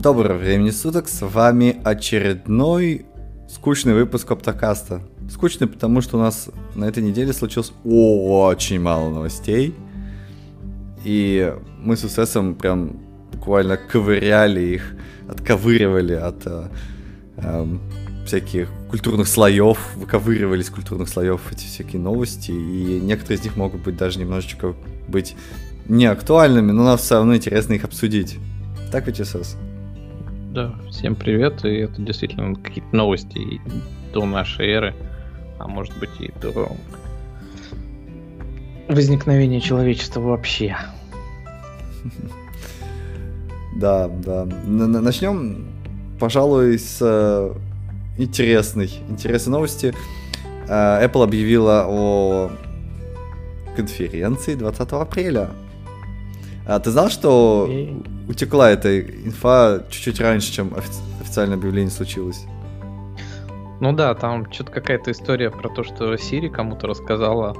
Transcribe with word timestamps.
Доброго 0.00 0.38
времени 0.38 0.70
суток, 0.70 1.08
с 1.10 1.20
вами 1.20 1.78
очередной 1.84 3.04
скучный 3.50 3.92
выпуск 3.92 4.30
Оптокаста. 4.30 5.02
Скучный, 5.30 5.66
потому 5.66 6.00
что 6.00 6.16
у 6.16 6.20
нас 6.20 6.48
на 6.74 6.86
этой 6.86 7.02
неделе 7.02 7.34
случилось 7.34 7.70
очень 7.84 8.80
мало 8.80 9.10
новостей. 9.10 9.74
И 11.04 11.54
мы 11.80 11.98
с 11.98 12.04
УССом 12.04 12.54
прям 12.54 12.96
буквально 13.30 13.76
ковыряли 13.76 14.60
их, 14.60 14.94
отковыривали 15.28 16.14
от 16.14 16.46
э, 16.46 16.68
э, 17.36 17.66
всяких 18.24 18.70
культурных 18.88 19.28
слоев, 19.28 19.94
выковыривали 19.96 20.62
из 20.62 20.70
культурных 20.70 21.10
слоев 21.10 21.42
эти 21.52 21.66
всякие 21.66 22.00
новости, 22.00 22.52
и 22.52 23.00
некоторые 23.02 23.38
из 23.38 23.44
них 23.44 23.54
могут 23.54 23.82
быть 23.82 23.98
даже 23.98 24.18
немножечко 24.18 24.74
быть 25.08 25.36
не 25.88 26.06
актуальными, 26.06 26.72
но 26.72 26.84
нам 26.84 26.96
все 26.96 27.16
равно 27.16 27.36
интересно 27.36 27.74
их 27.74 27.84
обсудить. 27.84 28.38
Так 28.90 29.06
ведь, 29.06 29.18
СС? 29.18 29.58
Да, 30.50 30.74
всем 30.90 31.14
привет, 31.14 31.64
и 31.64 31.76
это 31.76 32.02
действительно 32.02 32.56
какие-то 32.56 32.96
новости 32.96 33.60
до 34.12 34.26
нашей 34.26 34.66
эры, 34.68 34.94
а 35.60 35.68
может 35.68 35.96
быть 36.00 36.10
и 36.18 36.32
до 36.42 36.72
возникновения 38.88 39.60
человечества 39.60 40.20
вообще. 40.20 40.76
Да, 43.76 44.08
да. 44.08 44.44
Начнем, 44.66 45.68
пожалуй, 46.18 46.80
с 46.80 46.98
э, 47.00 47.54
интересной, 48.18 48.90
интересной 49.08 49.52
новости. 49.52 49.94
Э, 50.68 51.06
Apple 51.06 51.22
объявила 51.22 51.86
о 51.88 52.50
конференции 53.76 54.56
20 54.56 54.92
апреля. 54.92 55.50
А 56.70 56.78
ты 56.78 56.90
знал, 56.90 57.08
что 57.10 57.68
утекла 58.28 58.70
эта 58.70 59.00
инфа 59.00 59.82
чуть-чуть 59.90 60.20
раньше, 60.20 60.52
чем 60.52 60.68
офи- 60.68 61.02
официальное 61.20 61.56
объявление 61.56 61.90
случилось? 61.90 62.46
Ну 63.80 63.92
да, 63.92 64.14
там 64.14 64.50
что-то 64.52 64.70
какая-то 64.70 65.10
история 65.10 65.50
про 65.50 65.68
то, 65.68 65.82
что 65.82 66.16
Сири 66.16 66.48
кому-то 66.48 66.86
рассказала, 66.86 67.56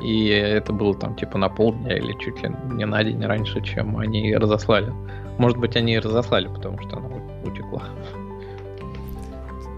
и 0.00 0.28
это 0.28 0.72
было 0.72 0.94
там 0.94 1.16
типа 1.16 1.38
на 1.38 1.48
полдня 1.48 1.96
или 1.96 2.12
чуть 2.20 2.40
ли 2.40 2.54
не 2.70 2.86
на 2.86 3.02
день 3.02 3.20
раньше, 3.24 3.60
чем 3.62 3.96
они 3.98 4.36
разослали. 4.36 4.92
Может 5.38 5.58
быть, 5.58 5.74
они 5.74 5.94
и 5.94 5.98
разослали, 5.98 6.46
потому 6.46 6.80
что 6.82 6.98
она 6.98 7.08
утекла. 7.44 7.82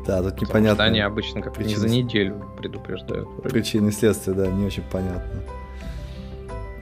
Да, 0.06 0.22
тут 0.22 0.42
непонятно. 0.42 0.76
Потому 0.76 0.90
они 0.90 1.00
обычно 1.00 1.40
как 1.40 1.54
причины... 1.54 1.70
не 1.70 1.76
за 1.76 1.88
неделю 1.88 2.44
предупреждают. 2.58 3.42
Причины 3.42 3.88
и 3.88 3.92
следствия, 3.92 4.34
да, 4.34 4.46
не 4.46 4.66
очень 4.66 4.84
понятно. 4.90 5.40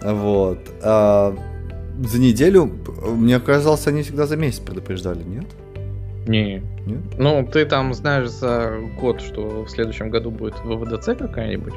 Вот. 0.03 0.59
А, 0.83 1.33
за 1.99 2.21
неделю, 2.21 2.71
мне 3.17 3.41
казалось, 3.41 3.87
они 3.87 4.03
всегда 4.03 4.27
за 4.27 4.37
месяц 4.37 4.61
предупреждали, 4.61 5.23
нет? 5.23 5.47
Не. 6.27 6.63
Нет? 6.87 7.19
Ну, 7.19 7.47
ты 7.47 7.65
там 7.67 7.95
знаешь 7.95 8.29
за 8.29 8.79
год, 9.01 9.21
что 9.21 9.65
в 9.65 9.69
следующем 9.69 10.11
году 10.11 10.31
будет 10.31 10.55
ВВДЦ 10.65 11.17
какая-нибудь, 11.17 11.75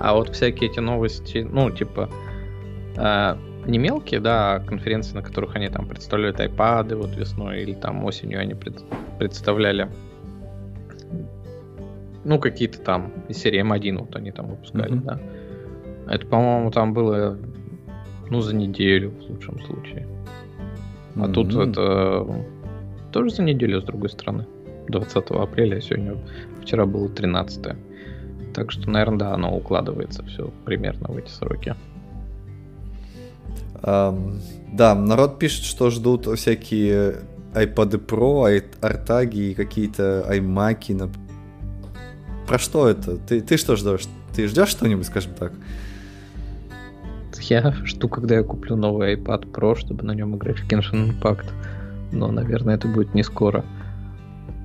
а 0.00 0.14
вот 0.14 0.34
всякие 0.34 0.70
эти 0.70 0.80
новости, 0.80 1.46
ну, 1.50 1.70
типа, 1.70 2.10
э, 2.96 3.36
не 3.66 3.78
мелкие, 3.78 4.20
да, 4.20 4.54
а 4.54 4.60
конференции, 4.60 5.14
на 5.14 5.22
которых 5.22 5.56
они 5.56 5.68
там 5.68 5.88
представляют 5.88 6.40
айпады 6.40 6.96
вот 6.96 7.16
весной 7.16 7.62
или 7.62 7.72
там 7.72 8.04
осенью 8.04 8.40
они 8.40 8.54
пред, 8.54 8.82
представляли 9.18 9.88
ну, 12.24 12.40
какие-то 12.40 12.80
там 12.80 13.12
из 13.28 13.38
серии 13.38 13.62
М1 13.62 13.98
вот 13.98 14.16
они 14.16 14.32
там 14.32 14.48
выпускали, 14.48 14.94
mm-hmm. 14.94 15.04
да. 15.04 15.20
Это, 16.08 16.26
по-моему, 16.26 16.70
там 16.70 16.92
было 16.92 17.38
ну, 18.30 18.40
за 18.40 18.54
неделю, 18.54 19.10
в 19.10 19.30
лучшем 19.30 19.60
случае. 19.64 20.06
А 21.14 21.20
mm-hmm. 21.20 21.32
тут 21.32 21.54
это 21.54 22.44
тоже 23.12 23.30
за 23.30 23.42
неделю, 23.42 23.80
с 23.80 23.84
другой 23.84 24.10
стороны. 24.10 24.46
20 24.88 25.16
апреля, 25.30 25.76
а 25.76 25.80
сегодня, 25.80 26.16
вчера 26.62 26.86
было 26.86 27.08
13 27.08 27.66
Так 28.54 28.70
что, 28.70 28.90
наверное, 28.90 29.18
да, 29.18 29.34
оно 29.34 29.56
укладывается 29.56 30.22
все 30.24 30.52
примерно 30.64 31.08
в 31.08 31.16
эти 31.16 31.30
сроки. 31.30 31.74
Um, 33.82 34.36
да, 34.72 34.94
народ 34.94 35.38
пишет, 35.38 35.64
что 35.64 35.90
ждут 35.90 36.26
всякие 36.38 37.22
iPad 37.54 38.06
Pro, 38.06 38.62
артаги 38.80 39.50
и 39.50 39.54
какие-то 39.54 40.26
iMac. 40.30 41.10
Про 42.46 42.58
что 42.58 42.88
это? 42.88 43.16
Ты, 43.16 43.40
ты 43.40 43.56
что 43.56 43.76
ждешь? 43.76 44.06
Ты 44.34 44.46
ждешь 44.48 44.68
что-нибудь, 44.68 45.06
скажем 45.06 45.32
так? 45.34 45.52
Я 47.40 47.72
жду, 47.84 48.08
когда 48.08 48.36
я 48.36 48.42
куплю 48.42 48.76
новый 48.76 49.16
iPad 49.16 49.50
Pro, 49.50 49.76
чтобы 49.76 50.04
на 50.04 50.12
нем 50.12 50.36
играть 50.36 50.58
в 50.58 50.68
Genshin 50.68 51.12
Impact. 51.12 51.46
Но, 52.12 52.30
наверное, 52.30 52.76
это 52.76 52.88
будет 52.88 53.14
не 53.14 53.22
скоро. 53.22 53.64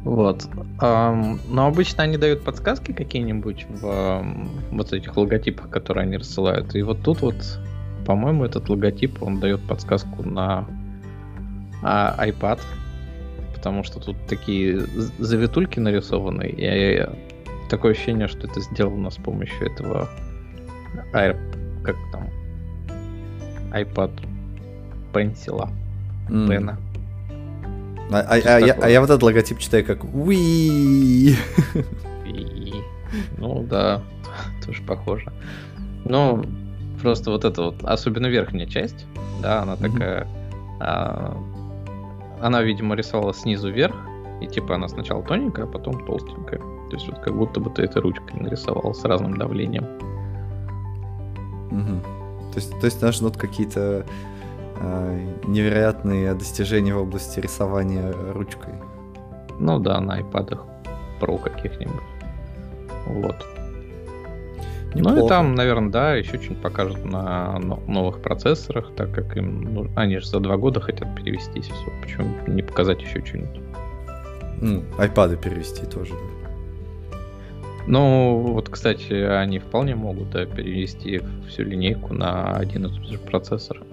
Вот. 0.04 0.48
Но 0.80 1.68
обычно 1.68 2.04
они 2.04 2.18
дают 2.18 2.44
подсказки 2.44 2.92
какие-нибудь 2.92 3.68
в 3.70 4.26
вот 4.72 4.94
этих 4.94 5.16
логотипах, 5.16 5.70
которые 5.70 6.04
они 6.04 6.18
рассылают. 6.18 6.76
И 6.76 6.82
вот 6.82 7.02
тут 7.04 7.22
вот, 7.22 7.36
по-моему, 8.06 8.46
этот 8.46 8.70
логотип, 8.70 9.22
он 9.22 9.40
дает 9.40 9.62
подсказку 9.62 10.28
на 10.28 10.66
uh, 11.84 12.18
iPad. 12.18 12.60
Потому 13.54 13.84
что 13.84 14.00
тут 14.00 14.16
такие 14.28 14.80
завитульки 15.20 15.80
нарисованы. 15.80 16.48
И 16.48 17.08
такое 17.70 17.92
ощущение, 17.92 18.28
что 18.28 18.48
это 18.48 18.60
сделано 18.60 19.12
с 19.12 19.18
помощью 19.18 19.72
этого 19.72 20.10
Air, 21.14 21.38
как 21.84 21.96
там, 22.12 22.28
iPad 23.72 24.12
Pencil. 25.14 25.70
Mm. 26.30 26.48
Пена. 26.48 26.78
А, 28.12 28.20
а, 28.20 28.34
а, 28.34 28.60
я, 28.60 28.74
а 28.74 28.90
я 28.90 29.00
вот 29.00 29.10
этот 29.10 29.24
логотип 29.24 29.58
читаю 29.60 29.86
как 29.86 30.04
Wii. 30.04 31.36
Ну 33.38 33.64
да, 33.64 34.02
тоже 34.66 34.82
похоже. 34.84 35.32
Ну, 36.06 36.44
просто 37.02 37.32
вот 37.32 37.46
это 37.46 37.64
вот, 37.64 37.84
особенно 37.84 38.28
верхняя 38.28 38.68
часть, 38.68 39.06
да, 39.42 39.62
она 39.62 39.74
mm-hmm. 39.74 39.92
такая... 39.92 40.28
А, 40.80 41.38
она, 42.42 42.62
видимо, 42.64 42.96
рисовала 42.96 43.34
снизу 43.34 43.72
вверх, 43.72 43.96
и 44.42 44.48
типа 44.48 44.76
она 44.76 44.88
сначала 44.88 45.24
тоненькая, 45.24 45.66
а 45.66 45.68
потом 45.68 46.06
толстенькая. 46.06 46.60
То 46.60 46.98
есть 46.98 47.08
вот 47.08 47.20
как 47.20 47.36
будто 47.36 47.60
бы 47.60 47.70
ты 47.70 47.84
этой 47.84 48.02
ручкой 48.02 48.40
нарисовал 48.40 48.94
с 48.94 49.06
разным 49.06 49.38
давлением. 49.38 49.86
Угу. 51.72 52.21
То 52.54 52.60
есть, 52.60 52.80
то 52.80 52.86
есть 52.86 53.02
нас 53.02 53.16
ждут 53.16 53.38
какие-то 53.38 54.06
э, 54.78 55.28
невероятные 55.46 56.34
достижения 56.34 56.94
в 56.94 57.02
области 57.02 57.40
рисования 57.40 58.14
ручкой. 58.34 58.74
Ну 59.60 59.80
да, 59.80 60.00
на 60.02 60.20
iPad 60.20 60.60
Pro 61.20 61.42
каких-нибудь. 61.42 62.02
Вот. 63.08 63.36
Неплохо. 64.94 65.16
Ну 65.20 65.26
и 65.26 65.30
там, 65.30 65.56
наверное, 65.56 65.90
да, 65.90 66.16
еще 66.16 66.38
что-нибудь 66.38 66.62
покажут 66.62 67.06
на 67.06 67.60
новых 67.60 68.22
процессорах, 68.22 68.92
так 68.96 69.14
как 69.14 69.38
им, 69.38 69.74
ну, 69.74 69.88
они 69.96 70.18
же 70.18 70.26
за 70.26 70.40
два 70.40 70.58
года 70.58 70.82
хотят 70.82 71.16
перевестись, 71.16 71.66
все. 71.66 71.92
Почему 72.02 72.36
не 72.48 72.62
показать 72.62 73.02
еще 73.02 73.24
что-нибудь? 73.26 73.62
Ну, 74.60 74.84
iPad 74.98 75.38
перевести 75.38 75.86
тоже, 75.86 76.14
да. 76.14 76.31
Ну, 77.92 78.38
вот, 78.54 78.70
кстати, 78.70 79.12
они 79.12 79.60
вполне 79.60 79.96
могут 79.96 80.30
да, 80.30 80.46
перевести 80.46 81.22
всю 81.46 81.64
линейку 81.64 82.14
на 82.14 82.56
один 82.56 82.86
и 82.86 82.88
тот 82.88 83.06
же 83.06 83.18
процессор. 83.18 83.84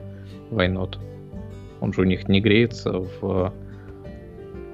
Not? 0.53 0.99
Он 1.81 1.93
же 1.93 2.03
у 2.03 2.05
них 2.05 2.29
не 2.29 2.41
греется 2.41 2.93
в 2.93 3.53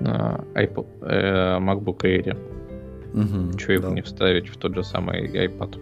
э, 0.00 0.36
iPod, 0.54 0.86
э, 1.00 1.58
MacBook 1.58 2.02
Air. 2.02 2.36
Угу, 3.14 3.56
Чего 3.56 3.72
его 3.72 3.88
да. 3.88 3.94
не 3.94 4.02
вставить 4.02 4.50
в 4.50 4.58
тот 4.58 4.74
же 4.74 4.84
самый 4.84 5.26
iPad? 5.26 5.80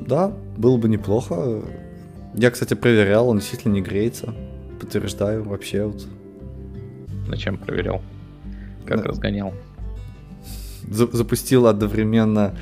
Да, 0.00 0.32
было 0.56 0.76
бы 0.76 0.88
неплохо. 0.88 1.62
Я, 2.34 2.50
кстати, 2.50 2.74
проверял, 2.74 3.28
он 3.28 3.38
действительно 3.38 3.74
не 3.74 3.80
греется. 3.80 4.34
Подтверждаю, 4.80 5.44
вообще 5.44 5.84
вот. 5.84 6.04
Зачем 7.28 7.58
проверял? 7.58 8.02
Как 8.84 8.98
На... 8.98 9.04
разгонял? 9.04 9.54
Запустил 10.88 11.66
одновременно 11.66 12.56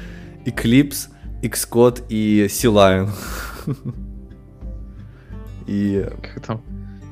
Eclipse, 0.44 1.08
Xcode 1.42 2.04
и 2.08 2.48
C-Lion. 2.48 3.10
И... 5.66 6.04
Как 6.22 6.44
там? 6.44 6.62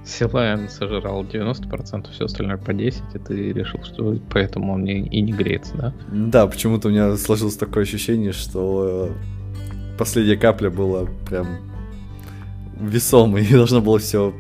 C-Lion 0.05 0.69
сожрал 0.69 1.25
90%, 1.25 2.11
все 2.13 2.25
остальное 2.25 2.57
по 2.57 2.73
10, 2.73 3.03
и 3.15 3.19
ты 3.19 3.53
решил, 3.53 3.83
что 3.85 4.19
поэтому 4.31 4.75
он 4.75 4.85
не, 4.85 5.07
и 5.07 5.21
не 5.21 5.33
греется, 5.33 5.77
да? 5.77 5.95
Да, 6.11 6.47
почему-то 6.47 6.89
у 6.89 6.91
меня 6.91 7.17
сложилось 7.17 7.57
такое 7.57 7.85
ощущение, 7.85 8.33
что 8.33 9.11
э, 9.11 9.99
последняя 9.99 10.37
капля 10.37 10.71
была 10.71 11.07
прям 11.29 11.59
весомой, 12.81 13.45
и 13.45 13.53
должно 13.53 13.81
было 13.81 13.99
все 13.99 14.35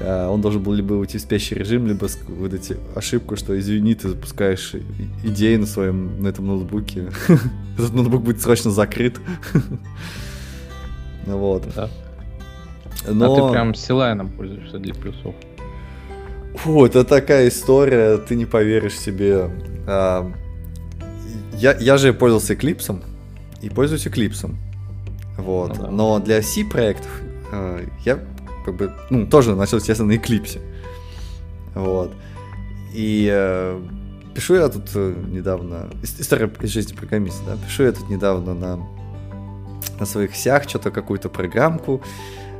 он 0.00 0.40
должен 0.40 0.62
был 0.62 0.72
либо 0.74 0.94
уйти 0.94 1.18
в 1.18 1.20
спящий 1.20 1.54
режим, 1.54 1.86
либо 1.86 2.06
выдать 2.28 2.72
ошибку, 2.94 3.36
что 3.36 3.58
извини, 3.58 3.94
ты 3.94 4.08
запускаешь 4.08 4.74
идеи 5.24 5.56
на 5.56 5.66
своем, 5.66 6.22
на 6.22 6.28
этом 6.28 6.46
ноутбуке. 6.46 7.08
Этот 7.78 7.94
ноутбук 7.94 8.22
будет 8.22 8.40
срочно 8.40 8.70
закрыт. 8.70 9.18
Вот. 11.26 11.64
Да. 11.74 11.90
Но... 13.08 13.32
А 13.32 13.36
ты 13.48 13.52
прям 13.52 13.74
Силайном 13.74 14.28
пользуешься 14.30 14.78
для 14.78 14.94
плюсов. 14.94 15.34
Фу, 16.56 16.86
это 16.86 17.04
такая 17.04 17.48
история, 17.48 18.16
ты 18.18 18.34
не 18.34 18.46
поверишь 18.46 18.98
себе. 18.98 19.50
А, 19.86 20.32
я, 21.54 21.76
я 21.78 21.98
же 21.98 22.12
пользовался 22.14 22.54
Eclipse 22.54 23.02
и 23.60 23.68
пользуюсь 23.68 24.06
Eclipse. 24.06 24.54
Вот. 25.36 25.76
Ну, 25.76 25.82
да. 25.82 25.90
Но 25.90 26.18
для 26.18 26.42
C 26.42 26.64
проектов 26.64 27.10
а, 27.52 27.84
я 28.04 28.20
как 28.66 28.76
бы, 28.76 28.92
ну, 29.10 29.26
тоже 29.26 29.54
начал, 29.54 29.78
естественно, 29.78 30.12
на 30.12 30.16
Eclipse. 30.16 30.60
Вот. 31.74 32.12
И 32.92 33.30
э, 33.32 33.80
пишу 34.34 34.56
я 34.56 34.68
тут 34.68 34.90
э, 34.94 35.14
недавно, 35.28 35.88
история 36.02 36.50
жизни 36.62 36.94
программиста, 36.94 37.42
да, 37.46 37.56
пишу 37.56 37.84
я 37.84 37.92
тут 37.92 38.10
недавно 38.10 38.54
на, 38.54 38.80
на 40.00 40.06
своих 40.06 40.34
сях 40.34 40.68
что-то 40.68 40.90
какую-то 40.90 41.28
программку, 41.28 42.02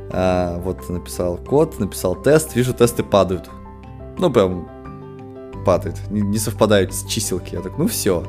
а, 0.09 0.59
вот 0.59 0.87
написал 0.89 1.37
код, 1.37 1.79
написал 1.79 2.15
тест, 2.15 2.55
вижу, 2.55 2.73
тесты 2.73 3.03
падают. 3.03 3.49
Ну, 4.17 4.31
прям 4.31 4.69
падают, 5.65 5.97
не, 6.09 6.21
не 6.21 6.37
совпадают 6.37 6.93
с 6.93 7.05
чиселки. 7.05 7.55
Я 7.55 7.61
так, 7.61 7.77
ну 7.77 7.87
все. 7.87 8.23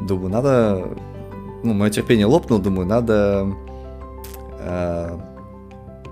Думаю, 0.00 0.30
надо... 0.30 0.88
Ну, 1.64 1.74
мое 1.74 1.90
терпение 1.90 2.26
лопнуло, 2.26 2.62
думаю, 2.62 2.86
надо 2.86 3.52
э, 4.60 5.18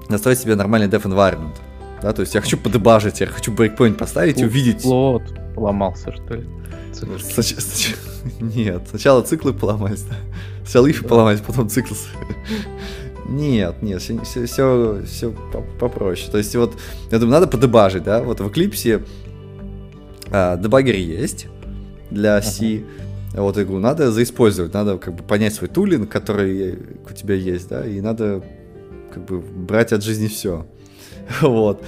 настроить 0.08 0.38
себе 0.38 0.54
нормальный 0.54 0.88
dev 0.88 1.02
environment. 1.02 1.56
Да, 2.02 2.12
то 2.12 2.22
есть 2.22 2.34
я 2.34 2.40
хочу 2.40 2.56
подебажить, 2.56 3.20
я 3.20 3.26
хочу 3.26 3.52
брейкпоинт 3.52 3.98
поставить 3.98 4.40
и 4.40 4.44
увидеть... 4.44 4.84
Вот, 4.84 5.22
поломался, 5.54 6.12
что 6.12 6.34
ли? 6.34 6.46
Снач... 6.92 7.94
Нет, 8.40 8.82
сначала 8.88 9.22
циклы 9.22 9.52
поломались, 9.52 10.02
да. 10.02 10.16
Сначала 10.62 10.90
ифы 10.90 11.02
да. 11.02 11.08
поломались, 11.08 11.40
потом 11.40 11.68
циклы. 11.68 11.96
Нет, 13.28 13.82
нет, 13.82 14.00
все, 14.00 14.22
все, 14.22 14.46
все, 14.46 15.02
все 15.04 15.34
попроще. 15.78 16.30
То 16.30 16.38
есть 16.38 16.54
вот, 16.56 16.78
я 17.10 17.18
думаю, 17.18 17.40
надо 17.40 17.46
подебажить, 17.46 18.02
да, 18.02 18.22
вот 18.22 18.40
в 18.40 18.46
Eclipse 18.46 19.06
а, 20.30 20.56
дебаггер 20.56 20.94
есть 20.94 21.46
для 22.10 22.40
C, 22.40 22.64
uh-huh. 22.64 22.84
вот 23.34 23.56
говорю, 23.56 23.80
надо 23.80 24.10
заиспользовать, 24.10 24.72
надо 24.72 24.96
как 24.96 25.14
бы 25.14 25.22
понять 25.22 25.54
свой 25.54 25.68
тулинг, 25.68 26.10
который 26.10 26.78
у 27.08 27.12
тебя 27.12 27.34
есть, 27.34 27.68
да, 27.68 27.86
и 27.86 28.00
надо 28.00 28.42
как 29.12 29.24
бы 29.24 29.40
брать 29.40 29.92
от 29.92 30.02
жизни 30.02 30.28
все. 30.28 30.66
вот. 31.40 31.84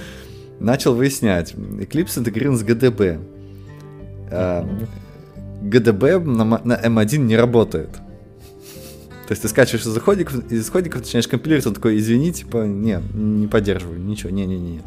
Начал 0.59 0.93
выяснять. 0.93 1.53
Eclipse 1.53 2.19
интегрирован 2.19 2.57
с 2.57 2.63
GDB. 2.63 3.19
А, 4.31 4.67
GDB 5.63 6.19
на, 6.19 6.43
на 6.45 6.73
M1 6.73 7.17
не 7.17 7.37
работает. 7.37 7.89
То 9.31 9.33
есть 9.33 9.43
ты 9.43 9.47
скачиваешь 9.47 9.85
из 9.85 9.97
исходников, 9.97 10.51
из 10.51 10.65
исходников 10.65 11.01
начинаешь 11.01 11.27
компилировать, 11.27 11.65
он 11.65 11.73
такой, 11.73 11.97
извини, 11.97 12.33
типа, 12.33 12.65
не, 12.65 12.99
не 13.13 13.47
поддерживаю, 13.47 13.97
ничего, 13.97 14.29
не-не-не. 14.29 14.81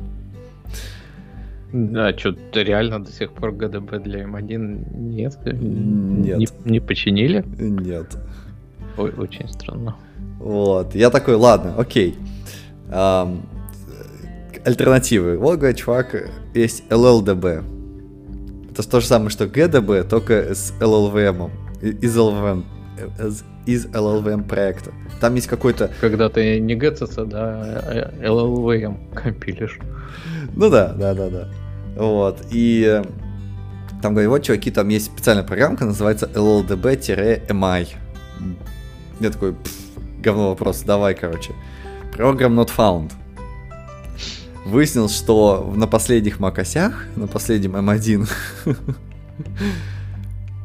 Да, 1.73 2.17
что, 2.17 2.37
реально 2.53 3.03
до 3.03 3.11
сих 3.11 3.33
пор 3.33 3.53
ГДБ 3.53 4.01
для 4.01 4.25
М1 4.25 4.97
нет? 4.97 5.39
Нет. 5.47 6.39
Не, 6.39 6.71
не 6.71 6.81
починили? 6.81 7.45
Нет. 7.59 8.17
Ой, 8.97 9.13
очень 9.17 9.49
странно. 9.49 9.97
Вот, 10.45 10.95
я 10.95 11.09
такой, 11.09 11.37
ладно, 11.37 11.75
окей. 11.79 12.19
Um, 12.91 13.41
альтернативы. 14.63 15.39
Вот, 15.39 15.59
говорит, 15.59 15.79
чувак, 15.79 16.29
есть 16.53 16.85
LLDB. 16.91 17.65
Это 18.71 18.87
то 18.87 19.01
же 19.01 19.07
самое, 19.07 19.31
что 19.31 19.47
GDB, 19.47 20.07
только 20.07 20.55
с 20.55 20.75
LLVM. 20.81 21.51
Из 21.81 22.15
LLVM 22.15 22.63
из 23.65 23.87
LLVM 23.87 24.47
проекта. 24.47 24.93
Там 25.19 25.35
есть 25.35 25.47
какой-то... 25.47 25.91
Когда 25.99 26.29
ты 26.29 26.61
не 26.61 26.75
GCC, 26.75 27.25
да, 27.25 28.13
LLVM 28.21 29.15
компилишь. 29.15 29.79
Ну 30.55 30.69
да, 30.69 30.93
да, 30.93 31.15
да, 31.15 31.31
да. 31.31 31.49
Вот, 31.97 32.43
и 32.51 33.03
там 34.03 34.13
говорят, 34.13 34.31
вот, 34.31 34.43
чуваки, 34.43 34.71
там 34.71 34.89
есть 34.89 35.07
специальная 35.07 35.45
программка, 35.45 35.87
называется 35.87 36.29
LLDB-MI. 36.35 37.89
Я 39.21 39.31
такой, 39.31 39.55
говно 40.25 40.49
вопрос, 40.49 40.83
давай, 40.83 41.15
короче. 41.15 41.53
Program 42.17 42.55
not 42.55 42.71
found. 42.77 43.13
Выяснил, 44.65 45.09
что 45.09 45.73
на 45.77 45.87
последних 45.87 46.41
макосях, 46.41 47.07
на 47.17 47.27
последнем 47.27 47.77
M1, 47.77 48.29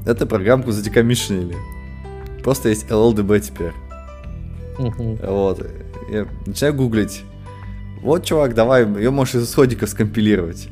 эту 0.06 0.26
программку 0.26 0.72
задекомишнили. 0.72 1.56
Просто 2.44 2.70
есть 2.70 2.88
LLDB 2.88 3.40
теперь. 3.42 3.74
Вот. 4.78 5.68
Я 6.10 6.26
начинаю 6.46 6.74
гуглить. 6.74 7.24
Вот, 8.02 8.24
чувак, 8.24 8.56
давай, 8.56 8.86
ее 8.86 9.12
можешь 9.12 9.36
из 9.36 9.50
исходников 9.50 9.90
скомпилировать. 9.90 10.70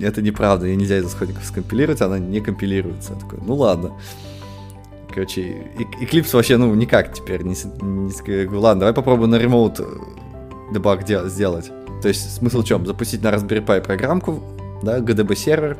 Это 0.00 0.22
неправда, 0.22 0.66
ее 0.66 0.76
нельзя 0.76 0.98
из 0.98 1.06
исходников 1.06 1.44
скомпилировать, 1.44 2.00
она 2.00 2.18
не 2.18 2.40
компилируется. 2.40 3.12
Я 3.12 3.20
такой, 3.20 3.38
ну 3.46 3.54
ладно. 3.54 3.92
Короче, 5.14 5.70
Eclipse 6.00 6.34
вообще, 6.34 6.56
ну, 6.56 6.74
никак 6.74 7.12
теперь 7.12 7.42
не, 7.44 7.54
не 7.54 8.56
ладно, 8.56 8.80
давай 8.80 8.94
попробуем 8.94 9.30
на 9.30 9.36
ремоут 9.36 9.80
дебаг 10.72 11.06
сделать. 11.06 11.70
То 12.02 12.08
есть 12.08 12.34
смысл 12.34 12.62
в 12.62 12.64
чем? 12.64 12.84
Запустить 12.84 13.22
на 13.22 13.28
Raspberry 13.28 13.64
Pi 13.64 13.80
программку, 13.80 14.42
да, 14.82 14.98
GDB 14.98 15.36
сервер, 15.36 15.78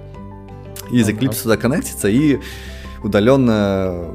и 0.92 0.98
из 0.98 1.08
Eclipse 1.08 1.42
туда 1.42 1.56
коннектиться 1.56 2.08
и 2.08 2.38
удаленно 3.02 4.14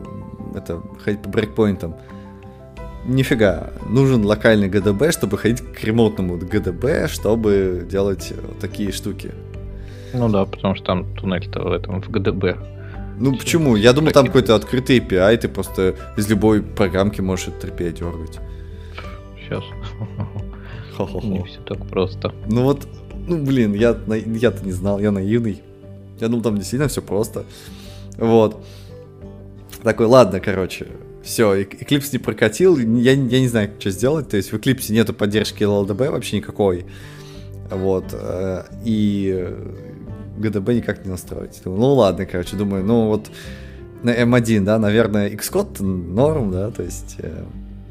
это, 0.56 0.82
ходить 1.04 1.22
по 1.22 1.30
брейкпоинтам. 1.30 1.96
Нифига, 3.06 3.72
нужен 3.90 4.26
локальный 4.26 4.70
GDB, 4.70 5.12
чтобы 5.12 5.38
ходить 5.38 5.62
к 5.62 5.84
ремонтному 5.84 6.38
GDB, 6.38 7.08
чтобы 7.08 7.86
делать 7.90 8.34
такие 8.62 8.94
штуки. 8.94 9.32
Ну 10.14 10.30
да, 10.30 10.46
потому 10.46 10.76
что 10.76 10.86
там 10.86 11.14
туннель-то 11.16 11.62
в 11.62 11.72
этом 11.74 12.02
в 12.02 12.10
GDB. 12.10 12.58
Ну 13.20 13.36
почему? 13.36 13.76
Я 13.76 13.94
думал, 13.94 14.12
там 14.12 14.28
какой-то 14.28 14.56
открытый 14.56 15.00
API, 15.00 15.38
ты 15.38 15.50
просто 15.50 15.96
из 16.18 16.30
любой 16.30 16.62
программки 16.62 17.22
можешь 17.22 17.50
это 17.50 17.68
API 17.68 17.92
дергать. 17.92 18.40
Сейчас. 19.38 19.64
Не 21.24 21.44
все 21.44 21.62
так 21.62 21.86
просто. 21.88 22.34
Ну 22.48 22.64
вот, 22.64 22.88
ну 23.28 23.44
блин, 23.44 23.74
я, 23.74 23.98
я-то 24.08 24.66
не 24.66 24.72
знал, 24.72 25.00
я 25.00 25.12
наивный. 25.12 25.62
Я 26.20 26.28
думал, 26.28 26.44
там 26.44 26.58
действительно 26.58 26.90
все 26.90 27.02
просто. 27.02 27.46
Вот. 28.18 28.66
Такой, 29.84 30.08
ладно, 30.08 30.40
короче, 30.40 30.88
все, 31.24 31.62
Eclipse 31.62 32.10
не 32.14 32.20
прокатил, 32.20 32.78
я, 32.78 33.12
я 33.12 33.40
не 33.40 33.48
знаю, 33.48 33.72
что 33.80 33.92
сделать, 33.92 34.30
то 34.30 34.38
есть 34.38 34.52
в 34.52 34.56
Eclipse 34.56 34.92
нету 34.92 35.14
поддержки 35.14 35.64
LLDB 35.64 36.12
вообще 36.12 36.38
никакой, 36.38 36.86
вот, 37.70 38.06
э, 38.12 38.64
и 38.84 39.56
GDB 40.40 40.76
никак 40.76 41.06
не 41.06 41.12
настроить. 41.12 41.62
Думаю, 41.64 41.82
ну 41.82 41.94
ладно, 41.94 42.26
короче, 42.26 42.56
думаю, 42.56 42.84
ну 42.84 43.08
вот 43.08 43.30
на 44.04 44.12
M1, 44.12 44.64
да, 44.64 44.80
наверное, 44.80 45.30
Xcode 45.30 45.84
норм, 45.84 46.52
да, 46.52 46.72
то 46.72 46.84
есть... 46.84 47.16
Э, 47.20 47.44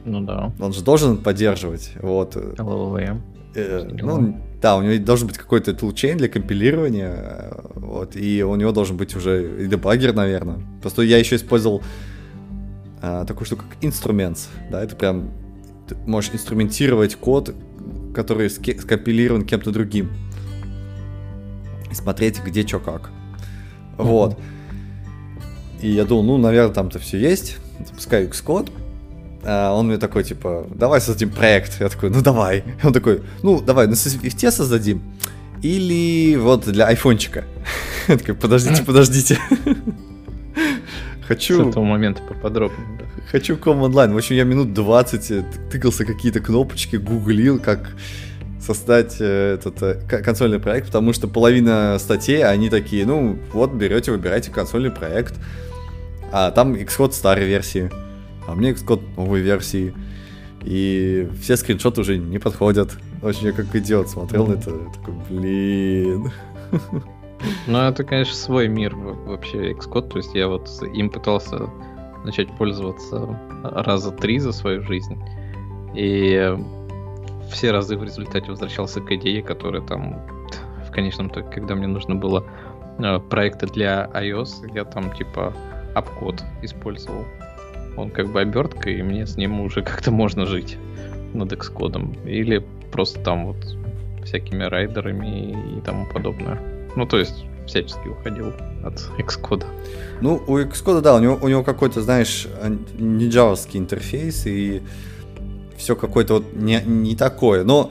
ну 0.05 0.21
да. 0.21 0.52
Он 0.59 0.73
же 0.73 0.83
должен 0.83 1.19
поддерживать, 1.19 1.93
вот. 2.00 2.37
LLVM. 2.37 3.21
Э, 3.55 3.88
ну, 4.02 4.40
да, 4.61 4.76
у 4.76 4.83
него 4.83 5.05
должен 5.05 5.28
быть 5.28 5.38
какой-то 5.38 5.73
toolchain 5.73 6.17
для 6.17 6.28
компилирования, 6.28 7.52
вот, 7.75 8.17
и 8.17 8.43
у 8.43 8.55
него 8.57 8.73
должен 8.73 8.97
быть 8.97 9.14
уже 9.17 9.64
и 9.64 9.67
дебаггер, 9.67 10.14
наверное. 10.14 10.61
Просто 10.81 11.02
я 11.02 11.19
еще 11.19 11.37
использовал 11.37 11.83
а, 13.00 13.25
такую 13.25 13.47
штуку, 13.47 13.64
как 13.69 13.85
инструмент, 13.85 14.49
да, 14.71 14.83
это 14.83 14.97
прям 14.97 15.31
ты 15.88 15.97
можешь 16.07 16.33
инструментировать 16.33 17.17
код, 17.17 17.55
который 18.14 18.50
скомпилирован 18.50 19.45
кем-то 19.45 19.71
другим. 19.71 20.11
И 21.90 21.95
смотреть, 21.95 22.42
где 22.45 22.66
что 22.66 22.78
как. 22.78 23.02
Mm-hmm. 23.02 24.04
Вот. 24.04 24.38
И 25.80 25.90
я 25.90 26.04
думал, 26.04 26.25
ну, 26.25 26.37
наверное, 26.38 26.75
там-то 26.75 26.99
все 26.99 27.18
есть. 27.18 27.59
Запускаю 27.87 28.28
Xcode, 28.28 28.73
а 29.45 29.73
он 29.73 29.87
мне 29.87 29.99
такой, 29.99 30.25
типа, 30.25 30.66
давай 30.75 31.00
создадим 31.00 31.30
проект. 31.30 31.80
Я 31.80 31.88
такой, 31.88 32.11
ну 32.11 32.21
давай. 32.21 32.64
Он 32.83 32.92
такой, 32.92 33.23
ну 33.42 33.61
давай, 33.61 33.87
на 33.87 33.95
свифте 33.95 34.50
создадим. 34.50 35.00
Или 35.62 36.37
вот 36.37 36.66
для 36.66 36.87
айфончика. 36.87 37.45
Я 38.09 38.18
такой, 38.18 38.35
подождите, 38.35 38.83
подождите. 38.87 39.38
Хочу... 41.26 41.64
С 41.64 41.68
этого 41.68 41.85
момента 41.85 42.23
поподробнее. 42.23 42.87
Да. 42.99 43.04
Хочу 43.30 43.57
ком 43.57 43.83
онлайн. 43.83 44.12
В 44.12 44.16
общем, 44.16 44.37
я 44.37 44.45
минут 44.45 44.73
20 44.73 45.71
тыкался 45.71 46.07
какие-то 46.07 46.40
кнопочки, 46.40 46.97
гуглил, 46.97 47.59
как 47.59 47.90
создать 48.75 49.17
э, 49.21 49.55
этот 49.55 49.83
э, 49.83 49.95
консольный 50.23 50.59
проект, 50.59 50.87
потому 50.87 51.13
что 51.13 51.29
половина 51.29 51.97
статей, 51.99 52.45
они 52.45 52.71
такие, 52.71 53.07
ну, 53.07 53.39
вот 53.53 53.73
берете, 53.73 54.13
выбираете 54.13 54.51
консольный 54.51 54.91
проект, 54.91 55.35
а 56.33 56.51
там 56.51 56.75
Xcode 56.75 57.13
старой 57.13 57.47
версии 57.47 57.91
а 58.49 58.55
мне 58.55 58.73
Xcode 58.73 59.03
новой 59.17 59.41
версии. 59.41 59.95
И 60.65 61.29
все 61.41 61.57
скриншоты 61.57 62.01
уже 62.01 62.17
не 62.17 62.39
подходят. 62.39 62.97
Очень 63.23 63.49
я 63.49 63.53
как 63.53 63.75
идиот 63.75 64.09
смотрел 64.09 64.47
на 64.47 64.55
это, 64.55 64.71
такой, 64.95 65.15
блин. 65.29 66.33
Ну, 67.69 67.79
это, 67.79 68.03
конечно, 68.03 68.35
свой 68.35 68.67
мир 68.67 68.97
вообще 68.97 69.73
Xcode. 69.73 70.09
То 70.09 70.17
есть 70.17 70.35
я 70.35 70.49
вот 70.49 70.69
им 70.83 71.11
пытался 71.11 71.71
начать 72.25 72.49
пользоваться 72.57 73.39
раза 73.63 74.11
три 74.11 74.39
за 74.41 74.53
свою 74.53 74.83
жизнь. 74.83 75.17
И 75.95 76.57
все 77.50 77.71
разы 77.71 77.97
в 77.97 78.05
результате 78.05 78.50
возвращался 78.50 79.00
к 79.00 79.11
идее, 79.12 79.43
которая 79.43 79.83
там 79.83 80.21
в 80.87 80.90
конечном 80.90 81.28
итоге, 81.28 81.49
когда 81.50 81.75
мне 81.75 81.87
нужно 81.87 82.14
было 82.14 82.45
э, 82.99 83.19
проекты 83.19 83.67
для 83.67 84.11
iOS, 84.14 84.73
я 84.75 84.85
там 84.85 85.12
типа 85.14 85.55
апкод 85.95 86.43
использовал. 86.62 87.25
Он 87.97 88.11
как 88.11 88.28
бы 88.28 88.40
обертка, 88.40 88.90
и 88.90 89.02
мне 89.02 89.26
с 89.26 89.37
ним 89.37 89.61
уже 89.61 89.83
как-то 89.83 90.11
можно 90.11 90.47
жить 90.47 90.78
над 91.35 91.52
Xcode. 91.52 92.26
Или 92.28 92.64
просто 92.93 93.21
там 93.21 93.47
вот 93.47 93.76
всякими 94.25 94.64
райдерами 94.64 95.78
и 95.78 95.81
тому 95.81 96.07
подобное. 96.12 96.59
Ну, 96.97 97.07
то 97.07 97.19
есть 97.19 97.45
всячески 97.67 98.09
уходил 98.09 98.52
от 98.85 98.95
Xcode. 99.19 99.64
Ну, 100.21 100.43
у 100.47 100.59
Xcode, 100.59 101.00
да, 101.00 101.17
у 101.17 101.21
него, 101.21 101.38
у 101.40 101.49
него 101.49 101.62
какой-то, 101.62 102.02
знаешь, 102.02 102.47
не 102.99 103.28
джавовский 103.28 103.78
интерфейс, 103.78 104.47
и 104.47 104.83
все 105.79 105.97
какое-то 105.97 106.35
вот 106.35 106.55
не, 106.55 106.83
не 106.85 107.17
такое. 107.17 107.65
Но 107.65 107.91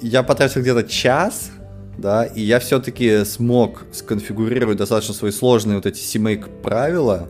я 0.00 0.22
потратил 0.22 0.62
где-то 0.62 0.84
час, 0.84 1.50
да, 1.98 2.24
и 2.24 2.40
я 2.40 2.58
все-таки 2.60 3.24
смог 3.24 3.84
сконфигурировать 3.92 4.78
достаточно 4.78 5.14
свои 5.14 5.32
сложные 5.32 5.76
вот 5.76 5.86
эти 5.86 6.00
CMake 6.00 6.62
правила, 6.62 7.28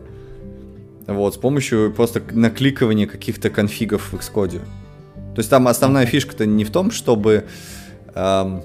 вот, 1.07 1.35
с 1.35 1.37
помощью 1.37 1.93
просто 1.93 2.21
накликивания 2.31 3.07
каких-то 3.07 3.49
конфигов 3.49 4.11
в 4.11 4.15
Xcode. 4.15 4.59
То 5.35 5.39
есть 5.39 5.49
там 5.49 5.67
основная 5.67 6.05
фишка-то 6.05 6.45
не 6.45 6.65
в 6.65 6.71
том, 6.71 6.91
чтобы 6.91 7.45
эм, 8.13 8.63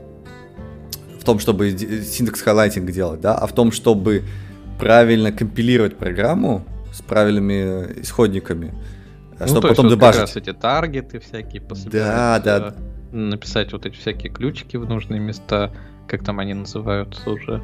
в 1.23 1.25
том, 1.25 1.39
чтобы 1.39 1.71
syntax 1.71 2.43
highlighting 2.43 2.91
делать, 2.91 3.21
да, 3.21 3.35
а 3.35 3.47
в 3.47 3.53
том, 3.53 3.71
чтобы 3.71 4.25
правильно 4.79 5.31
компилировать 5.31 5.97
программу 5.97 6.65
с 6.93 7.01
правильными 7.01 8.01
исходниками, 8.01 8.75
ну, 9.47 9.49
чтобы 9.49 9.69
потом 9.69 9.87
вот 9.87 9.95
дебажить. 9.95 10.21
Как 10.21 10.29
раз 10.29 10.37
эти 10.37 10.53
таргеты 10.53 11.21
всякие. 11.21 11.63
Да, 11.91 12.41
да. 12.45 12.75
Написать 13.13 13.73
вот 13.73 13.87
эти 13.87 13.97
всякие 13.97 14.33
ключики 14.33 14.77
в 14.77 14.89
нужные 14.89 15.21
места, 15.21 15.71
как 16.09 16.25
там 16.25 16.39
они 16.39 16.55
называются 16.55 17.31
уже. 17.31 17.63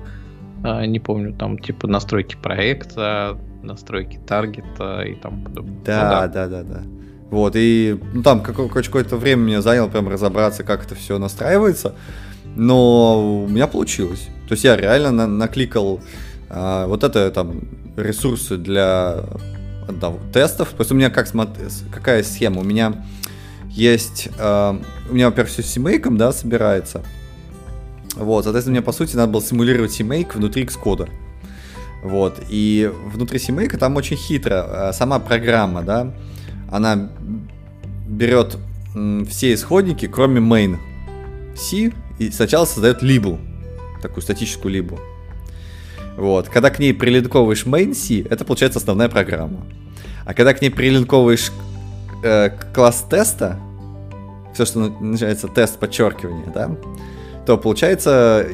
А, 0.63 0.85
не 0.85 1.01
помню, 1.01 1.33
там 1.33 1.59
типа 1.59 1.87
настройки 1.87 2.37
проекта, 2.37 3.39
настройки 3.63 4.21
таргета 4.27 5.03
и 5.03 5.15
там 5.15 5.45
подобное. 5.45 5.85
Да, 5.85 6.05
ну, 6.05 6.11
да, 6.11 6.29
да, 6.29 6.49
да, 6.49 6.63
да. 6.63 6.83
Вот, 7.31 7.53
и 7.57 7.99
ну, 8.15 8.23
там 8.23 8.43
какое-то 8.43 9.17
время 9.17 9.43
мне 9.43 9.63
заняло 9.63 9.89
прям 9.89 10.09
разобраться, 10.09 10.65
как 10.65 10.85
это 10.85 10.95
все 10.95 11.19
настраивается. 11.19 11.95
Но 12.57 13.45
у 13.45 13.49
меня 13.49 13.67
получилось. 13.67 14.29
То 14.49 14.53
есть 14.53 14.65
я 14.65 14.77
реально 14.77 15.13
на 15.13 15.27
накликал 15.27 16.01
а, 16.49 16.87
вот 16.87 17.05
это 17.05 17.31
там 17.31 17.61
ресурсы 17.97 18.57
для 18.57 19.25
тестов. 20.33 20.71
То 20.71 20.81
есть 20.81 20.93
у 20.93 20.95
меня 20.95 21.11
как 21.11 21.29
какая 21.93 22.23
схема? 22.23 22.61
У 22.61 22.65
меня 22.65 23.05
есть, 23.71 24.29
а, 24.39 24.81
у 25.09 25.15
меня, 25.15 25.29
во-первых, 25.29 25.53
все 25.53 25.63
с 25.63 25.77
CMake, 25.77 26.15
да, 26.17 26.33
собирается. 26.33 27.03
Вот, 28.15 28.45
соответственно, 28.45 28.77
мне, 28.77 28.83
по 28.83 28.93
сути, 28.93 29.15
надо 29.17 29.33
было 29.33 29.43
симулировать 29.43 29.99
CMake 29.99 30.37
внутри 30.37 30.65
Xcode. 30.65 31.09
Вот, 32.03 32.41
и 32.49 32.91
внутри 33.13 33.39
CMake 33.39 33.77
там 33.77 33.97
очень 33.97 34.17
хитро. 34.17 34.89
А, 34.89 34.93
сама 34.93 35.19
программа, 35.19 35.83
да, 35.83 36.15
она 36.71 37.11
берет 38.09 38.57
все 39.29 39.55
исходники, 39.55 40.07
кроме 40.07 40.41
main 40.41 40.79
C, 41.57 41.93
и 42.19 42.31
сначала 42.31 42.65
создает 42.65 43.03
либу, 43.03 43.39
такую 44.03 44.23
статическую 44.23 44.73
либу. 44.73 44.99
Вот. 46.19 46.49
Когда 46.49 46.71
к 46.71 46.81
ней 46.81 46.93
прилинковываешь 46.93 47.65
main 47.65 47.95
C, 47.95 48.27
это 48.29 48.45
получается 48.45 48.81
основная 48.81 49.09
программа. 49.09 49.65
А 50.27 50.35
когда 50.35 50.53
к 50.53 50.61
ней 50.61 50.69
прилинковываешь 50.69 51.53
э, 52.25 52.51
класс 52.75 53.07
теста, 53.09 53.61
все, 54.53 54.67
что 54.67 54.81
называется 55.01 55.47
тест 55.47 55.79
подчеркивания, 55.79 56.53
да, 56.53 56.77
то 57.47 57.57
получается 57.57 58.47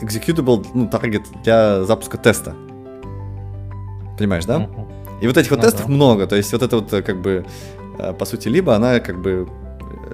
executable, 0.00 0.66
ну, 0.72 0.88
таргет 0.88 1.24
для 1.44 1.84
запуска 1.84 2.16
теста. 2.16 2.54
Понимаешь, 4.16 4.46
да? 4.46 4.70
И 5.20 5.26
вот 5.26 5.36
этих 5.36 5.50
вот 5.50 5.58
ну, 5.58 5.64
тестов 5.64 5.86
да. 5.86 5.92
много, 5.92 6.26
то 6.26 6.34
есть 6.34 6.50
вот 6.52 6.62
это 6.62 6.76
вот 6.76 6.90
э, 6.94 7.02
как 7.02 7.20
бы, 7.20 7.44
э, 7.98 8.14
по 8.14 8.24
сути, 8.24 8.48
либо 8.48 8.74
она 8.74 9.00
как 9.00 9.20
бы 9.20 9.46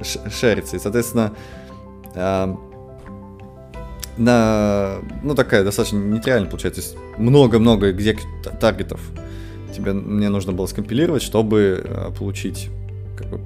шерится, 0.02 0.74
и, 0.76 0.80
соответственно, 0.80 1.32
на, 4.16 4.98
ну, 5.22 5.34
такая 5.34 5.64
достаточно 5.64 5.98
нейтральная 5.98 6.48
получается. 6.48 6.96
Много-много 7.16 7.90
экзек 7.90 8.18
таргетов 8.60 9.00
тебе 9.72 9.92
мне 9.92 10.28
нужно 10.28 10.52
было 10.52 10.66
скомпилировать, 10.66 11.22
чтобы 11.22 11.82
а, 11.84 12.10
получить 12.10 12.70
как 13.16 13.28
бы, 13.28 13.40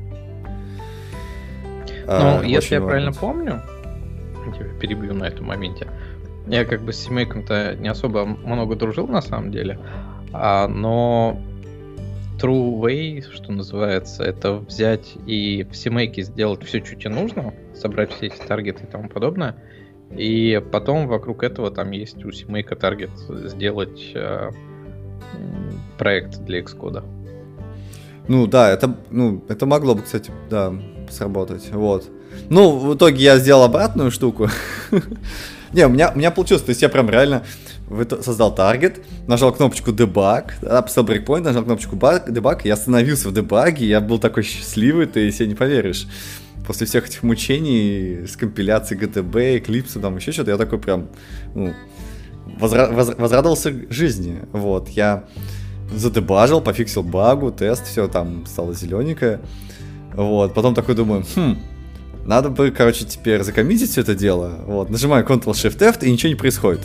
а, 2.07 2.41
ну, 2.41 2.49
если 2.49 2.75
я 2.75 2.81
важно. 2.81 2.89
правильно 2.89 3.13
помню, 3.13 3.63
я 4.47 4.53
тебя 4.53 4.79
перебью 4.81 5.15
на 5.15 5.25
этом 5.25 5.47
моменте, 5.47 5.87
я 6.47 6.65
как 6.65 6.83
бы 6.83 6.93
с 6.93 6.99
семейком-то 6.99 7.77
не 7.77 7.89
особо 7.89 8.25
много 8.25 8.77
дружил 8.77 9.07
на 9.07 9.23
самом 9.23 9.51
деле, 9.51 9.79
а, 10.33 10.69
но 10.69 11.41
true 12.39 12.79
way, 12.81 13.25
что 13.33 13.53
называется, 13.53 14.23
это 14.23 14.55
взять 14.55 15.15
и 15.27 15.67
в 15.71 15.75
семейке 15.75 16.23
сделать 16.23 16.63
все, 16.65 16.85
что 16.85 16.97
тебе 16.97 17.11
нужно, 17.11 17.55
собрать 17.75 18.13
все 18.13 18.27
эти 18.27 18.37
таргеты 18.37 18.85
и 18.85 18.87
тому 18.87 19.09
подобное, 19.09 19.57
и 20.11 20.63
потом 20.73 21.09
вокруг 21.09 21.43
этого 21.43 21.71
там 21.71 21.91
есть 21.91 22.25
у 22.25 22.29
CMake 22.29 22.75
таргет 22.77 23.11
сделать 23.29 24.13
э, 24.15 24.51
проект 25.99 26.39
для 26.45 26.61
Xcode. 26.61 27.05
Ну 28.29 28.47
да, 28.47 28.71
это, 28.71 28.97
ну, 29.11 29.45
это 29.49 29.67
могло 29.67 29.95
бы, 29.95 30.03
кстати, 30.03 30.33
да, 30.51 30.73
сработать. 31.11 31.71
Вот. 31.73 32.09
Ну, 32.49 32.77
в 32.77 32.95
итоге 32.95 33.23
я 33.23 33.39
сделал 33.39 33.65
обратную 33.65 34.11
штуку. 34.11 34.49
Не, 35.73 35.87
у 35.87 35.89
меня, 35.89 36.11
у 36.15 36.19
меня 36.19 36.31
получилось, 36.31 36.63
то 36.63 36.71
есть 36.71 36.83
я 36.83 36.89
прям 36.89 37.11
реально 37.11 37.43
создал 38.21 38.55
таргет, 38.55 39.01
нажал 39.27 39.53
кнопочку 39.53 39.91
debug, 39.91 40.53
поставил 40.61 41.07
брейкпоинт, 41.07 41.45
нажал 41.45 41.65
кнопочку 41.65 41.97
debug, 41.97 42.61
я 42.65 42.75
остановился 42.75 43.29
в 43.29 43.35
дебаге, 43.35 43.87
я 43.87 44.01
был 44.01 44.19
такой 44.19 44.43
счастливый, 44.43 45.07
ты 45.07 45.31
себе 45.31 45.49
не 45.49 45.55
поверишь 45.55 46.07
после 46.67 46.87
всех 46.87 47.07
этих 47.07 47.23
мучений 47.23 48.27
с 48.27 48.37
компиляцией 48.37 49.01
GTB, 49.01 49.63
Eclipse, 49.65 50.01
там 50.01 50.17
еще 50.17 50.33
что-то, 50.33 50.51
я 50.51 50.57
такой 50.57 50.79
прям, 50.79 51.09
ну, 51.55 51.73
возра- 52.59 52.93
воз- 52.93 53.17
возрадовался 53.17 53.73
жизни. 53.91 54.41
Вот, 54.53 54.89
я 54.89 55.25
задебажил, 55.95 56.61
пофиксил 56.61 57.03
багу, 57.03 57.51
тест, 57.51 57.87
все 57.87 58.09
там 58.09 58.47
стало 58.47 58.75
зелененькое. 58.75 59.41
Вот, 60.15 60.55
потом 60.55 60.75
такой 60.75 60.95
думаю, 60.95 61.25
хм, 61.35 61.59
надо 62.25 62.49
бы, 62.49 62.71
короче, 62.71 63.05
теперь 63.05 63.43
закоммитить 63.43 63.91
все 63.91 64.01
это 64.01 64.15
дело. 64.15 64.61
Вот, 64.67 64.91
нажимаю 64.91 65.25
Ctrl-Shift-F, 65.25 66.03
и 66.03 66.11
ничего 66.11 66.31
не 66.31 66.35
происходит. 66.37 66.81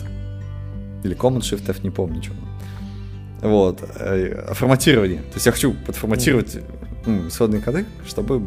Или 1.02 1.16
Command-Shift-F, 1.16 1.82
не 1.82 1.90
помню, 1.90 2.22
что. 2.22 2.32
Вот, 3.42 3.82
э, 3.96 4.52
форматирование. 4.54 5.18
То 5.22 5.34
есть 5.34 5.46
я 5.46 5.52
хочу 5.52 5.74
подформатировать 5.86 6.58
ну, 7.06 7.26
исходные 7.26 7.60
коды, 7.60 7.86
чтобы 8.06 8.42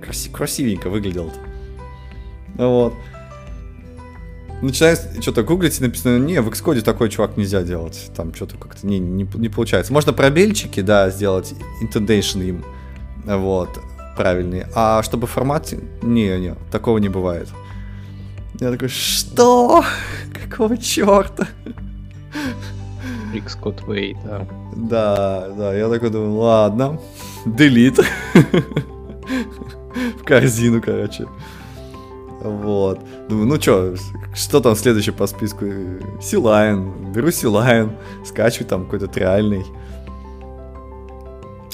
краси- 0.00 0.30
красивенько 0.30 0.88
выглядел. 0.88 1.32
Вот. 2.56 2.94
Начинаю 4.62 4.96
что-то 5.20 5.42
гуглить, 5.42 5.78
и 5.78 5.82
написано, 5.82 6.18
не, 6.18 6.40
в 6.40 6.48
Xcode 6.48 6.80
такой 6.80 7.10
чувак 7.10 7.36
нельзя 7.36 7.62
делать. 7.62 8.10
Там 8.16 8.34
что-то 8.34 8.56
как-то 8.56 8.86
не, 8.86 8.98
не, 8.98 9.28
не 9.34 9.48
получается. 9.50 9.92
Можно 9.92 10.14
пробельчики, 10.14 10.80
да, 10.80 11.10
сделать, 11.10 11.54
intonation 11.82 12.42
им, 12.42 12.64
вот, 13.26 13.68
правильный. 14.16 14.64
А 14.74 15.02
чтобы 15.02 15.26
формат, 15.26 15.74
не, 16.02 16.38
не, 16.38 16.54
такого 16.72 16.96
не 16.98 17.10
бывает. 17.10 17.48
Я 18.58 18.70
такой, 18.70 18.88
что? 18.88 19.84
Какого 20.32 20.78
черта? 20.78 21.46
Xcode 23.34 23.84
Way, 23.84 24.16
да. 24.24 24.48
Да, 24.74 25.48
да, 25.50 25.74
я 25.74 25.90
такой 25.90 26.08
думаю, 26.08 26.34
ладно, 26.36 26.98
delete 27.44 28.06
корзину, 30.26 30.82
короче. 30.82 31.26
Вот. 32.42 33.00
Думаю, 33.28 33.46
ну 33.46 33.58
чё, 33.58 33.94
что 34.34 34.60
там 34.60 34.76
следующее 34.76 35.14
по 35.14 35.26
списку? 35.26 35.64
Силайн. 36.20 37.12
Беру 37.12 37.30
Силайн, 37.30 37.92
скачиваю 38.24 38.68
там 38.68 38.84
какой-то 38.84 39.06
триальный. 39.08 39.64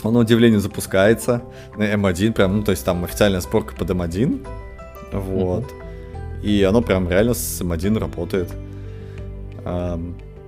Он, 0.02 0.14
на 0.14 0.20
удивление, 0.20 0.60
запускается 0.60 1.42
на 1.76 1.84
M1, 1.84 2.32
прям, 2.32 2.56
ну, 2.56 2.62
то 2.64 2.72
есть 2.72 2.84
там 2.84 3.04
официальная 3.04 3.40
сборка 3.40 3.74
под 3.74 3.90
M1. 3.90 4.46
Вот. 5.12 5.64
Mm-hmm. 5.64 6.42
И 6.42 6.62
оно 6.64 6.82
прям 6.82 7.08
реально 7.08 7.34
с 7.34 7.60
M1 7.60 7.98
работает. 7.98 8.52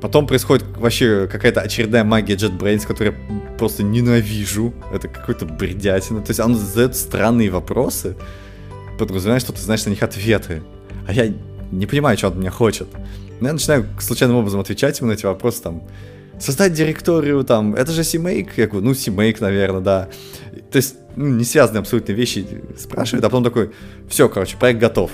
Потом 0.04 0.26
происходит 0.26 0.66
вообще 0.76 1.26
какая-то 1.32 1.62
очередная 1.62 2.04
магия 2.04 2.34
JetBrains, 2.34 2.86
которую 2.86 3.14
я 3.14 3.56
просто 3.56 3.82
ненавижу. 3.82 4.74
Это 4.92 5.08
какой-то 5.08 5.46
бредятина. 5.46 6.20
То 6.20 6.28
есть 6.28 6.40
он 6.40 6.56
задает 6.56 6.94
странные 6.94 7.48
вопросы, 7.48 8.14
подразумевая, 8.98 9.40
что 9.40 9.54
ты 9.54 9.62
знаешь 9.62 9.86
на 9.86 9.88
них 9.88 10.02
ответы. 10.02 10.62
А 11.08 11.12
я 11.14 11.32
не 11.72 11.86
понимаю, 11.86 12.18
что 12.18 12.26
он 12.26 12.34
от 12.34 12.38
меня 12.38 12.50
хочет. 12.50 12.86
Но 13.40 13.46
я 13.46 13.54
начинаю 13.54 13.86
случайным 13.98 14.36
образом 14.36 14.60
отвечать 14.60 15.00
ему 15.00 15.08
на 15.08 15.14
эти 15.14 15.24
вопросы, 15.24 15.62
там, 15.62 15.82
создать 16.38 16.74
директорию, 16.74 17.42
там, 17.42 17.74
это 17.74 17.90
же 17.90 18.02
CMake? 18.02 18.50
Я 18.56 18.66
говорю, 18.66 18.84
ну, 18.84 18.92
CMake, 18.92 19.38
наверное, 19.40 19.80
да. 19.80 20.08
То 20.70 20.76
есть, 20.76 20.96
ну, 21.16 21.28
не 21.28 21.44
связанные 21.44 21.80
абсолютно 21.80 22.12
вещи 22.12 22.46
спрашивает, 22.76 23.24
а 23.24 23.30
потом 23.30 23.42
такой, 23.42 23.70
все, 24.10 24.28
короче, 24.28 24.58
проект 24.58 24.80
готов. 24.80 25.12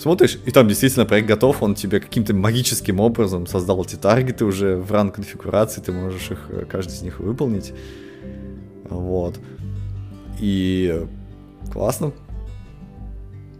Смотришь, 0.00 0.38
и 0.44 0.50
там 0.50 0.66
действительно 0.66 1.04
проект 1.04 1.28
готов, 1.28 1.62
он 1.62 1.74
тебе 1.74 2.00
каким-то 2.00 2.34
магическим 2.34 3.00
образом 3.00 3.46
создал 3.46 3.82
эти 3.82 3.96
таргеты 3.96 4.44
уже 4.44 4.76
в 4.76 4.90
ран 4.90 5.10
конфигурации, 5.10 5.80
ты 5.80 5.92
можешь 5.92 6.30
их, 6.30 6.46
э, 6.48 6.64
каждый 6.64 6.94
из 6.94 7.02
них 7.02 7.20
выполнить. 7.20 7.72
Вот. 8.88 9.38
И 10.40 11.06
классно. 11.72 12.12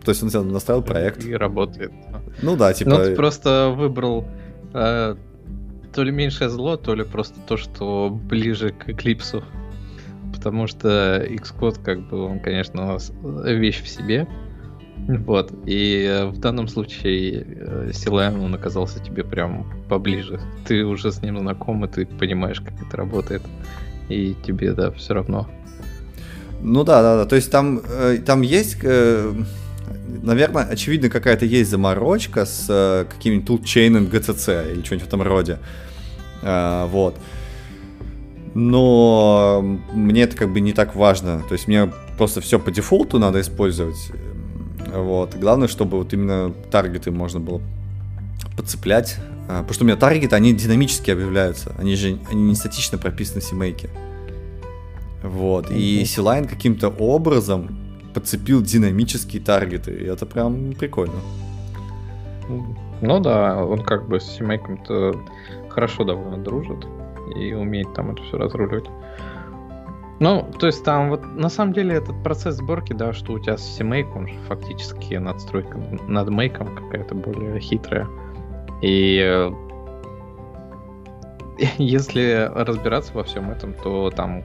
То 0.04 0.10
есть 0.10 0.22
он 0.22 0.30
тебе 0.30 0.40
настроил 0.40 0.82
проект. 0.82 1.24
И 1.24 1.34
работает. 1.34 1.92
Ну 2.42 2.56
да, 2.56 2.72
типа... 2.72 2.90
Ну, 2.90 2.96
ты 2.96 3.14
просто 3.14 3.74
выбрал 3.76 4.26
э, 4.72 5.14
то 5.92 6.02
ли 6.02 6.10
меньшее 6.10 6.48
зло, 6.48 6.76
то 6.76 6.94
ли 6.94 7.04
просто 7.04 7.38
то, 7.46 7.56
что 7.56 8.10
ближе 8.10 8.70
к 8.70 8.88
Эклипсу. 8.88 9.44
Потому 10.34 10.66
что 10.66 11.22
Xcode, 11.28 11.82
как 11.84 12.08
бы, 12.08 12.22
он, 12.22 12.40
конечно, 12.40 12.98
вещь 13.44 13.82
в 13.82 13.88
себе. 13.88 14.26
Вот. 15.08 15.52
И 15.66 16.04
э, 16.04 16.26
в 16.26 16.38
данном 16.38 16.68
случае 16.68 17.46
э, 17.48 17.90
Силайн, 17.92 18.38
он 18.40 18.54
оказался 18.54 19.00
тебе 19.00 19.24
прям 19.24 19.66
поближе. 19.88 20.40
Ты 20.66 20.84
уже 20.84 21.10
с 21.12 21.22
ним 21.22 21.38
знаком, 21.38 21.84
и 21.84 21.88
ты 21.88 22.06
понимаешь, 22.06 22.60
как 22.60 22.74
это 22.86 22.96
работает. 22.96 23.42
И 24.08 24.34
тебе, 24.46 24.72
да, 24.72 24.90
все 24.92 25.14
равно. 25.14 25.48
Ну 26.62 26.84
да, 26.84 27.02
да, 27.02 27.16
да. 27.16 27.26
То 27.26 27.36
есть 27.36 27.50
там, 27.50 27.80
э, 27.84 28.18
там 28.24 28.42
есть, 28.42 28.82
наверное, 30.22 30.64
очевидно, 30.64 31.08
какая-то 31.08 31.44
есть 31.44 31.70
заморочка 31.70 32.44
с 32.44 33.06
каким-нибудь 33.10 33.46
тулчейном 33.46 34.04
GCC 34.04 34.72
или 34.72 34.82
что-нибудь 34.82 35.04
в 35.04 35.08
этом 35.08 35.22
роде. 35.22 35.58
Вот. 36.42 37.16
Но 38.54 39.78
мне 39.92 40.22
это 40.22 40.36
как 40.36 40.52
бы 40.52 40.60
не 40.60 40.72
так 40.72 40.94
важно. 40.96 41.42
То 41.48 41.52
есть 41.54 41.68
мне 41.68 41.92
просто 42.16 42.40
все 42.40 42.58
по 42.58 42.70
дефолту 42.70 43.18
надо 43.18 43.40
использовать. 43.40 44.12
Вот. 44.94 45.34
Главное, 45.36 45.68
чтобы 45.68 45.98
вот 45.98 46.12
именно 46.12 46.52
таргеты 46.70 47.10
можно 47.10 47.40
было 47.40 47.60
подцеплять. 48.56 49.18
А, 49.48 49.58
потому 49.58 49.74
что 49.74 49.84
у 49.84 49.86
меня 49.86 49.96
таргеты, 49.96 50.36
они 50.36 50.52
динамически 50.52 51.10
объявляются. 51.10 51.74
Они 51.78 51.96
же 51.96 52.18
они 52.30 52.42
не 52.42 52.54
статично 52.54 52.98
прописаны 52.98 53.40
в 53.40 53.44
семейке. 53.44 53.90
Вот. 55.22 55.70
И 55.70 56.04
Силайн 56.04 56.46
каким-то 56.46 56.88
образом 56.88 57.76
подцепил 58.14 58.62
динамические 58.62 59.42
таргеты. 59.42 59.92
И 59.92 60.04
это 60.04 60.26
прям 60.26 60.72
прикольно. 60.72 61.20
Ну 63.00 63.20
да, 63.20 63.64
он 63.64 63.82
как 63.82 64.08
бы 64.08 64.20
с 64.20 64.24
семейком-то 64.24 65.14
хорошо 65.68 66.04
довольно 66.04 66.38
дружит 66.38 66.84
и 67.36 67.52
умеет 67.54 67.94
там 67.94 68.10
это 68.10 68.22
все 68.24 68.38
разруливать. 68.38 68.84
Ну, 70.20 70.46
то 70.58 70.66
есть 70.66 70.84
там 70.84 71.08
вот 71.08 71.24
на 71.34 71.48
самом 71.48 71.72
деле 71.72 71.94
этот 71.94 72.22
процесс 72.22 72.56
сборки, 72.56 72.92
да, 72.92 73.14
что 73.14 73.32
у 73.32 73.38
тебя 73.38 73.56
с 73.56 73.80
CMake, 73.80 74.12
он 74.14 74.28
же 74.28 74.34
фактически 74.48 75.14
надстройка 75.14 75.78
над 76.06 76.28
мейком 76.28 76.76
какая-то 76.76 77.14
более 77.14 77.58
хитрая. 77.58 78.06
И 78.82 79.18
э, 79.18 79.50
если 81.78 82.50
разбираться 82.54 83.14
во 83.14 83.24
всем 83.24 83.50
этом, 83.50 83.72
то 83.72 84.10
там 84.10 84.44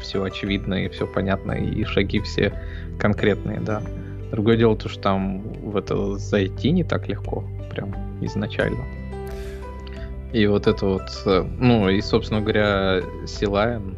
все 0.00 0.22
очевидно 0.22 0.86
и 0.86 0.88
все 0.88 1.06
понятно, 1.06 1.52
и 1.52 1.84
шаги 1.84 2.20
все 2.20 2.58
конкретные, 2.98 3.60
да. 3.60 3.82
Другое 4.30 4.56
дело 4.56 4.74
то, 4.74 4.88
что 4.88 5.02
там 5.02 5.42
в 5.42 5.76
это 5.76 6.16
зайти 6.16 6.70
не 6.70 6.82
так 6.82 7.08
легко, 7.08 7.44
прям 7.70 7.94
изначально. 8.22 8.84
И 10.32 10.46
вот 10.46 10.66
это 10.66 10.86
вот, 10.86 11.22
э, 11.26 11.42
ну 11.58 11.90
и, 11.90 12.00
собственно 12.00 12.40
говоря, 12.40 13.02
Силайн, 13.26 13.96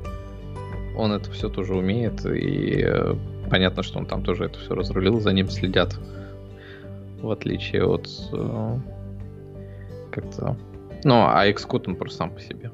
он 0.97 1.13
это 1.13 1.31
все 1.31 1.49
тоже 1.49 1.75
умеет, 1.75 2.25
и 2.27 2.83
э, 2.85 3.15
понятно, 3.51 3.83
что 3.83 3.99
он 3.99 4.07
там 4.07 4.23
тоже 4.23 4.45
это 4.45 4.59
все 4.59 4.75
разрулил, 4.75 5.21
за 5.21 5.33
ним 5.33 5.49
следят, 5.49 5.99
в 7.21 7.31
отличие 7.31 7.87
от 7.87 8.09
э, 8.33 8.79
как-то... 10.11 10.57
Ну, 11.05 11.15
а 11.15 11.49
Xcode 11.49 11.85
он 11.89 11.97
просто 11.97 12.19
сам 12.19 12.31
по 12.31 12.41
себе. 12.41 12.71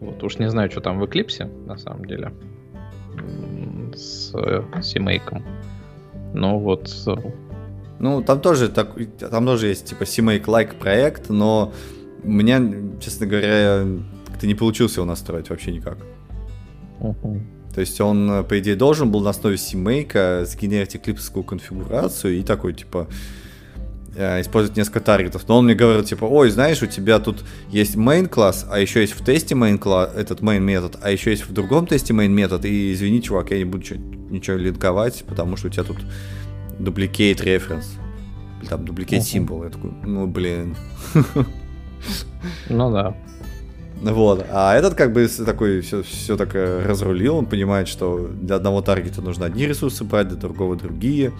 Вот, 0.00 0.22
уж 0.22 0.38
не 0.38 0.48
знаю, 0.50 0.70
что 0.70 0.80
там 0.80 0.98
в 0.98 1.04
Eclipse, 1.04 1.66
на 1.66 1.76
самом 1.76 2.04
деле, 2.04 2.32
с 3.94 4.32
CMake. 4.34 5.42
Но 6.34 6.58
вот... 6.58 6.90
Э, 7.06 7.14
ну, 7.98 8.22
там 8.22 8.40
тоже, 8.40 8.68
так, 8.68 8.96
там 9.18 9.46
тоже 9.46 9.68
есть, 9.68 9.86
типа, 9.86 10.02
CMake-like 10.02 10.78
проект, 10.78 11.30
но 11.30 11.72
у 12.22 12.30
меня, 12.30 12.60
честно 13.00 13.26
говоря, 13.26 13.84
как-то 14.26 14.46
не 14.46 14.54
получилось 14.54 14.96
его 14.96 15.06
настроить 15.06 15.50
вообще 15.50 15.72
никак. 15.72 15.98
Uh-huh. 17.00 17.40
То 17.74 17.80
есть 17.80 18.00
он, 18.00 18.30
э, 18.30 18.42
по 18.44 18.58
идее, 18.58 18.76
должен 18.76 19.10
был 19.10 19.20
на 19.20 19.30
основе 19.30 19.56
CMake 19.56 20.44
сгенерить 20.44 20.94
эклипсовскую 20.96 21.42
конфигурацию 21.42 22.38
и 22.38 22.42
такой, 22.42 22.72
типа, 22.72 23.08
э, 24.14 24.40
использовать 24.40 24.76
несколько 24.76 25.00
таргетов. 25.00 25.48
Но 25.48 25.58
он 25.58 25.64
мне 25.64 25.74
говорил, 25.74 26.04
типа, 26.04 26.24
ой, 26.24 26.50
знаешь, 26.50 26.82
у 26.82 26.86
тебя 26.86 27.18
тут 27.18 27.44
есть 27.70 27.96
main 27.96 28.28
класс, 28.28 28.64
а 28.70 28.78
еще 28.78 29.00
есть 29.00 29.14
в 29.14 29.24
тесте 29.24 29.56
main 29.56 29.78
класс, 29.78 30.10
этот 30.14 30.40
main 30.40 30.60
метод, 30.60 30.98
а 31.02 31.10
еще 31.10 31.30
есть 31.30 31.48
в 31.48 31.52
другом 31.52 31.86
тесте 31.86 32.14
main 32.14 32.28
метод, 32.28 32.64
и 32.64 32.92
извини, 32.92 33.20
чувак, 33.20 33.50
я 33.50 33.58
не 33.58 33.64
буду 33.64 33.84
ничего 34.30 34.56
линковать, 34.56 35.24
потому 35.26 35.56
что 35.56 35.66
у 35.66 35.70
тебя 35.70 35.82
тут 35.82 35.98
reference, 37.42 37.98
или 38.60 38.68
там 38.68 38.84
uh-huh. 39.18 39.46
symbol. 39.46 39.64
Я 39.64 39.70
такой, 39.70 39.90
ну, 40.04 40.26
блин. 40.28 40.76
Ну 42.68 42.90
да. 42.92 43.16
Вот. 44.02 44.46
А 44.50 44.74
этот 44.74 44.94
как 44.94 45.12
бы 45.12 45.26
такой 45.26 45.80
все, 45.80 46.02
все 46.02 46.36
так 46.36 46.54
разрулил, 46.54 47.36
он 47.36 47.46
понимает, 47.46 47.88
что 47.88 48.28
для 48.28 48.56
одного 48.56 48.82
таргета 48.82 49.22
нужно 49.22 49.46
одни 49.46 49.66
ресурсы 49.66 50.04
брать, 50.04 50.28
для 50.28 50.36
другого 50.36 50.76
другие. 50.76 51.32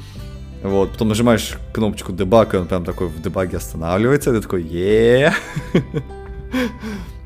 Вот, 0.63 0.93
потом 0.93 1.09
нажимаешь 1.09 1.59
кнопочку 1.75 2.13
дебаг, 2.13 2.55
и 2.55 2.57
он 2.57 2.67
прям 2.67 2.85
такой 2.87 3.09
в 3.09 3.21
дебаге 3.21 3.59
останавливается, 3.59 4.31
и 4.31 4.35
ты 4.35 4.41
такой, 4.41 4.63
е 4.63 5.35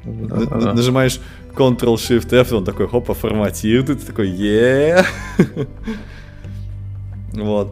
Нажимаешь 0.04 1.20
Ctrl-Shift-F, 1.54 2.52
он 2.52 2.64
такой, 2.64 2.88
хопа, 2.88 3.14
форматирует, 3.14 3.90
и 3.90 3.94
ты 3.94 4.06
такой, 4.06 4.30
е 4.30 5.04
Вот. 7.32 7.70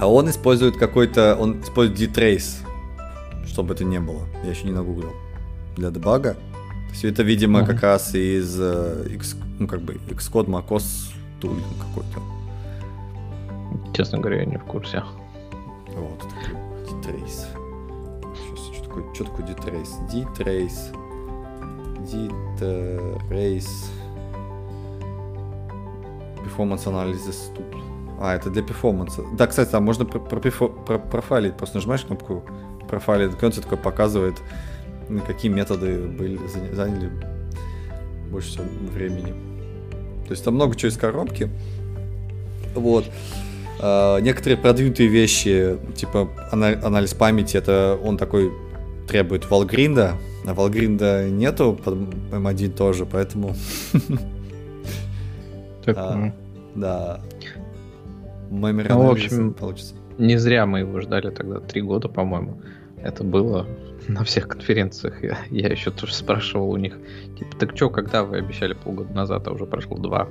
А 0.00 0.08
он 0.08 0.28
использует 0.28 0.76
какой-то, 0.76 1.36
он 1.38 1.60
использует 1.60 1.98
D-Trace, 2.00 2.64
чтобы 3.46 3.74
это 3.74 3.84
не 3.84 4.00
было. 4.00 4.22
Я 4.42 4.50
еще 4.50 4.64
не 4.64 4.72
нагуглил. 4.72 5.12
Для 5.76 5.90
дебага. 5.90 6.36
Все 6.92 7.08
это, 7.08 7.22
видимо, 7.22 7.60
uh-huh. 7.60 7.66
как 7.66 7.82
раз 7.82 8.14
из 8.14 8.58
э, 8.60 9.06
X, 9.14 9.36
ну, 9.58 9.66
как 9.66 9.80
бы 9.80 9.94
Xcode 10.08 10.46
macOS 10.46 11.12
тулинг 11.40 11.64
какой-то. 11.78 12.20
Честно 13.94 14.18
говоря, 14.18 14.40
я 14.40 14.44
не 14.46 14.58
в 14.58 14.64
курсе. 14.64 15.02
Вот, 15.94 16.20
такой 16.20 16.54
D-Trace. 16.86 17.46
Сейчас, 18.34 18.74
что 18.74 18.84
такое, 18.84 19.14
что 19.14 19.24
такое 19.24 19.46
D-Trace? 19.46 20.10
D-Trace. 20.10 20.92
D-Trace. 22.10 23.90
Performance 26.44 26.84
Analysis 26.84 27.54
тут. 27.56 27.66
А, 28.20 28.34
это 28.34 28.50
для 28.50 28.62
перформанса. 28.62 29.22
Да, 29.32 29.46
кстати, 29.46 29.70
там 29.70 29.84
можно 29.84 30.04
про, 30.04 30.20
про, 30.20 30.40
про, 30.40 30.98
профайлить. 30.98 31.56
Просто 31.56 31.78
нажимаешь 31.78 32.04
кнопку 32.04 32.44
профайлит, 32.92 33.42
он 33.42 33.50
тебе 33.50 33.62
такой 33.62 33.78
показывает, 33.78 34.42
какие 35.26 35.50
методы 35.50 35.98
были, 35.98 36.38
заняли 36.72 37.10
больше 38.30 38.50
всего 38.50 38.64
времени. 38.94 39.34
То 40.26 40.30
есть 40.30 40.44
там 40.44 40.54
много 40.54 40.74
чего 40.76 40.90
из 40.90 40.96
коробки. 40.96 41.50
Вот. 42.74 43.04
Uh, 43.80 44.20
некоторые 44.20 44.56
продвинутые 44.56 45.08
вещи, 45.08 45.76
типа 45.96 46.28
анализ 46.52 47.14
памяти, 47.14 47.56
это 47.56 47.98
он 48.02 48.16
такой 48.16 48.52
требует 49.08 49.50
Валгринда, 49.50 50.14
а 50.46 50.54
Валгринда 50.54 51.28
нету 51.28 51.78
под 51.82 51.94
M1 52.30 52.70
тоже, 52.70 53.06
поэтому... 53.06 53.54
Так, 55.84 55.96
а, 55.98 56.32
да. 56.76 57.20
Memory 58.50 58.86
ну, 58.88 59.06
в 59.08 59.10
общем, 59.10 59.52
получится. 59.52 59.96
Не 60.16 60.36
зря 60.36 60.64
мы 60.64 60.78
его 60.78 61.00
ждали 61.00 61.30
тогда 61.30 61.58
три 61.58 61.82
года, 61.82 62.08
по-моему. 62.08 62.62
Это 63.02 63.24
было 63.24 63.66
на 64.08 64.24
всех 64.24 64.48
конференциях. 64.48 65.22
Я, 65.22 65.38
я 65.50 65.68
еще 65.68 65.90
тоже 65.90 66.14
спрашивал 66.14 66.70
у 66.70 66.76
них, 66.76 66.98
типа, 67.38 67.56
так 67.56 67.76
что, 67.76 67.90
когда 67.90 68.24
вы 68.24 68.38
обещали 68.38 68.74
полгода 68.74 69.12
назад, 69.12 69.46
а 69.46 69.52
уже 69.52 69.66
прошло 69.66 69.96
два? 69.96 70.28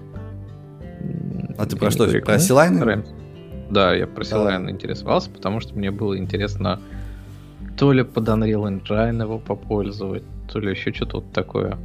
А 1.58 1.66
ты 1.66 1.76
про 1.76 1.92
что? 1.92 2.08
Про 2.22 2.40
Силайн? 2.40 3.06
Да, 3.70 3.94
я 3.94 4.08
про 4.08 4.24
Силайн 4.24 4.66
да. 4.66 4.72
интересовался, 4.72 5.30
потому 5.30 5.60
что 5.60 5.76
мне 5.76 5.92
было 5.92 6.18
интересно 6.18 6.80
то 7.78 7.94
ли 7.94 8.04
под 8.04 8.28
Unreal 8.28 8.64
Engine 8.64 9.22
его 9.22 9.40
попользовать, 9.40 10.24
то 10.52 10.60
ли 10.60 10.72
еще 10.72 10.94
что-то 10.94 11.18
вот 11.18 11.32
такое. 11.32 11.78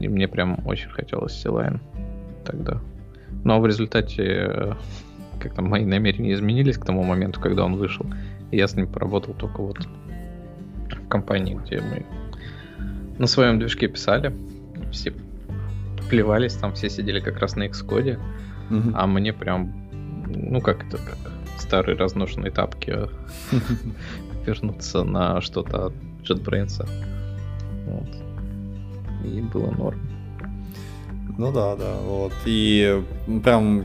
И 0.00 0.08
мне 0.08 0.26
прям 0.26 0.66
очень 0.66 0.90
хотелось 0.90 1.34
Силайн 1.34 1.80
тогда. 2.44 2.80
Но 3.44 3.60
в 3.60 3.66
результате 3.66 4.22
э, 4.24 4.72
как 5.38 5.54
там 5.54 5.66
мои 5.66 5.84
намерения 5.84 6.32
изменились 6.32 6.78
к 6.78 6.84
тому 6.84 7.02
моменту, 7.02 7.40
когда 7.40 7.64
он 7.64 7.76
вышел. 7.76 8.06
И 8.50 8.56
я 8.56 8.66
с 8.66 8.74
ним 8.74 8.86
поработал 8.88 9.34
только 9.34 9.62
вот 9.62 9.78
в 10.94 11.08
компании, 11.08 11.54
где 11.54 11.80
мы 11.80 12.06
на 13.18 13.26
своем 13.26 13.58
движке 13.58 13.88
писали. 13.88 14.34
Все 14.92 15.12
плевались, 16.08 16.54
там 16.54 16.72
все 16.74 16.88
сидели 16.88 17.20
как 17.20 17.38
раз 17.38 17.56
на 17.56 17.66
Xcode. 17.66 18.18
Угу. 18.70 18.92
А 18.94 19.06
мне 19.06 19.32
прям, 19.32 19.72
ну 20.26 20.60
как 20.60 20.86
это, 20.86 20.98
как 20.98 21.18
старые 21.58 21.96
разношенные 21.96 22.50
тапки 22.50 22.94
вернуться 24.46 25.04
на 25.04 25.40
что-то 25.40 25.86
от 25.86 25.92
JetBrains. 26.22 26.88
Вот. 27.86 28.08
И 29.24 29.40
было 29.40 29.70
норм. 29.70 30.00
Ну 31.36 31.52
да, 31.52 31.76
да, 31.76 31.94
вот. 32.02 32.32
И 32.46 33.02
прям 33.44 33.84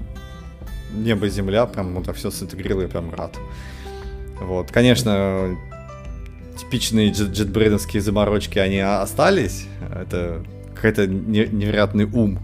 небо 0.94 1.26
и 1.26 1.30
земля, 1.30 1.66
прям 1.66 1.94
вот 1.94 2.16
все 2.16 2.32
синтегрировало, 2.32 2.84
я 2.84 2.90
прям 2.90 3.14
рад. 3.14 3.38
Вот, 4.42 4.72
конечно, 4.72 5.58
типичные 6.58 7.12
джетбрейдовские 7.12 8.02
заморочки, 8.02 8.60
они 8.60 8.80
остались. 8.80 9.66
Это 9.94 10.44
какой-то 10.76 11.08
невероятный 11.08 12.06
ум. 12.06 12.40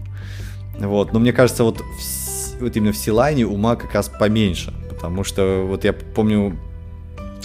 Вот, 0.78 1.12
но 1.12 1.18
мне 1.18 1.32
кажется, 1.32 1.64
вот, 1.64 1.80
в, 1.80 2.60
вот 2.60 2.76
именно 2.76 2.92
в 2.92 2.96
Силайне 2.96 3.46
ума 3.46 3.76
как 3.76 3.94
раз 3.94 4.08
поменьше. 4.08 4.72
Потому 4.88 5.24
что 5.24 5.64
вот 5.66 5.84
я 5.84 5.92
помню 5.92 6.58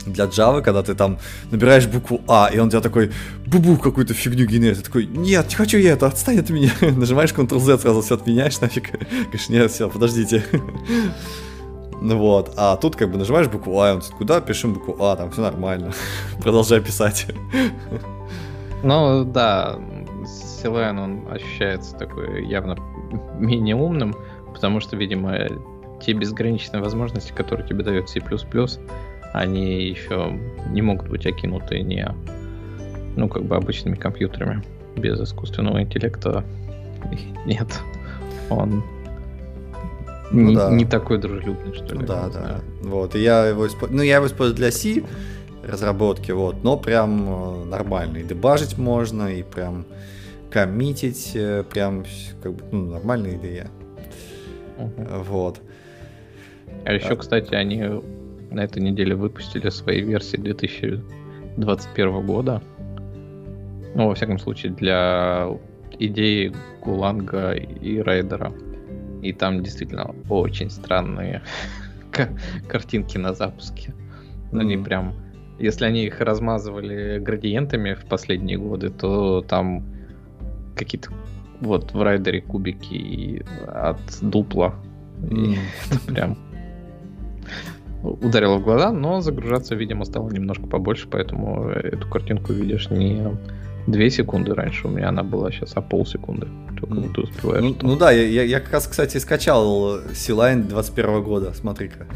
для 0.06 0.26
Java, 0.26 0.62
когда 0.62 0.84
ты 0.84 0.94
там 0.94 1.20
набираешь 1.52 1.88
букву 1.88 2.22
А, 2.28 2.50
и 2.54 2.60
он 2.60 2.70
тебя 2.70 2.82
такой 2.82 3.12
бубу 3.46 3.78
какую-то 3.78 4.14
фигню 4.14 4.46
генерит. 4.46 4.78
Ты 4.78 4.84
такой, 4.84 5.06
нет, 5.06 5.48
не 5.50 5.56
хочу 5.56 5.78
я 5.78 5.94
это, 5.94 6.08
отстань 6.08 6.40
от 6.40 6.50
меня. 6.50 6.72
Нажимаешь 6.82 7.32
Ctrl-Z, 7.32 7.80
сразу 7.80 8.02
все 8.02 8.16
отменяешь 8.16 8.60
нафиг. 8.62 8.92
Говоришь, 9.24 9.50
нет, 9.50 9.72
все, 9.72 9.90
подождите. 9.90 10.44
Ну 12.02 12.18
вот, 12.18 12.54
а 12.58 12.76
тут 12.76 12.96
как 12.96 13.12
бы 13.12 13.18
нажимаешь 13.18 13.48
букву 13.48 13.80
А, 13.80 13.94
он 13.94 14.02
куда 14.18 14.42
пишем 14.42 14.74
букву 14.74 14.98
А, 15.00 15.16
там 15.16 15.32
все 15.32 15.42
нормально. 15.42 15.92
Продолжай 16.42 16.82
писать. 16.82 17.28
Ну 18.84 19.24
да, 19.26 19.80
Силуэн, 20.26 21.00
он 21.00 21.28
ощущается 21.32 21.96
такой 21.96 22.46
явно 22.46 22.78
менее 23.40 23.76
умным, 23.76 24.16
потому 24.54 24.80
что, 24.80 24.96
видимо, 24.96 25.48
те 26.02 26.14
безграничные 26.14 26.82
возможности, 26.82 27.32
которые 27.32 27.68
тебе 27.68 27.84
дает 27.84 28.10
C++, 28.10 28.22
они 29.34 29.84
еще 29.84 30.38
не 30.70 30.82
могут 30.82 31.10
быть 31.10 31.26
окинуты 31.26 31.82
не, 31.82 32.08
ну, 33.16 33.28
как 33.28 33.44
бы 33.44 33.56
обычными 33.56 33.96
компьютерами. 33.96 34.64
Без 34.96 35.20
искусственного 35.20 35.82
интеллекта 35.82 36.44
нет. 37.46 37.68
Он 38.50 38.84
ну, 40.32 40.50
не, 40.50 40.56
да. 40.56 40.72
не 40.72 40.86
такой 40.86 41.18
дружелюбный, 41.18 41.74
что 41.74 41.94
ли. 41.96 42.02
Ну, 42.02 42.08
да, 42.08 42.24
да. 42.26 42.32
Знаю. 42.32 42.62
Вот. 42.82 43.16
И 43.16 43.20
я 43.20 43.46
его 43.46 43.68
использую. 43.68 43.98
Ну, 43.98 44.04
я 44.04 44.16
его 44.18 44.28
использую 44.28 44.56
для 44.56 44.72
C 44.72 45.04
разработки, 45.64 46.32
вот, 46.32 46.64
но 46.64 46.78
прям 46.78 47.28
э, 47.28 47.66
нормально. 47.66 48.18
И 48.18 48.24
дебажить 48.24 48.78
можно, 48.78 49.34
и 49.34 49.44
прям 49.44 49.86
коммитить, 50.52 51.32
э, 51.36 51.64
прям 51.64 52.06
как 52.42 52.54
бы 52.54 52.64
ну, 52.72 52.92
нормальная 52.92 53.36
идея. 53.36 53.70
Uh-huh. 54.78 55.24
Вот. 55.24 55.60
А 56.86 56.94
еще, 56.94 57.14
а... 57.14 57.16
кстати, 57.16 57.54
они 57.56 57.84
на 58.52 58.64
этой 58.64 58.82
неделе 58.82 59.16
выпустили 59.16 59.70
свои 59.70 60.02
версии 60.02 60.38
2021 60.38 62.26
года. 62.26 62.62
Ну, 63.96 64.08
во 64.08 64.16
всяком 64.16 64.40
случае, 64.40 64.74
для 64.74 65.48
идеи 65.98 66.54
Гуланга 66.84 67.54
и 67.54 68.00
Райдера. 68.00 68.54
И 69.26 69.34
там 69.34 69.64
действительно 69.64 70.14
очень 70.30 70.70
странные 70.70 71.42
картинки 72.68 73.18
на 73.18 73.34
запуске. 73.34 73.94
Mm-hmm. 74.52 74.60
Они 74.60 74.78
прям... 74.78 75.14
Если 75.58 75.86
они 75.86 76.06
их 76.06 76.20
размазывали 76.20 77.20
градиентами 77.20 77.94
в 77.94 78.06
последние 78.06 78.58
годы, 78.58 78.90
то 78.90 79.42
там 79.42 79.86
какие-то 80.76 81.12
вот 81.62 81.94
в 81.94 82.02
райдере 82.02 82.42
кубики 82.42 83.46
от 83.68 84.00
дупла. 84.22 84.76
И 85.32 85.58
это 85.90 86.00
прям 86.14 86.38
ударило 88.04 88.58
в 88.58 88.64
глаза, 88.64 88.92
но 88.92 89.22
загружаться, 89.22 89.76
видимо, 89.76 90.06
стало 90.06 90.30
немножко 90.30 90.68
побольше, 90.68 91.08
поэтому 91.10 91.70
эту 91.70 92.08
картинку 92.08 92.54
видишь 92.54 92.90
не 92.90 93.24
2 93.88 94.10
секунды 94.10 94.54
раньше, 94.54 94.88
у 94.88 94.92
меня 94.92 95.10
она 95.10 95.24
была 95.24 95.52
сейчас 95.52 95.74
а 95.76 95.82
полсекунды. 95.82 96.48
Только 96.48 96.65
ты 96.86 97.22
успеваешь. 97.22 97.64
Ну, 97.64 97.76
ну 97.82 97.96
да, 97.98 98.12
я, 98.12 98.44
я 98.44 98.60
как 98.60 98.74
раз, 98.74 98.88
кстати, 98.88 99.18
скачал 99.18 100.00
Силайн 100.14 100.68
21 100.68 101.24
года, 101.24 101.54
смотри-ка. 101.54 102.08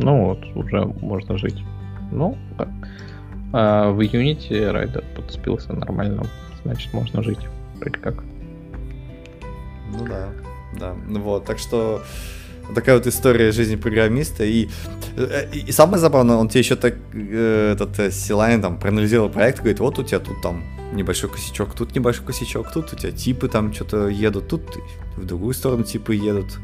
Ну 0.00 0.26
вот, 0.26 0.44
уже 0.56 0.84
можно 0.84 1.38
жить. 1.38 1.62
Ну, 2.10 2.36
так. 2.58 2.68
А 3.52 3.90
в 3.90 4.00
Unity 4.00 4.70
райдер 4.70 5.04
подцепился 5.14 5.72
нормально, 5.72 6.24
значит, 6.64 6.92
можно 6.92 7.22
жить. 7.22 7.38
Вроде 7.78 7.98
как. 7.98 8.14
Ну 9.92 10.04
да, 10.06 10.28
да. 10.78 10.94
Ну 11.06 11.20
вот, 11.20 11.44
так 11.44 11.58
что 11.58 12.02
такая 12.74 12.96
вот 12.96 13.06
история 13.06 13.52
жизни 13.52 13.76
программиста. 13.76 14.44
И, 14.44 14.68
э, 15.16 15.48
и, 15.52 15.68
и 15.68 15.72
самое 15.72 15.98
забавное, 15.98 16.36
он 16.36 16.48
тебе 16.48 16.60
еще 16.60 16.76
так, 16.76 16.94
э, 17.12 17.72
этот 17.74 17.98
э, 17.98 18.10
Силайн 18.10 18.62
там 18.62 18.78
проанализировал 18.78 19.28
проект, 19.28 19.58
говорит, 19.58 19.80
вот 19.80 19.98
у 19.98 20.02
тебя 20.02 20.18
тут 20.18 20.40
там 20.42 20.64
небольшой 20.94 21.30
косячок, 21.30 21.74
тут 21.74 21.94
небольшой 21.94 22.24
косячок, 22.24 22.72
тут 22.72 22.92
у 22.92 22.96
тебя 22.96 23.12
типы 23.12 23.48
там 23.48 23.72
что-то 23.72 24.08
едут, 24.08 24.48
тут 24.48 24.62
в 25.16 25.24
другую 25.24 25.54
сторону 25.54 25.84
типы 25.84 26.14
едут. 26.14 26.58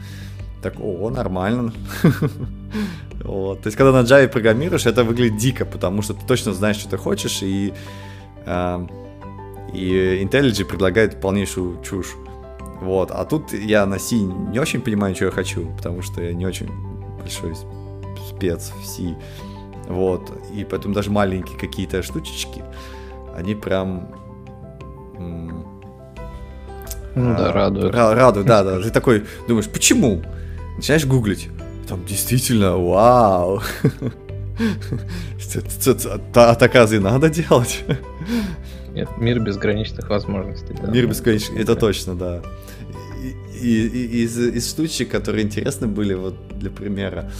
Так, 0.62 0.74
о, 0.78 1.10
нормально. 1.10 1.72
вот. 3.24 3.62
То 3.62 3.68
есть, 3.68 3.76
когда 3.76 3.92
на 3.92 4.04
Java 4.04 4.28
программируешь, 4.28 4.86
это 4.86 5.04
выглядит 5.04 5.38
дико, 5.38 5.64
потому 5.64 6.02
что 6.02 6.14
ты 6.14 6.26
точно 6.26 6.52
знаешь, 6.52 6.76
что 6.76 6.90
ты 6.90 6.96
хочешь, 6.98 7.42
и, 7.42 7.72
э, 8.44 8.86
и 9.72 10.22
IntelliJ 10.22 10.66
предлагает 10.66 11.20
полнейшую 11.20 11.82
чушь. 11.82 12.14
Вот. 12.80 13.10
А 13.10 13.24
тут 13.24 13.52
я 13.52 13.86
на 13.86 13.98
C 13.98 14.16
не 14.16 14.58
очень 14.58 14.80
понимаю, 14.82 15.14
что 15.14 15.26
я 15.26 15.30
хочу, 15.30 15.66
потому 15.76 16.02
что 16.02 16.22
я 16.22 16.34
не 16.34 16.46
очень 16.46 16.68
большой 17.18 17.54
спец 18.28 18.72
в 18.82 18.86
C. 18.86 19.16
Вот. 19.88 20.30
И 20.54 20.64
поэтому 20.64 20.94
даже 20.94 21.10
маленькие 21.10 21.58
какие-то 21.58 22.02
штучечки, 22.02 22.62
они 23.36 23.54
прям... 23.54 24.08
Ну 27.16 27.36
да, 27.36 27.52
радуют. 27.52 27.94
Радуют, 27.94 28.46
да, 28.46 28.62
да. 28.62 28.80
Ты 28.80 28.90
такой 28.90 29.24
думаешь, 29.48 29.68
почему? 29.68 30.22
Начинаешь 30.76 31.04
гуглить. 31.06 31.48
Там 31.88 32.04
действительно, 32.04 32.76
вау. 32.76 33.62
А 36.34 36.54
так 36.54 36.74
разве 36.74 37.00
надо 37.00 37.30
делать? 37.30 37.82
Нет, 38.92 39.08
мир 39.16 39.40
безграничных 39.40 40.08
возможностей. 40.10 40.76
Да. 40.80 40.88
Мир 40.90 41.06
безграничных, 41.06 41.58
это 41.58 41.74
точно, 41.74 42.14
да 42.14 42.42
из, 43.62 44.38
из 44.38 44.70
штучек, 44.70 45.11
которые 45.11 45.44
интересны 45.44 45.87
были, 45.87 46.14
вот 46.14 46.35
для 46.59 46.70
примера. 46.70 47.31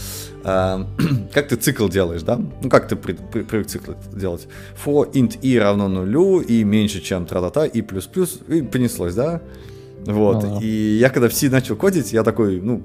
А, 0.43 0.87
как 1.33 1.47
ты 1.47 1.55
цикл 1.55 1.87
делаешь, 1.87 2.23
да? 2.23 2.39
Ну, 2.61 2.69
как 2.69 2.87
ты 2.87 2.95
при, 2.95 3.13
при, 3.13 3.43
привык 3.43 3.67
цикл 3.67 3.93
делать? 4.13 4.47
For 4.83 5.11
int 5.13 5.39
i 5.41 5.59
равно 5.59 5.87
нулю, 5.87 6.41
и 6.41 6.63
меньше, 6.63 7.01
чем 7.01 7.25
тра-та-та, 7.25 7.65
и 7.65 7.81
плюс-плюс, 7.81 8.39
и 8.47 8.61
понеслось, 8.61 9.15
да? 9.15 9.41
Вот. 10.05 10.43
Ага. 10.43 10.59
И 10.61 10.97
я 10.99 11.09
когда 11.09 11.27
в 11.27 11.33
C 11.33 11.49
начал 11.49 11.75
кодить, 11.75 12.13
я 12.13 12.23
такой, 12.23 12.59
ну, 12.61 12.81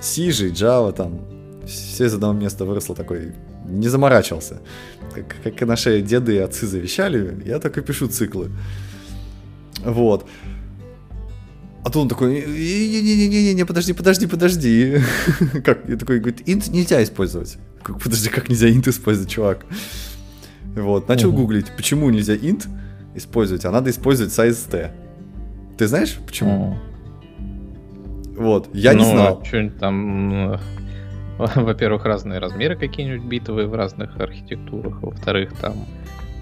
C 0.00 0.30
же, 0.30 0.50
Java 0.50 0.92
там, 0.92 1.20
все 1.66 2.06
из 2.06 2.14
одного 2.14 2.34
места 2.34 2.64
выросло 2.64 2.94
такой, 2.94 3.32
не 3.66 3.88
заморачивался. 3.88 4.60
Как, 5.14 5.36
как 5.42 5.62
и 5.62 5.64
наши 5.64 6.02
деды 6.02 6.34
и 6.34 6.38
отцы 6.38 6.66
завещали, 6.66 7.42
я 7.44 7.58
так 7.58 7.78
и 7.78 7.82
пишу 7.82 8.08
циклы. 8.08 8.50
Вот. 9.84 10.26
А 11.84 11.90
тут 11.90 11.96
он 11.96 12.08
такой, 12.08 12.46
не-не-не-не-не, 12.46 13.66
подожди, 13.66 13.92
подожди, 13.92 14.26
подожди. 14.26 15.00
как? 15.64 15.86
Я 15.86 15.96
такой, 15.96 16.18
говорит, 16.18 16.48
int 16.48 16.70
нельзя 16.70 17.02
использовать. 17.02 17.58
Подожди, 17.82 18.30
как 18.30 18.48
нельзя 18.48 18.70
int 18.70 18.88
использовать, 18.88 19.30
чувак? 19.30 19.66
Вот, 20.74 21.08
начал 21.08 21.28
угу. 21.28 21.42
гуглить, 21.42 21.66
почему 21.76 22.08
нельзя 22.08 22.34
int 22.36 22.66
использовать, 23.14 23.66
а 23.66 23.70
надо 23.70 23.90
использовать 23.90 24.32
size 24.32 24.70
t. 24.70 24.92
Ты 25.76 25.86
знаешь, 25.86 26.18
почему? 26.26 26.70
Угу. 26.70 28.42
Вот, 28.42 28.70
я 28.72 28.94
ну, 28.94 29.00
не 29.00 29.04
знал. 29.04 29.44
Что-нибудь 29.44 29.78
там, 29.78 30.58
во-первых, 31.36 32.06
разные 32.06 32.38
размеры 32.38 32.76
какие-нибудь 32.76 33.28
битовые 33.28 33.68
в 33.68 33.74
разных 33.74 34.18
архитектурах, 34.18 35.02
во-вторых, 35.02 35.52
там, 35.60 35.84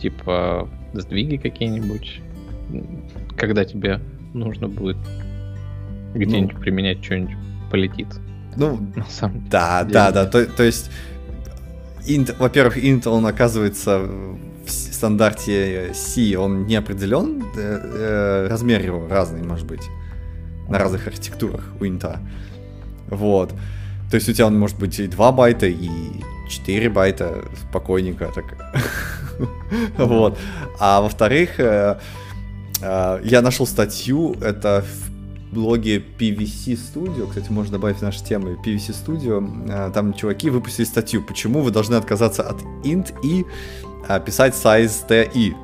типа, 0.01 0.69
сдвиги 0.95 1.37
какие-нибудь, 1.37 2.21
когда 3.37 3.65
тебе 3.65 4.01
нужно 4.35 4.69
будет 4.69 4.99
где-нибудь 6.15 6.55
ну, 6.55 6.61
применять 6.61 7.05
что-нибудь 7.05 7.37
полетит. 7.71 8.09
Ну, 8.57 8.79
на 8.97 9.07
самом 9.07 9.39
деле. 9.39 9.51
Да, 9.51 9.85
да, 9.85 10.11
да. 10.11 10.27
То, 10.27 10.47
то 10.47 10.63
есть, 10.63 10.91
int, 12.07 12.35
во-первых, 12.39 12.77
int, 12.77 13.09
он 13.09 13.27
оказывается 13.27 14.01
в 14.65 14.71
стандарте 14.71 15.93
C, 15.95 16.37
он 16.37 16.67
не 16.67 16.77
определен, 16.77 17.43
э, 17.43 17.47
э, 17.57 18.47
размер 18.49 18.85
его 18.85 19.09
разный, 19.09 19.43
может 19.43 19.67
быть, 19.67 19.83
на 20.69 20.79
разных 20.79 21.07
архитектурах 21.07 21.65
у 21.81 21.87
инта. 21.87 22.21
Вот. 23.09 23.53
То 24.11 24.17
есть 24.17 24.29
у 24.29 24.33
тебя 24.33 24.47
он 24.47 24.59
может 24.59 24.79
быть 24.79 25.01
и 25.01 25.07
2 25.07 25.33
байта, 25.33 25.67
и 25.67 25.91
4 26.49 26.89
байта 26.91 27.45
спокойненько. 27.69 28.31
Так. 28.35 28.45
вот. 29.99 30.39
А 30.79 31.01
во-вторых, 31.01 31.59
э, 31.59 31.99
я 32.81 33.43
нашел 33.43 33.67
статью, 33.67 34.37
это 34.41 34.85
блоге 35.53 36.03
PVC 36.19 36.75
Studio, 36.75 37.29
кстати, 37.29 37.51
можно 37.51 37.73
добавить 37.73 37.99
в 37.99 38.03
наши 38.03 38.25
темы, 38.25 38.57
PVC 38.65 38.95
Studio, 38.95 39.67
а, 39.71 39.91
там 39.91 40.15
чуваки 40.15 40.51
выпустили 40.51 40.85
статью, 40.85 41.23
почему 41.23 41.61
вы 41.61 41.71
должны 41.71 41.95
отказаться 41.95 42.43
от 42.43 42.63
int 42.85 43.15
и 43.23 43.45
а, 44.09 44.19
писать 44.19 44.55
size 44.55 45.09
ti. 45.09 45.55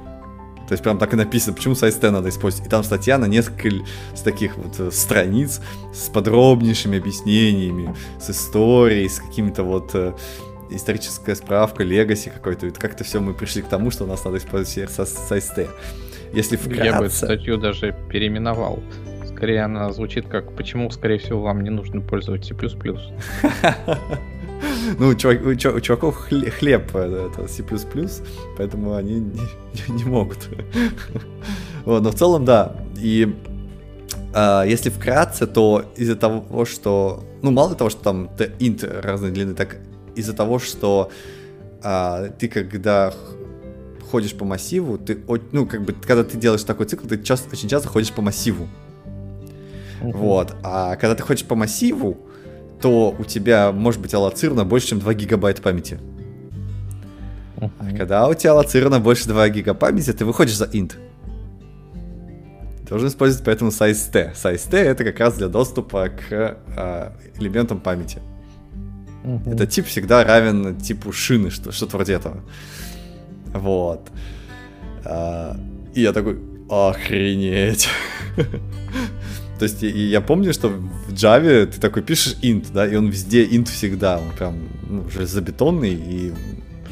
То 0.68 0.72
есть 0.72 0.83
прям 0.83 0.98
так 0.98 1.14
и 1.14 1.16
написано, 1.16 1.55
почему 1.55 1.74
size 1.74 1.98
t 1.98 2.11
надо 2.11 2.29
использовать. 2.29 2.66
И 2.66 2.70
там 2.70 2.85
статья 2.85 3.16
на 3.16 3.24
несколько 3.24 3.70
с 4.14 4.20
таких 4.20 4.59
вот 4.59 4.79
э, 4.79 4.90
страниц 4.90 5.62
с 5.94 6.11
подробнейшими 6.11 6.98
объяснениями, 6.98 7.94
с 8.20 8.29
историей, 8.29 9.09
с 9.09 9.18
какими-то 9.18 9.62
вот 9.62 9.92
э, 9.94 10.12
историческая 10.68 11.35
справка, 11.37 11.85
легаси 11.85 12.29
какой-то. 12.29 12.66
И 12.66 12.70
как-то 12.70 13.03
все 13.03 13.20
мы 13.20 13.33
пришли 13.33 13.62
к 13.62 13.68
тому, 13.68 13.90
что 13.90 14.05
у 14.05 14.07
нас 14.07 14.22
надо 14.24 14.37
использовать 14.37 14.90
size 14.90 15.55
t. 15.55 15.68
Если 16.35 16.57
вкратце... 16.57 16.85
Я 16.85 16.98
бы 16.98 17.09
статью 17.09 17.57
даже 17.57 17.96
переименовал. 18.11 18.83
Скорее 19.38 19.62
она 19.62 19.92
звучит 19.92 20.27
как 20.27 20.53
«Почему, 20.57 20.90
скорее 20.90 21.18
всего, 21.18 21.42
вам 21.42 21.62
не 21.62 21.70
нужно 21.70 22.01
пользоваться 22.01 22.53
C++?» 22.53 22.55
Ну, 24.98 25.11
у, 25.11 25.14
чуваков 25.14 26.16
хлеб 26.16 26.90
э, 26.94 27.31
это 27.31 27.46
C++, 27.46 27.62
поэтому 28.57 28.96
они 28.96 29.20
не, 29.88 30.05
могут. 30.05 30.48
но 31.87 32.11
в 32.11 32.14
целом, 32.16 32.44
да. 32.44 32.74
И 33.01 33.33
а, 34.35 34.64
если 34.64 34.90
вкратце, 34.90 35.46
то 35.46 35.85
из-за 35.94 36.16
того, 36.16 36.64
что... 36.64 37.22
Ну, 37.40 37.53
мало 37.53 37.77
того, 37.77 37.90
что 37.90 38.03
там 38.03 38.31
int 38.59 39.03
разной 39.03 39.31
длины, 39.31 39.55
так 39.55 39.77
из-за 40.16 40.33
того, 40.33 40.59
что 40.59 41.12
а, 41.85 42.31
ты 42.31 42.48
когда 42.48 43.14
ходишь 44.11 44.35
по 44.35 44.44
массиву, 44.44 44.98
ты, 44.98 45.22
ну, 45.53 45.64
как 45.64 45.83
бы, 45.83 45.92
когда 45.92 46.24
ты 46.24 46.37
делаешь 46.37 46.64
такой 46.64 46.87
цикл, 46.87 47.07
ты 47.07 47.22
часто, 47.22 47.51
очень 47.53 47.68
часто 47.68 47.88
ходишь 47.88 48.11
по 48.11 48.20
массиву. 48.20 48.66
Uh-huh. 50.00 50.16
Вот. 50.16 50.56
А 50.62 50.96
когда 50.96 51.14
ты 51.14 51.22
ходишь 51.22 51.44
по 51.44 51.54
массиву, 51.54 52.18
то 52.80 53.14
у 53.18 53.24
тебя 53.24 53.72
может 53.72 54.00
быть 54.00 54.14
аллоцировано 54.14 54.64
больше, 54.64 54.88
чем 54.88 55.00
2 55.00 55.14
гигабайта 55.14 55.62
памяти. 55.62 55.98
Uh-huh. 57.56 57.70
А 57.78 57.96
когда 57.96 58.28
у 58.28 58.34
тебя 58.34 58.52
аллоцировано 58.52 59.00
больше 59.00 59.28
2 59.28 59.48
гигабайта 59.48 59.87
памяти, 59.87 60.12
ты 60.12 60.24
выходишь 60.24 60.56
за 60.56 60.66
int. 60.66 60.94
Ты 62.82 62.88
должен 62.88 63.08
использовать 63.08 63.44
поэтому 63.44 63.70
size 63.70 64.11
t. 64.11 64.32
Size 64.34 64.70
t 64.70 64.78
это 64.78 65.04
как 65.04 65.18
раз 65.18 65.34
для 65.37 65.48
доступа 65.48 66.08
к 66.08 66.30
э, 66.30 67.11
элементам 67.38 67.80
памяти. 67.80 68.20
Uh-huh. 69.24 69.52
Это 69.52 69.66
тип 69.66 69.87
всегда 69.87 70.24
равен 70.24 70.76
типу 70.76 71.12
шины, 71.12 71.50
что, 71.50 71.72
что-то 71.72 71.96
вроде 71.96 72.14
этого. 72.14 72.42
Вот. 73.52 74.08
А, 75.04 75.56
и 75.94 76.02
я 76.02 76.12
такой, 76.12 76.38
охренеть. 76.70 77.88
То 79.58 79.64
есть 79.64 79.82
я 79.82 80.20
помню, 80.20 80.52
что 80.52 80.68
в 80.68 81.12
Java 81.12 81.66
ты 81.66 81.80
такой 81.80 82.02
пишешь 82.02 82.36
int, 82.42 82.66
да, 82.72 82.86
и 82.86 82.94
он 82.96 83.08
везде 83.08 83.44
int 83.44 83.66
всегда, 83.66 84.18
он 84.18 84.30
прям 84.36 84.54
ну, 84.88 85.02
уже 85.02 85.26
забетонный 85.26 85.94
и 85.94 86.32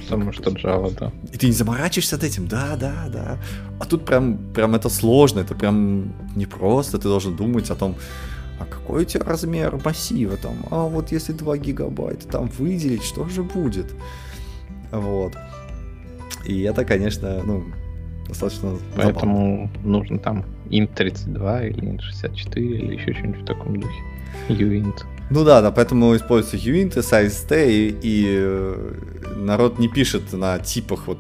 Потому 0.09 0.33
что 0.33 0.51
Java, 0.51 0.97
да. 0.99 1.13
И 1.33 1.37
ты 1.37 1.47
не 1.47 1.53
заморачиваешься 1.53 2.17
от 2.17 2.25
этим, 2.25 2.47
да, 2.47 2.77
да, 2.77 3.09
да. 3.13 3.39
А 3.81 3.85
тут 3.85 4.05
прям, 4.05 4.39
прям 4.55 4.75
это 4.75 4.89
сложно, 4.89 5.41
это 5.41 5.55
прям 5.55 6.13
непросто, 6.37 6.99
ты 6.99 7.09
должен 7.09 7.35
думать 7.35 7.71
о 7.71 7.75
том, 7.75 7.97
а 8.61 8.65
какой 8.65 9.03
у 9.03 9.05
тебя 9.05 9.25
размер 9.25 9.81
массива 9.85 10.37
там, 10.37 10.55
а 10.71 10.85
вот 10.85 11.13
если 11.13 11.33
2 11.33 11.59
гигабайта 11.59 12.29
там 12.29 12.49
выделить, 12.59 13.03
что 13.03 13.29
же 13.29 13.43
будет? 13.43 13.93
Вот. 14.93 15.35
И 16.45 16.63
это, 16.63 16.85
конечно, 16.85 17.43
ну, 17.45 17.65
достаточно 18.29 18.79
Поэтому 18.95 19.71
забавно. 19.75 19.91
нужно 19.91 20.19
там 20.19 20.45
int 20.71 20.95
32 20.95 21.65
или 21.65 21.93
int 21.93 22.01
64 22.01 22.67
или 22.67 22.95
еще 22.95 23.13
что-нибудь 23.13 23.43
в 23.43 23.47
таком 23.47 23.81
духе. 23.81 24.03
uint. 24.49 25.05
Ну 25.31 25.45
да, 25.45 25.61
да, 25.61 25.73
поэтому 25.73 26.15
используются 26.15 26.57
uint, 26.71 26.95
size 26.97 27.49
t, 27.49 27.73
и, 27.73 27.97
и 28.03 28.25
э, 28.39 28.93
народ 29.37 29.79
не 29.79 29.89
пишет 29.89 30.33
на 30.33 30.59
типах 30.59 31.07
вот 31.07 31.19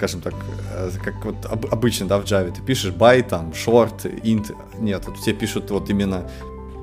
скажем 0.00 0.22
так, 0.22 0.34
э, 0.72 0.90
как 1.04 1.24
вот 1.26 1.36
обычно, 1.70 2.06
да, 2.06 2.18
в 2.18 2.24
Java, 2.24 2.50
ты 2.50 2.62
пишешь 2.62 2.92
by, 2.94 3.22
там, 3.22 3.50
short, 3.50 4.22
int, 4.22 4.54
нет, 4.78 5.04
вот 5.06 5.18
все 5.18 5.34
пишут 5.34 5.70
вот 5.70 5.90
именно, 5.90 6.26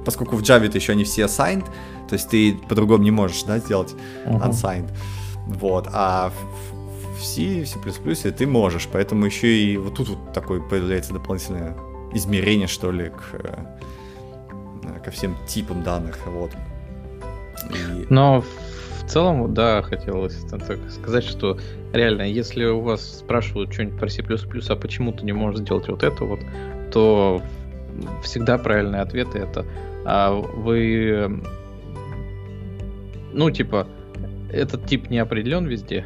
поскольку 0.06 0.36
в 0.36 0.44
Java 0.44 0.68
это 0.68 0.78
еще 0.78 0.94
не 0.94 1.04
все 1.04 1.24
assigned, 1.24 1.66
то 2.08 2.14
есть 2.14 2.30
ты 2.30 2.54
по-другому 2.70 3.04
не 3.04 3.10
можешь, 3.10 3.42
да, 3.44 3.58
сделать 3.58 3.96
uh-huh. 4.26 4.52
unsigned, 4.52 4.90
вот, 5.48 5.88
а 5.92 6.30
в, 6.30 6.77
в 7.20 7.26
C, 7.26 7.64
в 7.64 8.16
C++ 8.16 8.32
ты 8.32 8.48
можешь, 8.48 8.88
поэтому 8.92 9.26
еще 9.26 9.48
и 9.48 9.78
вот 9.78 9.96
тут 9.96 10.10
вот 10.10 10.34
такое 10.34 10.62
появляется 10.62 11.14
дополнительное 11.14 11.76
измерение, 12.14 12.68
что 12.68 12.92
ли, 12.92 13.10
к, 13.10 13.34
э, 13.34 15.00
ко 15.04 15.12
всем 15.12 15.36
типам 15.48 15.84
данных, 15.84 16.18
вот. 16.26 16.52
И... 17.72 18.06
Но 18.10 18.44
в 19.02 19.10
целом, 19.10 19.54
да, 19.54 19.82
хотелось 19.82 20.38
так 20.50 20.80
сказать, 20.92 21.24
что 21.24 21.60
реально, 21.94 22.24
если 22.24 22.66
у 22.66 22.82
вас 22.82 23.20
спрашивают 23.20 23.74
что-нибудь 23.74 24.00
про 24.00 24.10
C++, 24.10 24.24
а 24.70 24.76
почему 24.76 25.12
ты 25.12 25.26
не 25.26 25.34
можешь 25.34 25.62
сделать 25.62 25.88
вот 25.88 26.04
это 26.04 26.24
вот, 26.24 26.40
то 26.92 27.42
всегда 28.24 28.58
правильный 28.58 29.00
ответ 29.00 29.36
это 29.36 29.66
а 30.06 30.32
вы 30.32 31.42
ну 33.34 33.52
типа 33.52 33.88
этот 34.52 34.86
тип 34.86 35.10
не 35.10 35.20
определен 35.20 35.66
везде 35.66 36.06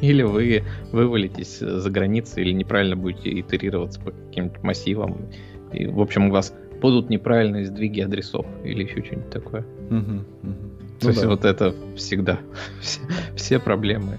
или 0.00 0.22
вы 0.22 0.64
вывалитесь 0.92 1.58
за 1.58 1.90
границы 1.90 2.40
или 2.40 2.52
неправильно 2.52 2.96
будете 2.96 3.40
итерироваться 3.40 4.00
по 4.00 4.10
каким-то 4.10 4.58
массивам 4.64 5.28
и 5.72 5.86
в 5.86 6.00
общем 6.00 6.28
у 6.28 6.30
вас 6.30 6.54
будут 6.80 7.10
неправильные 7.10 7.66
сдвиги 7.66 8.00
адресов 8.00 8.46
или 8.64 8.84
еще 8.84 9.04
что-нибудь 9.04 9.30
такое. 9.30 9.64
Угу, 9.90 9.96
угу. 9.96 10.54
То 11.00 11.06
ну 11.06 11.08
есть 11.10 11.22
да. 11.22 11.28
вот 11.28 11.44
это 11.44 11.74
всегда 11.96 12.38
все, 12.80 13.00
все 13.34 13.58
проблемы 13.58 14.18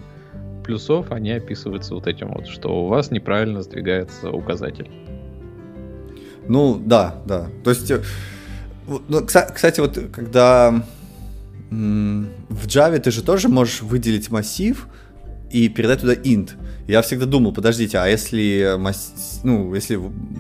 плюсов, 0.63 1.11
они 1.11 1.31
описываются 1.31 1.95
вот 1.95 2.07
этим 2.07 2.29
вот, 2.33 2.47
что 2.47 2.83
у 2.83 2.87
вас 2.87 3.11
неправильно 3.11 3.61
сдвигается 3.63 4.29
указатель. 4.29 4.89
Ну 6.47 6.81
да, 6.83 7.15
да. 7.25 7.47
То 7.63 7.69
есть, 7.69 7.89
э, 7.91 8.01
ну, 9.07 9.25
кстати, 9.25 9.79
вот 9.79 9.99
когда 10.11 10.83
в 11.69 12.65
Java 12.65 12.97
ты 12.97 13.11
же 13.11 13.23
тоже 13.23 13.47
можешь 13.47 13.81
выделить 13.81 14.31
массив 14.31 14.87
и 15.51 15.69
передать 15.69 16.01
туда 16.01 16.13
int. 16.13 16.51
Я 16.87 17.01
всегда 17.01 17.25
думал, 17.25 17.53
подождите, 17.53 17.97
а 17.97 18.07
если, 18.07 18.75
ну, 19.43 19.73
если 19.73 19.99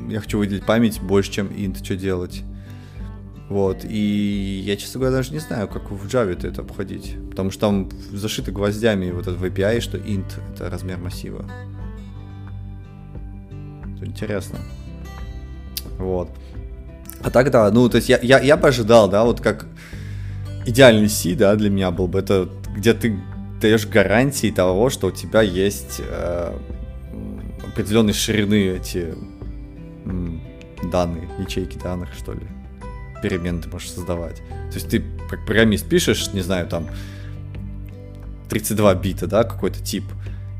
я 0.09 0.19
хочу 0.19 0.37
выделить 0.37 0.65
память 0.65 0.99
больше, 1.01 1.31
чем 1.31 1.47
int, 1.47 1.83
что 1.83 1.95
делать? 1.95 2.43
Вот, 3.49 3.83
и 3.83 4.61
я, 4.63 4.75
честно 4.77 4.99
говоря, 4.99 5.17
даже 5.17 5.33
не 5.33 5.39
знаю, 5.39 5.67
как 5.67 5.89
в 5.89 6.05
Java 6.05 6.47
это 6.47 6.61
обходить. 6.61 7.15
Потому 7.31 7.49
что 7.49 7.61
там 7.61 7.89
зашиты 8.11 8.51
гвоздями 8.51 9.09
вот 9.09 9.27
этот 9.27 9.41
API, 9.41 9.79
что 9.79 9.97
int— 9.97 10.31
это 10.53 10.69
размер 10.69 10.99
массива. 10.99 11.45
Это 13.95 14.05
интересно. 14.05 14.59
Вот. 15.97 16.29
А 17.23 17.31
так, 17.31 17.49
да, 17.49 17.71
ну, 17.71 17.89
то 17.89 17.97
есть 17.97 18.07
я, 18.07 18.19
я, 18.21 18.39
я 18.39 18.55
бы 18.55 18.67
ожидал, 18.67 19.09
да, 19.09 19.23
вот 19.23 19.41
как 19.41 19.65
идеальный 20.65 21.09
C, 21.09 21.33
да, 21.35 21.55
для 21.55 21.69
меня 21.69 21.89
был 21.89 22.07
бы, 22.07 22.19
это 22.19 22.47
где 22.75 22.93
ты 22.93 23.19
даешь 23.59 23.87
гарантии 23.87 24.51
того, 24.51 24.89
что 24.89 25.07
у 25.07 25.11
тебя 25.11 25.41
есть 25.41 25.99
э, 25.99 26.57
определенной 27.67 28.13
ширины 28.13 28.77
эти 28.77 29.15
м, 30.05 30.41
данные, 30.91 31.29
ячейки 31.39 31.77
данных, 31.77 32.09
что 32.17 32.33
ли 32.33 32.41
перемен 33.21 33.61
ты 33.61 33.69
можешь 33.69 33.91
создавать. 33.91 34.37
То 34.37 34.75
есть 34.75 34.89
ты 34.89 35.03
как 35.29 35.45
программист 35.45 35.87
пишешь, 35.87 36.31
не 36.33 36.41
знаю, 36.41 36.67
там 36.67 36.87
32 38.49 38.95
бита, 38.95 39.27
да, 39.27 39.43
какой-то 39.43 39.83
тип, 39.83 40.05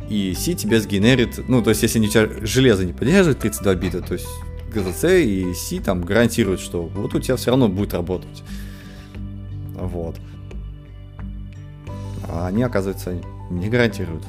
и 0.09 0.33
C 0.37 0.53
тебе 0.53 0.79
сгенерит, 0.79 1.47
ну, 1.47 1.61
то 1.61 1.69
есть 1.69 1.83
если 1.83 1.99
у 1.99 2.07
тебя 2.07 2.27
железо 2.41 2.85
не 2.85 2.93
поддерживает 2.93 3.39
32 3.39 3.75
бита, 3.75 4.01
то 4.01 4.13
есть 4.13 4.27
GTC 4.73 5.23
и 5.23 5.53
C 5.53 5.79
там 5.79 6.01
гарантируют, 6.01 6.59
что 6.59 6.83
вот 6.83 7.13
у 7.15 7.19
тебя 7.19 7.35
все 7.35 7.51
равно 7.51 7.67
будет 7.67 7.93
работать. 7.93 8.43
Вот. 9.75 10.15
А 12.31 12.47
они, 12.47 12.63
оказывается, 12.63 13.15
не 13.49 13.69
гарантируют. 13.69 14.23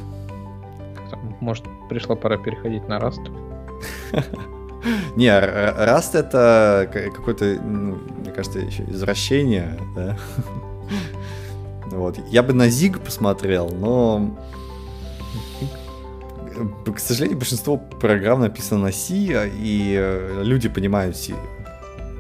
Может, 1.41 1.65
пришла 1.89 2.17
пора 2.17 2.37
переходить 2.37 2.87
на 2.89 2.99
Rust? 2.99 3.31
Не, 5.17 5.29
Rust 5.29 6.19
это 6.19 6.89
какое-то, 6.93 7.61
ну, 7.63 7.99
мне 8.19 8.31
кажется, 8.31 8.61
еще 8.61 8.85
извращение, 8.85 9.79
да. 9.95 10.17
Вот. 11.91 12.19
Я 12.29 12.45
бы 12.45 12.53
на 12.53 12.69
Zig 12.69 13.01
посмотрел, 13.05 13.69
но 13.69 14.31
к 16.95 16.99
сожалению, 16.99 17.39
большинство 17.39 17.77
программ 17.77 18.41
написано 18.41 18.85
на 18.85 18.93
C, 18.93 19.51
и 19.57 20.41
люди 20.43 20.69
понимают 20.69 21.17
C. 21.17 21.35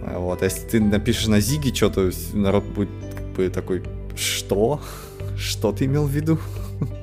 Вот. 0.02 0.42
А 0.42 0.44
если 0.44 0.66
ты 0.66 0.80
напишешь 0.80 1.28
на 1.28 1.36
Zig 1.36 1.74
что-то, 1.74 2.10
народ 2.32 2.64
будет 2.64 2.88
как 3.14 3.26
бы 3.28 3.48
такой, 3.48 3.82
что? 4.16 4.80
Что 5.40 5.72
ты 5.72 5.86
имел 5.86 6.06
в 6.06 6.10
виду? 6.10 6.38
Вот. 6.78 6.94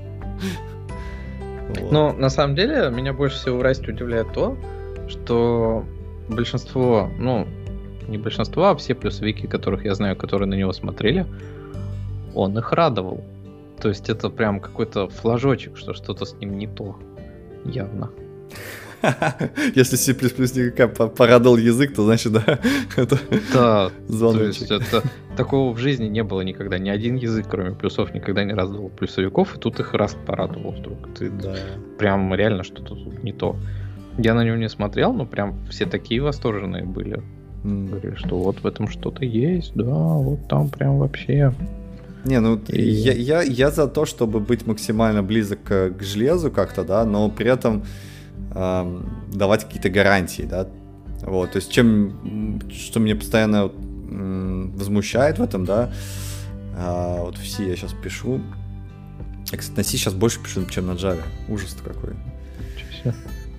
Ну, 1.91 2.13
на 2.13 2.29
самом 2.29 2.55
деле, 2.55 2.89
меня 2.89 3.11
больше 3.13 3.35
всего 3.37 3.57
в 3.57 3.61
Расте 3.61 3.91
удивляет 3.91 4.31
то, 4.31 4.57
что 5.09 5.83
большинство, 6.29 7.09
ну, 7.19 7.45
не 8.07 8.17
большинство, 8.17 8.65
а 8.65 8.75
все 8.75 8.95
плюсовики, 8.95 9.47
которых 9.47 9.83
я 9.83 9.93
знаю, 9.93 10.15
которые 10.15 10.47
на 10.47 10.53
него 10.53 10.71
смотрели, 10.71 11.25
он 12.33 12.57
их 12.57 12.71
радовал. 12.71 13.23
То 13.81 13.89
есть 13.89 14.09
это 14.09 14.29
прям 14.29 14.59
какой-то 14.59 15.09
флажочек, 15.09 15.77
что 15.77 15.93
что-то 15.93 16.25
с 16.25 16.33
ним 16.35 16.57
не 16.57 16.67
то. 16.67 16.97
Явно. 17.65 18.11
Если 19.75 19.95
C++ 19.95 20.13
никак 20.13 20.93
порадовал 21.15 21.57
язык, 21.57 21.93
то 21.95 22.03
значит, 22.03 22.33
да, 22.33 22.59
это 22.95 23.19
Да, 23.53 23.91
то 24.09 24.43
есть 24.43 24.71
это 24.71 25.03
такого 25.35 25.73
в 25.73 25.77
жизни 25.77 26.07
не 26.07 26.23
было 26.23 26.41
никогда. 26.41 26.77
Ни 26.77 26.89
один 26.89 27.15
язык, 27.15 27.47
кроме 27.49 27.71
плюсов, 27.71 28.13
никогда 28.13 28.43
не 28.43 28.53
радовал 28.53 28.89
плюсовиков, 28.89 29.55
и 29.55 29.59
тут 29.59 29.79
их 29.79 29.93
раз 29.93 30.15
порадовал 30.25 30.71
вдруг. 30.71 31.13
Ты 31.13 31.29
да. 31.29 31.55
прям 31.97 32.33
реально 32.33 32.63
что-то 32.63 32.95
тут 32.95 33.23
не 33.23 33.33
то. 33.33 33.55
Я 34.17 34.33
на 34.33 34.43
него 34.43 34.57
не 34.57 34.69
смотрел, 34.69 35.13
но 35.13 35.25
прям 35.25 35.55
все 35.69 35.85
такие 35.85 36.21
восторженные 36.21 36.83
были. 36.83 37.21
Mm. 37.63 37.89
Говорили, 37.89 38.15
что 38.15 38.37
вот 38.39 38.59
в 38.63 38.65
этом 38.65 38.87
что-то 38.87 39.25
есть, 39.25 39.73
да, 39.75 39.83
вот 39.85 40.47
там 40.47 40.69
прям 40.69 40.97
вообще 40.97 41.53
не, 42.25 42.39
ну 42.39 42.59
и... 42.67 42.81
я, 42.81 43.13
я, 43.13 43.41
я 43.41 43.71
за 43.71 43.87
то, 43.87 44.05
чтобы 44.05 44.39
быть 44.39 44.67
максимально 44.67 45.23
близок 45.23 45.63
к, 45.63 45.91
к 45.91 46.03
железу 46.03 46.51
как-то, 46.51 46.83
да, 46.83 47.05
но 47.05 47.29
при 47.29 47.49
этом 47.49 47.83
давать 48.53 49.65
какие-то 49.65 49.89
гарантии, 49.89 50.43
да. 50.43 50.67
Вот, 51.21 51.51
то 51.51 51.57
есть 51.57 51.71
чем, 51.71 52.61
что 52.71 52.99
мне 52.99 53.15
постоянно 53.15 53.71
возмущает 54.09 55.39
в 55.39 55.43
этом, 55.43 55.65
да, 55.65 55.91
э, 56.77 57.17
вот 57.19 57.37
все 57.37 57.67
я 57.67 57.75
сейчас 57.75 57.93
пишу, 57.93 58.41
я, 59.51 59.57
кстати, 59.57 59.77
на 59.77 59.83
C 59.83 59.91
сейчас 59.91 60.13
больше 60.13 60.39
пишу, 60.41 60.65
чем 60.65 60.87
на 60.87 60.91
Java. 60.91 61.23
Ужас 61.47 61.75
какой. 61.83 62.15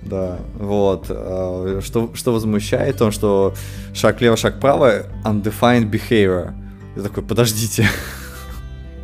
Да, 0.02 0.38
вот. 0.54 1.06
Э, 1.08 1.80
что, 1.82 2.10
что 2.14 2.32
возмущает, 2.32 2.98
то, 2.98 3.10
что 3.10 3.54
шаг 3.94 4.20
лево, 4.20 4.36
шаг 4.36 4.60
право, 4.60 5.06
undefined 5.24 5.90
behavior. 5.90 6.52
Я 6.96 7.02
такой, 7.02 7.22
подождите. 7.22 7.88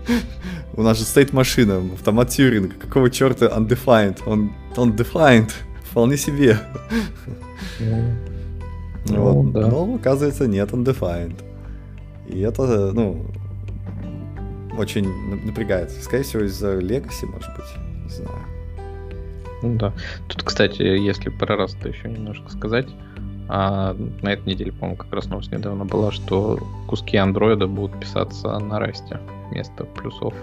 У 0.75 0.83
нас 0.83 0.99
же 0.99 1.05
стоит 1.05 1.33
машина, 1.33 1.83
автомат 1.95 2.31
Тьюринга. 2.31 2.75
Какого 2.75 3.11
черта 3.11 3.47
undefined? 3.47 4.19
Он, 4.27 4.53
он 4.77 4.93
defined. 4.93 5.51
Вполне 5.95 6.17
себе. 6.17 6.59
Ну, 9.07 9.21
вот. 9.21 9.53
да. 9.53 9.69
Но, 9.69 9.95
оказывается, 9.95 10.49
нет, 10.49 10.73
undefined. 10.73 11.41
И 12.27 12.41
это, 12.41 12.91
ну, 12.93 13.25
очень 14.77 15.07
напрягает. 15.45 15.93
Скорее 15.93 16.25
всего, 16.25 16.43
из-за 16.43 16.79
Legacy, 16.81 17.27
может 17.27 17.49
быть. 17.55 18.03
Не 18.03 18.11
знаю. 18.11 18.39
Ну 19.63 19.79
да. 19.79 19.93
Тут, 20.27 20.43
кстати, 20.43 20.83
если 20.83 21.31
про 21.31 21.55
раз 21.57 21.77
еще 21.85 22.09
немножко 22.09 22.51
сказать, 22.51 22.89
а 23.49 23.95
на 24.21 24.33
этой 24.33 24.49
неделе, 24.49 24.73
по-моему, 24.73 24.97
как 24.97 25.13
раз 25.13 25.27
новость 25.27 25.53
недавно 25.53 25.85
была, 25.85 26.11
что 26.11 26.59
куски 26.89 27.17
андроида 27.19 27.69
будут 27.69 28.01
писаться 28.01 28.59
на 28.59 28.81
расте 28.81 29.21
вместо 29.49 29.85
плюсов. 29.85 30.35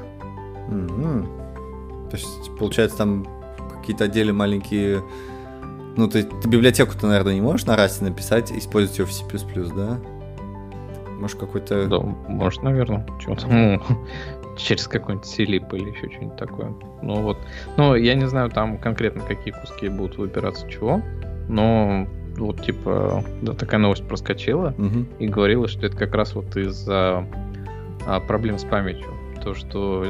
Mm-hmm. 0.70 2.10
То 2.10 2.16
есть, 2.16 2.58
получается, 2.58 3.00
там 3.00 3.28
какие-то 3.82 4.06
отдельные 4.06 4.34
маленькие... 4.34 5.04
Ну, 5.98 6.08
ты, 6.08 6.24
ты 6.24 6.48
библиотеку 6.48 6.94
ты, 7.00 7.06
наверное, 7.06 7.34
не 7.34 7.42
можешь 7.42 7.66
на 7.66 7.76
расте 7.76 8.04
написать, 8.04 8.52
использовать 8.52 9.00
ее 9.00 9.06
в 9.06 9.12
C++, 9.12 9.24
да? 9.76 10.00
Может, 11.20 11.38
какой-то... 11.38 11.88
Да, 11.88 12.00
может, 12.00 12.64
наверное. 12.64 13.06
Чего-то, 13.20 13.48
ну, 13.48 13.82
через 14.58 14.88
какой-нибудь 14.88 15.28
селип 15.28 15.74
или 15.74 15.90
еще 15.90 16.10
что-нибудь 16.10 16.38
такое. 16.38 16.74
Ну, 17.02 17.22
вот. 17.22 17.38
Ну, 17.78 17.96
я 17.96 18.16
не 18.16 18.28
знаю 18.28 18.50
там 18.50 18.78
конкретно, 18.78 19.22
какие 19.22 19.54
куски 19.54 19.90
будут 19.90 20.18
выбираться 20.18 20.68
чего, 20.70 21.02
но 21.48 22.08
вот, 22.38 22.64
типа, 22.64 23.24
да, 23.42 23.54
такая 23.54 23.80
новость 23.80 24.08
проскочила 24.08 24.74
угу. 24.78 25.06
и 25.20 25.28
говорила, 25.28 25.68
что 25.68 25.86
это 25.86 25.98
как 25.98 26.16
раз 26.16 26.34
вот 26.34 26.56
из-за 26.56 27.26
а, 28.06 28.20
проблем 28.22 28.58
с 28.58 28.64
памятью. 28.64 29.10
То, 29.44 29.54
что 29.54 30.06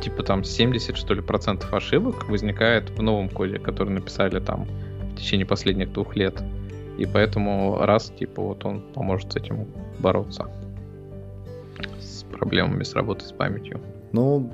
типа 0.00 0.22
там 0.22 0.44
70, 0.44 0.96
что 0.96 1.14
ли, 1.14 1.22
процентов 1.22 1.72
ошибок 1.72 2.28
возникает 2.28 2.90
в 2.90 3.02
новом 3.02 3.28
коде, 3.28 3.58
который 3.58 3.90
написали 3.90 4.40
там 4.40 4.66
в 5.12 5.16
течение 5.16 5.46
последних 5.46 5.92
двух 5.92 6.16
лет. 6.16 6.42
И 6.98 7.06
поэтому 7.06 7.78
раз, 7.80 8.12
типа, 8.18 8.42
вот 8.42 8.64
он 8.64 8.82
поможет 8.92 9.32
с 9.32 9.36
этим 9.36 9.66
бороться. 9.98 10.48
С 11.98 12.24
проблемами 12.24 12.82
с 12.82 12.94
работой 12.94 13.26
с 13.26 13.32
памятью. 13.32 13.80
Ну, 14.12 14.52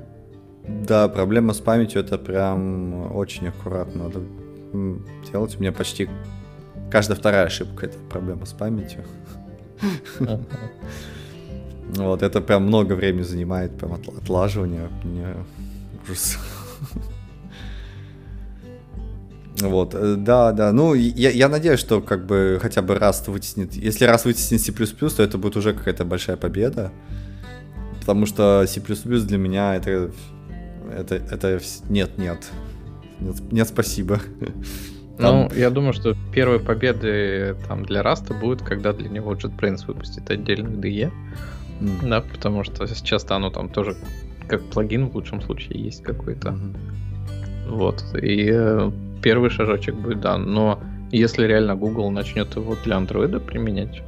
да, 0.67 1.07
проблема 1.07 1.53
с 1.53 1.59
памятью 1.59 2.01
это 2.01 2.17
прям 2.17 3.15
очень 3.15 3.47
аккуратно 3.47 4.03
надо 4.03 4.21
делать. 5.31 5.55
У 5.57 5.59
меня 5.59 5.71
почти 5.71 6.09
каждая 6.91 7.17
вторая 7.17 7.45
ошибка 7.45 7.85
это 7.85 7.97
проблема 8.09 8.45
с 8.45 8.53
памятью. 8.53 9.03
Вот, 11.95 12.21
это 12.21 12.41
прям 12.41 12.63
много 12.63 12.93
времени 12.93 13.23
занимает, 13.23 13.77
прям 13.77 13.93
отлаживание. 13.93 14.89
Мне 15.03 15.35
ужас. 16.03 16.37
Вот, 19.59 19.95
э, 19.95 20.15
да, 20.17 20.51
да. 20.51 20.71
Ну, 20.71 20.93
я, 20.93 21.31
я 21.31 21.49
надеюсь, 21.49 21.79
что 21.79 21.99
как 22.01 22.27
бы 22.27 22.59
хотя 22.61 22.81
бы 22.81 22.95
раз 22.99 23.27
вытеснит. 23.27 23.73
Если 23.73 24.05
раз 24.05 24.25
вытеснит 24.25 24.61
C++, 24.61 24.71
то 24.71 25.23
это 25.23 25.37
будет 25.37 25.57
уже 25.57 25.73
какая-то 25.73 26.05
большая 26.05 26.37
победа. 26.37 26.91
Потому 27.99 28.25
что 28.25 28.65
C++ 28.67 28.79
для 28.79 29.37
меня 29.37 29.75
это... 29.75 30.11
Это, 30.95 31.15
это 31.15 31.59
нет, 31.89 32.17
нет. 32.17 32.37
Нет, 33.19 33.51
нет 33.51 33.67
спасибо. 33.67 34.19
Ну, 35.19 35.49
я 35.55 35.71
думаю, 35.71 35.93
что 35.93 36.15
первые 36.31 36.59
победы 36.59 37.55
там 37.67 37.83
для 37.83 38.03
Раста 38.03 38.35
будут, 38.35 38.61
когда 38.61 38.93
для 38.93 39.09
него 39.09 39.33
JetBrains 39.33 39.87
выпустит 39.87 40.29
отдельную 40.29 40.77
DE. 40.77 41.11
Mm. 41.79 42.09
Да, 42.09 42.21
потому 42.21 42.63
что 42.63 42.87
сейчас 42.87 43.25
оно 43.29 43.49
там 43.49 43.69
тоже 43.69 43.95
как 44.47 44.63
плагин 44.69 45.09
в 45.09 45.15
лучшем 45.15 45.41
случае 45.41 45.83
есть 45.83 46.03
какой-то. 46.03 46.49
Mm-hmm. 46.49 47.69
Вот. 47.69 48.03
И 48.21 48.49
э, 48.51 48.91
первый 49.21 49.49
шажочек 49.49 49.95
будет, 49.95 50.21
да. 50.21 50.37
Но 50.37 50.79
если 51.11 51.45
реально 51.45 51.75
Google 51.75 52.11
начнет 52.11 52.55
его 52.55 52.75
для 52.83 52.97
андроида 52.97 53.39
применять 53.39 54.01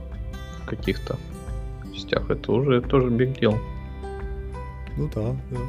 в 0.63 0.65
каких-то 0.65 1.17
частях, 1.93 2.29
это 2.29 2.51
уже 2.51 2.82
тоже 2.82 3.08
big 3.10 3.39
deal. 3.39 3.58
Ну 4.97 5.10
да, 5.13 5.36
да. 5.51 5.60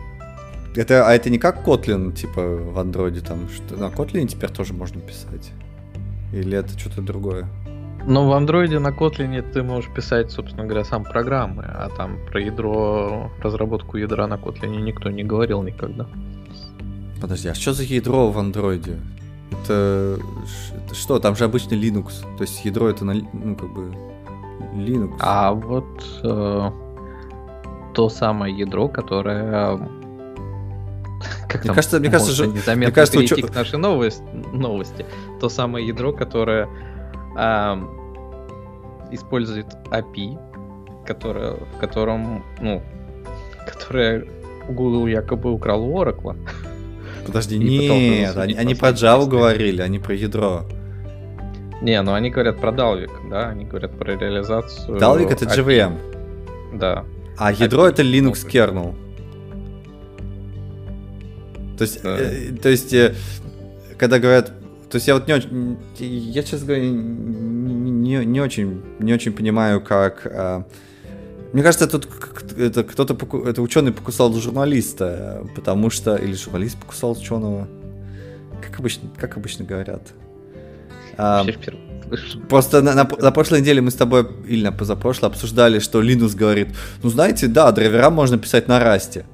Это, 0.76 1.08
а 1.08 1.12
это 1.12 1.30
не 1.30 1.38
как 1.38 1.66
Kotlin, 1.66 2.12
типа, 2.12 2.42
в 2.42 2.78
андроиде 2.78 3.20
там, 3.20 3.48
что 3.48 3.76
на 3.76 3.88
Kotlin 3.88 4.26
теперь 4.28 4.50
тоже 4.50 4.72
можно 4.72 5.00
писать? 5.00 5.50
Или 6.32 6.56
это 6.56 6.78
что-то 6.78 7.02
другое? 7.02 7.48
Ну, 8.06 8.28
в 8.28 8.32
андроиде 8.32 8.78
на 8.78 8.88
Kotlin 8.88 9.42
ты 9.52 9.62
можешь 9.62 9.90
писать, 9.90 10.30
собственно 10.30 10.64
говоря, 10.64 10.84
сам 10.84 11.04
программы, 11.04 11.64
а 11.64 11.90
там 11.96 12.18
про 12.26 12.40
ядро, 12.40 13.30
разработку 13.42 13.98
ядра 13.98 14.26
на 14.26 14.34
Kotlin 14.34 14.80
никто 14.80 15.10
не 15.10 15.22
говорил 15.22 15.62
никогда. 15.62 16.06
Подожди, 17.20 17.48
а 17.48 17.54
что 17.54 17.72
за 17.72 17.82
ядро 17.82 18.30
в 18.30 18.38
андроиде? 18.38 18.98
Это, 19.50 20.18
это 20.72 20.94
что? 20.94 21.18
Там 21.18 21.36
же 21.36 21.44
обычный 21.44 21.78
Linux. 21.78 22.24
То 22.38 22.44
есть 22.44 22.64
ядро 22.64 22.88
это, 22.88 23.04
на, 23.04 23.14
ну, 23.14 23.56
как 23.56 23.70
бы, 23.70 23.94
Linux. 24.74 25.16
А 25.20 25.52
вот 25.52 26.04
э, 26.22 26.70
то 27.94 28.08
самое 28.08 28.56
ядро, 28.56 28.88
которое 28.88 29.78
как 31.48 31.64
мне 31.64 31.74
кажется, 31.74 31.98
мне 31.98 32.10
кажется, 32.10 32.46
незаметно 32.46 32.74
мне 32.76 32.92
кажется, 32.92 33.18
перейти 33.18 33.44
уч... 33.44 33.50
к 33.50 33.54
нашей 33.54 33.78
новости, 33.78 34.22
новости. 34.52 35.04
То 35.40 35.48
самое 35.48 35.86
ядро, 35.86 36.12
которое 36.12 36.68
э, 37.40 37.76
использует 39.12 39.66
API, 39.90 40.38
которое, 41.06 41.54
в 41.54 41.78
котором, 41.80 42.44
ну, 42.60 42.82
которое 43.66 44.26
Google 44.68 45.06
якобы 45.06 45.52
украл 45.52 45.82
у 45.84 46.02
Oracle. 46.02 46.36
Подожди, 47.26 47.58
нет, 47.58 48.36
они, 48.36 48.54
они 48.54 48.74
про 48.74 48.90
Java 48.90 49.26
говорили, 49.26 49.82
они 49.82 49.98
про 49.98 50.14
ядро. 50.14 50.64
Не, 51.82 52.02
ну 52.02 52.12
они 52.12 52.30
говорят 52.30 52.60
про 52.60 52.72
Dalvik, 52.72 53.10
да, 53.30 53.48
они 53.48 53.64
говорят 53.64 53.98
про 53.98 54.16
реализацию. 54.16 54.98
Dalvik 54.98 55.30
это 55.30 55.46
JVM. 55.46 56.78
Да. 56.78 57.04
А 57.38 57.52
ядро 57.52 57.88
это 57.88 58.02
Linux 58.02 58.46
kernel. 58.46 58.94
То 61.78 61.84
есть, 61.84 62.02
да. 62.02 62.16
э, 62.18 62.52
то 62.62 62.68
есть, 62.68 62.92
э, 62.92 63.14
когда 63.96 64.18
говорят, 64.18 64.52
то 64.90 64.96
есть 64.96 65.06
я 65.06 65.14
вот 65.14 65.28
не 65.28 65.34
очень, 65.34 65.78
я, 65.98 66.42
честно 66.42 66.66
говоря, 66.66 66.82
не, 66.82 68.24
не 68.24 68.40
очень, 68.40 68.82
не 68.98 69.14
очень 69.14 69.32
понимаю, 69.32 69.80
как. 69.80 70.22
Э, 70.26 70.64
мне 71.52 71.62
кажется, 71.62 71.86
тут 71.86 72.08
это 72.58 72.82
кто-то, 72.82 73.16
это 73.48 73.62
ученый 73.62 73.92
покусал 73.92 74.32
журналиста, 74.34 75.46
потому 75.54 75.90
что 75.90 76.16
или 76.16 76.34
журналист 76.34 76.76
покусал 76.76 77.12
ученого, 77.12 77.68
как 78.60 78.80
обычно, 78.80 79.08
как 79.16 79.36
обычно 79.36 79.64
говорят. 79.64 80.02
А, 81.16 81.44
Просто 82.48 82.82
на, 82.82 82.94
на, 82.94 83.04
на 83.04 83.30
прошлой 83.30 83.60
неделе 83.60 83.80
мы 83.80 83.92
с 83.92 83.94
тобой, 83.94 84.26
или 84.48 84.64
на 84.64 84.72
позапрошлой, 84.72 85.30
обсуждали, 85.30 85.78
что 85.78 86.02
Linux 86.02 86.36
говорит, 86.36 86.68
ну 87.04 87.10
знаете, 87.10 87.46
да, 87.46 87.70
драйвера 87.70 88.10
можно 88.10 88.38
писать 88.38 88.66
на 88.66 88.80
расте. 88.80 89.24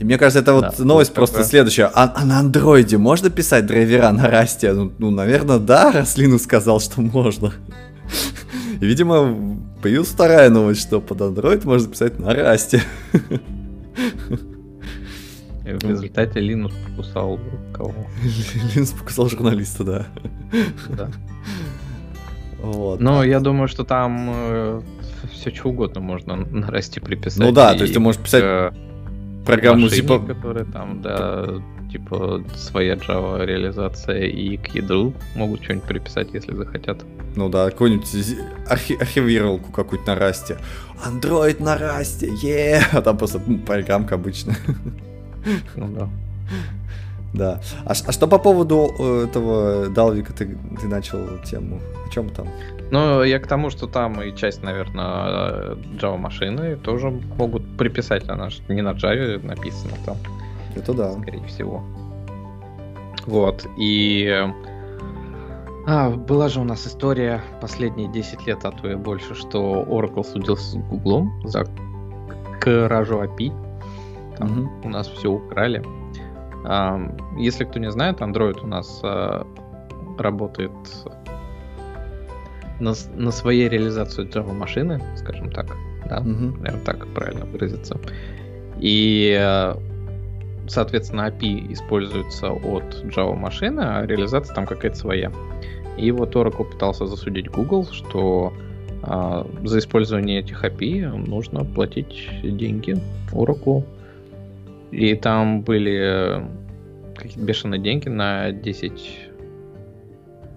И 0.00 0.04
мне 0.04 0.16
кажется, 0.16 0.40
это 0.40 0.54
вот 0.54 0.74
Да, 0.78 0.84
новость 0.84 1.12
просто 1.12 1.36
такое. 1.36 1.48
следующая. 1.48 1.90
А, 1.92 2.12
а 2.14 2.24
на 2.24 2.38
андроиде 2.38 2.98
можно 2.98 3.30
писать 3.30 3.66
драйвера 3.66 4.10
на 4.12 4.28
расте? 4.28 4.72
Ну, 4.72 4.92
ну, 4.98 5.10
наверное, 5.10 5.58
да, 5.58 5.90
раз 5.90 6.16
Linux 6.16 6.38
сказал, 6.40 6.80
что 6.80 7.00
можно. 7.00 7.52
И, 8.80 8.86
видимо, 8.86 9.36
появилась 9.82 10.08
вторая 10.08 10.50
новость, 10.50 10.82
что 10.82 11.00
под 11.00 11.20
Android 11.20 11.66
можно 11.66 11.90
писать 11.90 12.18
на 12.20 12.32
расте. 12.32 12.82
И 15.66 15.72
в 15.72 15.82
результате 15.82 16.40
Linux 16.40 16.72
покусал 16.86 17.40
кого? 17.74 17.94
Linux 18.74 18.96
показал 18.96 19.28
журналиста, 19.28 19.84
да. 19.84 20.06
Да. 20.90 21.10
Вот. 22.60 23.00
Но 23.00 23.24
я 23.24 23.40
думаю, 23.40 23.66
что 23.68 23.82
там 23.84 24.82
все 25.32 25.50
что 25.52 25.68
угодно 25.68 26.00
можно 26.00 26.36
на 26.36 26.68
расте 26.68 27.00
приписать. 27.00 27.40
Ну 27.40 27.52
да, 27.52 27.74
то 27.74 27.82
есть 27.82 27.94
ты 27.94 28.00
можешь 28.00 28.20
писать 28.20 28.72
программу 29.48 29.82
машине, 29.82 30.02
типа... 30.02 30.18
которая 30.20 30.64
там, 30.64 31.02
да, 31.02 31.46
типа 31.90 32.42
своя 32.56 32.94
Java 32.94 33.44
реализация 33.44 34.26
и 34.26 34.56
к 34.56 34.74
ядру 34.74 35.12
могут 35.34 35.62
что-нибудь 35.64 35.88
приписать, 35.88 36.28
если 36.32 36.54
захотят. 36.54 37.04
Ну 37.36 37.48
да, 37.48 37.70
какую-нибудь 37.70 38.08
архи- 38.68 39.00
архивировалку 39.00 39.72
какую-то 39.72 40.06
на 40.08 40.14
расте. 40.18 40.56
Android 41.06 41.62
на 41.62 41.76
расте, 41.76 42.28
е 42.42 42.82
А 42.92 43.00
там 43.02 43.16
просто 43.16 43.38
м, 43.46 43.58
программка 43.60 44.14
обычная. 44.16 44.56
Ну 45.76 45.88
да. 45.88 46.08
Да. 47.34 47.60
А, 47.84 47.92
а 48.06 48.12
что 48.12 48.26
по 48.26 48.38
поводу 48.38 48.94
э, 48.98 49.26
этого 49.28 49.88
Далвика 49.88 50.32
ты, 50.32 50.56
ты 50.80 50.88
начал 50.88 51.20
тему? 51.44 51.80
О 52.06 52.10
чем 52.10 52.30
там? 52.30 52.48
Ну, 52.90 53.22
я 53.22 53.38
к 53.38 53.46
тому, 53.46 53.70
что 53.70 53.86
там 53.86 54.22
и 54.22 54.34
часть, 54.34 54.62
наверное, 54.62 55.74
Java 56.00 56.16
машины 56.16 56.76
тоже 56.76 57.10
могут 57.36 57.62
приписать, 57.76 58.28
она 58.28 58.48
же 58.48 58.62
не 58.68 58.82
на 58.82 58.92
Java 58.92 59.44
написана 59.46 59.92
там, 60.06 60.16
Это 60.74 60.94
да. 60.94 61.12
скорее 61.12 61.44
всего. 61.46 61.82
Вот, 63.26 63.66
и... 63.78 64.46
А, 65.86 66.10
была 66.10 66.48
же 66.48 66.60
у 66.60 66.64
нас 66.64 66.86
история 66.86 67.42
последние 67.60 68.08
10 68.08 68.46
лет, 68.46 68.64
а 68.64 68.70
то 68.70 68.90
и 68.90 68.94
больше, 68.94 69.34
что 69.34 69.82
Oracle 69.88 70.24
судился 70.24 70.72
с 70.72 70.74
Google 70.76 71.26
за 71.44 71.64
кражу 72.60 73.22
API. 73.22 73.52
Там 74.36 74.48
Мгм. 74.48 74.70
у 74.84 74.88
нас 74.88 75.08
все 75.08 75.28
украли. 75.30 75.82
А, 76.64 76.98
Если 77.38 77.64
кто 77.64 77.78
не 77.78 77.90
знает, 77.90 78.20
Android 78.20 78.60
у 78.62 78.66
нас 78.66 79.00
а, 79.02 79.46
работает 80.18 80.72
на, 82.80 82.94
на 83.16 83.30
своей 83.32 83.68
реализации 83.68 84.24
Java 84.26 84.52
машины, 84.52 85.00
скажем 85.16 85.50
так, 85.50 85.66
да, 86.08 86.20
Мгм. 86.20 86.58
наверное, 86.62 86.84
так 86.84 87.06
правильно 87.08 87.44
выразиться. 87.46 87.98
И, 88.80 89.36
э, 89.38 89.74
соответственно, 90.68 91.28
API 91.28 91.72
используется 91.72 92.50
от 92.50 93.04
Java 93.04 93.34
машины, 93.34 93.80
а 93.80 94.06
реализация 94.06 94.54
там 94.54 94.66
какая-то 94.66 94.96
своя. 94.96 95.32
И 95.96 96.10
вот 96.12 96.36
Oracle 96.36 96.70
пытался 96.70 97.06
засудить 97.06 97.48
Google, 97.50 97.84
что 97.90 98.52
а, 99.02 99.46
за 99.64 99.78
использование 99.78 100.40
этих 100.40 100.64
API 100.64 101.08
нужно 101.28 101.64
платить 101.64 102.28
деньги 102.42 102.96
Oracle. 103.32 103.84
И 104.92 105.14
там 105.16 105.62
были 105.62 105.98
э, 106.00 106.42
какие-то 107.16 107.44
бешеные 107.44 107.80
деньги 107.80 108.08
на 108.08 108.52
10 108.52 109.18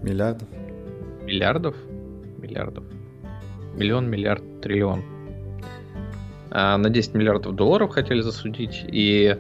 Миллиардов. 0.04 0.48
миллиардов. 1.26 1.76
Миллиардов. 2.52 2.84
Миллион, 3.76 4.10
миллиард, 4.10 4.62
триллион. 4.62 5.04
А, 6.50 6.78
на 6.78 6.90
10 6.90 7.14
миллиардов 7.14 7.56
долларов 7.56 7.92
хотели 7.92 8.20
засудить, 8.20 8.84
и 8.92 9.38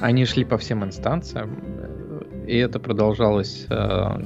они 0.00 0.24
шли 0.24 0.44
по 0.44 0.58
всем 0.58 0.84
инстанциям, 0.84 1.62
и 2.48 2.56
это 2.56 2.80
продолжалось, 2.80 3.66
э, 3.70 4.24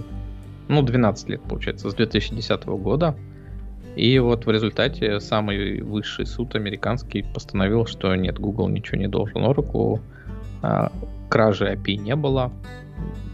ну, 0.68 0.82
12 0.82 1.28
лет, 1.28 1.42
получается, 1.42 1.90
с 1.90 1.94
2010 1.94 2.64
года. 2.78 3.14
И 3.96 4.18
вот 4.18 4.46
в 4.46 4.50
результате 4.50 5.20
самый 5.20 5.82
высший 5.82 6.24
суд 6.24 6.54
американский 6.54 7.22
постановил, 7.22 7.84
что 7.84 8.14
нет, 8.16 8.38
Google 8.38 8.68
ничего 8.68 8.96
не 8.96 9.08
должен 9.08 9.44
Oracle, 9.44 10.00
а, 10.62 10.90
кражи 11.28 11.70
API 11.70 11.96
не 11.96 12.16
было. 12.16 12.50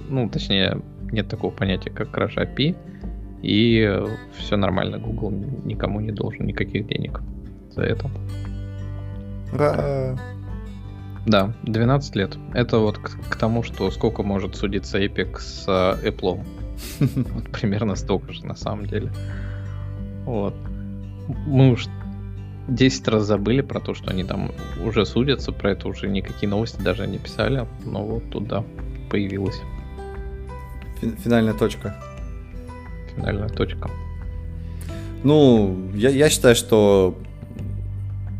Ну, 0.08 0.28
точнее, 0.28 0.82
нет 1.12 1.28
такого 1.28 1.52
понятия, 1.52 1.90
как 1.90 2.10
кража 2.10 2.42
API. 2.42 2.74
И 3.42 3.90
все 4.36 4.56
нормально, 4.56 4.98
Google 4.98 5.30
никому 5.64 6.00
не 6.00 6.12
должен 6.12 6.46
никаких 6.46 6.86
денег 6.86 7.20
за 7.70 7.82
это. 7.82 8.10
Ура! 9.52 10.18
Да, 11.26 11.52
12 11.62 12.16
лет. 12.16 12.36
Это 12.54 12.78
вот 12.78 12.98
к, 12.98 13.10
к 13.28 13.36
тому, 13.36 13.62
что 13.62 13.90
сколько 13.90 14.22
может 14.22 14.56
судиться 14.56 14.98
Epic 14.98 15.38
с 15.38 15.64
э, 15.68 16.08
Apple. 16.08 16.40
Вот 17.00 17.50
примерно 17.50 17.94
столько 17.94 18.32
же 18.32 18.46
на 18.46 18.56
самом 18.56 18.86
деле. 18.86 19.12
Вот. 20.24 20.54
Мы 21.46 21.72
уж 21.72 21.86
10 22.68 23.08
раз 23.08 23.24
забыли 23.24 23.60
про 23.60 23.80
то, 23.80 23.94
что 23.94 24.10
они 24.10 24.24
там 24.24 24.50
уже 24.82 25.04
судятся, 25.04 25.52
про 25.52 25.72
это 25.72 25.88
уже 25.88 26.08
никакие 26.08 26.48
новости 26.48 26.80
даже 26.80 27.06
не 27.06 27.18
писали, 27.18 27.66
но 27.84 28.04
вот 28.04 28.30
туда 28.30 28.64
появилась 29.10 29.60
Фин- 31.00 31.16
Финальная 31.16 31.54
точка. 31.54 31.96
Финальная 33.14 33.48
точка. 33.48 33.90
Ну, 35.22 35.90
я, 35.94 36.10
я 36.10 36.30
считаю, 36.30 36.54
что 36.54 37.14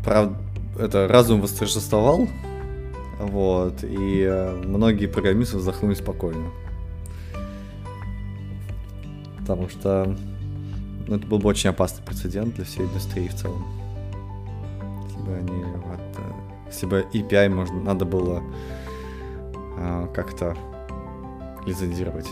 прав... 0.03 0.31
это 0.79 1.07
разум 1.07 1.41
восторжествовал, 1.41 2.27
вот, 3.19 3.83
и 3.83 4.25
э, 4.27 4.61
многие 4.65 5.05
программисты 5.05 5.57
вздохнули 5.57 5.93
спокойно. 5.93 6.49
Потому 9.37 9.69
что 9.69 10.15
ну, 11.07 11.17
это 11.17 11.27
был 11.27 11.37
бы 11.37 11.49
очень 11.49 11.69
опасный 11.69 12.03
прецедент 12.03 12.55
для 12.55 12.65
всей 12.65 12.85
индустрии 12.85 13.27
в 13.27 13.35
целом. 13.35 13.63
Если 15.05 15.19
бы 15.19 15.35
они 15.35 15.63
вот, 15.63 15.99
э, 16.17 16.31
если 16.67 16.85
бы 16.87 17.05
API 17.13 17.49
можно, 17.49 17.79
надо 17.79 18.05
было 18.05 18.41
э, 19.77 20.07
как-то 20.15 20.55
лицензировать. 21.65 22.27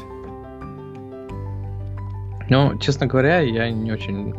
Ну, 2.50 2.78
честно 2.80 3.06
говоря, 3.06 3.39
я 3.39 3.70
не 3.70 3.91
очень 3.91 4.34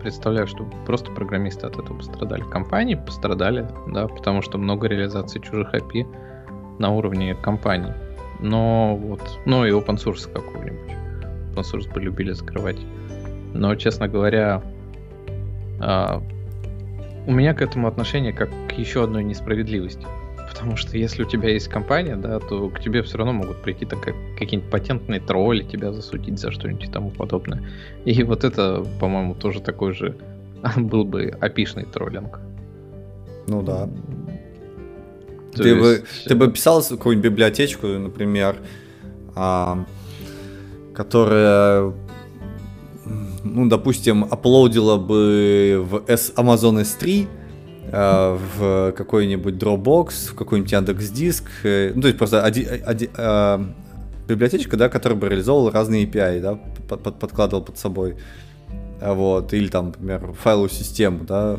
представляю, 0.00 0.46
что 0.46 0.64
просто 0.86 1.10
программисты 1.10 1.66
от 1.66 1.78
этого 1.78 1.96
пострадали. 1.96 2.42
Компании 2.42 2.94
пострадали, 2.94 3.68
да, 3.88 4.06
потому 4.06 4.40
что 4.42 4.58
много 4.58 4.86
реализаций 4.86 5.40
чужих 5.40 5.74
API 5.74 6.06
на 6.78 6.90
уровне 6.90 7.34
компаний. 7.34 7.92
Но 8.40 8.96
вот, 8.96 9.22
ну 9.46 9.66
и 9.66 9.70
open 9.70 9.96
source 9.96 10.32
какого-нибудь. 10.32 10.90
Open 11.54 11.62
source 11.62 11.92
бы 11.92 12.00
любили 12.00 12.32
закрывать. 12.32 12.78
Но, 13.52 13.74
честно 13.74 14.08
говоря, 14.08 14.62
а, 15.80 16.22
у 17.26 17.32
меня 17.32 17.52
к 17.52 17.60
этому 17.60 17.88
отношение 17.88 18.32
как 18.32 18.50
к 18.68 18.72
еще 18.72 19.04
одной 19.04 19.24
несправедливости. 19.24 20.06
Потому 20.50 20.76
что 20.76 20.98
если 20.98 21.22
у 21.22 21.26
тебя 21.26 21.48
есть 21.48 21.68
компания, 21.68 22.16
да, 22.16 22.40
то 22.40 22.68
к 22.68 22.80
тебе 22.80 23.02
все 23.02 23.18
равно 23.18 23.32
могут 23.32 23.62
прийти 23.62 23.86
так 23.86 24.00
как 24.00 24.14
какие-нибудь 24.36 24.70
патентные 24.70 25.20
тролли, 25.20 25.62
тебя 25.62 25.92
засудить 25.92 26.40
за 26.40 26.50
что-нибудь 26.50 26.84
и 26.84 26.90
тому 26.90 27.10
подобное. 27.10 27.62
И 28.04 28.22
вот 28.24 28.42
это, 28.42 28.84
по-моему, 28.98 29.34
тоже 29.34 29.60
такой 29.60 29.94
же 29.94 30.16
был 30.76 31.04
бы 31.04 31.32
опишный 31.40 31.84
троллинг. 31.84 32.40
Ну 33.46 33.62
да. 33.62 33.88
То 35.54 35.62
Ты 35.62 35.74
бы, 35.74 35.86
есть, 35.86 36.24
ты 36.26 36.34
бы 36.34 36.50
писал 36.50 36.82
какую-нибудь 36.82 37.30
библиотечку, 37.30 37.86
например, 37.86 38.56
а, 39.34 39.84
которая, 40.94 41.92
ну, 43.44 43.68
допустим, 43.68 44.24
аплодила 44.24 44.96
бы 44.96 45.84
в 45.84 46.04
S 46.08 46.32
Amazon 46.36 46.82
S3, 46.82 47.26
а, 47.26 47.39
в 47.92 48.92
какой-нибудь 48.92 49.54
Dropbox, 49.54 50.30
в 50.30 50.34
какой-нибудь 50.34 50.72
Яндекс 50.72 51.08
Диск, 51.10 51.44
э, 51.64 51.92
ну, 51.94 52.02
то 52.02 52.08
есть 52.08 52.18
просто 52.18 52.44
оди- 52.44 52.66
оди- 52.86 53.10
а, 53.16 53.64
библиотечка, 54.28 54.76
да, 54.76 54.88
которая 54.88 55.18
бы 55.18 55.28
реализовывала 55.28 55.72
разные 55.72 56.04
API, 56.06 56.40
да, 56.40 56.58
под- 56.88 57.02
под- 57.02 57.18
подкладывал 57.18 57.64
под 57.64 57.78
собой, 57.78 58.16
вот, 59.00 59.52
или 59.52 59.68
там, 59.68 59.86
например, 59.86 60.32
файловую 60.40 60.70
систему, 60.70 61.24
да, 61.24 61.58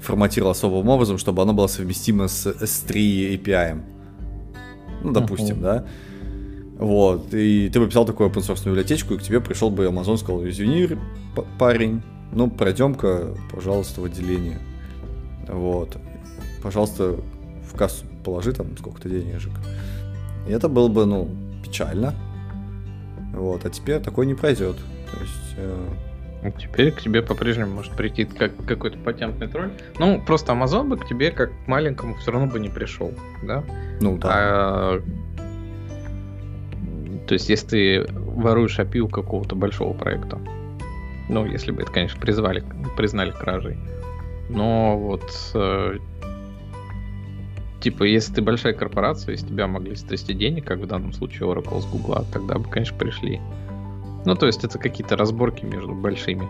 форматировал 0.00 0.50
особым 0.52 0.88
образом, 0.88 1.18
чтобы 1.18 1.42
оно 1.42 1.52
было 1.52 1.66
совместимо 1.68 2.28
с 2.28 2.46
S3 2.46 3.34
API. 3.36 3.80
Ну, 5.04 5.12
допустим, 5.12 5.56
Мгм. 5.56 5.62
да. 5.62 5.84
Вот, 6.78 7.32
и 7.34 7.68
ты 7.68 7.78
бы 7.78 7.86
писал 7.86 8.04
такую 8.04 8.28
open 8.30 8.40
source 8.40 8.64
библиотечку, 8.64 9.14
и 9.14 9.18
к 9.18 9.22
тебе 9.22 9.40
пришел 9.40 9.70
бы 9.70 9.84
Amazon, 9.86 10.16
сказал, 10.16 10.44
извини, 10.48 10.88
парень, 11.58 12.02
ну, 12.32 12.50
пройдем-ка, 12.50 13.34
пожалуйста, 13.52 14.00
в 14.00 14.04
отделение. 14.04 14.58
Вот. 15.48 15.96
Пожалуйста, 16.62 17.16
в 17.70 17.76
кассу 17.76 18.04
положи 18.24 18.52
там 18.52 18.76
сколько-то 18.76 19.08
денежек. 19.08 19.52
И 20.48 20.52
это 20.52 20.68
было 20.68 20.88
бы, 20.88 21.06
ну, 21.06 21.28
печально. 21.62 22.14
Вот, 23.32 23.64
а 23.64 23.70
теперь 23.70 24.00
такое 24.00 24.26
не 24.26 24.34
пройдет. 24.34 24.76
То 25.10 25.20
есть, 25.20 25.54
э, 25.56 25.88
Теперь 26.58 26.90
к 26.90 27.00
тебе 27.00 27.22
по-прежнему 27.22 27.72
может 27.72 27.92
прийти 27.92 28.24
как 28.24 28.56
какой-то 28.66 28.98
патентный 28.98 29.46
тролль. 29.46 29.70
Ну, 30.00 30.20
просто 30.20 30.52
Amazon 30.52 30.88
бы 30.88 30.96
к 30.96 31.06
тебе 31.06 31.30
как 31.30 31.50
к 31.50 31.68
маленькому 31.68 32.16
все 32.16 32.32
равно 32.32 32.48
бы 32.48 32.58
не 32.58 32.68
пришел, 32.68 33.12
да? 33.44 33.62
Ну 34.00 34.18
да. 34.18 34.28
А, 34.32 35.02
то 37.28 37.34
есть, 37.34 37.48
если 37.48 37.66
ты 37.68 38.12
воруешь 38.12 38.76
API 38.76 38.98
у 38.98 39.08
какого-то 39.08 39.54
большого 39.54 39.92
проекта, 39.92 40.40
ну, 41.32 41.46
если 41.46 41.72
бы 41.72 41.82
это, 41.82 41.90
конечно, 41.90 42.20
призвали, 42.20 42.64
признали 42.96 43.30
кражей. 43.30 43.78
Но 44.48 44.98
вот 44.98 45.24
э, 45.54 45.98
типа, 47.80 48.04
если 48.04 48.34
ты 48.34 48.42
большая 48.42 48.74
корпорация, 48.74 49.34
из 49.34 49.42
тебя 49.42 49.66
могли 49.66 49.96
стрясти 49.96 50.34
денег, 50.34 50.66
как 50.66 50.78
в 50.78 50.86
данном 50.86 51.12
случае 51.12 51.48
Oracle 51.48 51.80
с 51.80 51.86
Google, 51.86 52.24
тогда 52.32 52.58
бы, 52.58 52.68
конечно, 52.68 52.96
пришли. 52.96 53.40
Ну, 54.24 54.34
то 54.36 54.46
есть 54.46 54.62
это 54.62 54.78
какие-то 54.78 55.16
разборки 55.16 55.64
между 55.64 55.94
большими, 55.94 56.46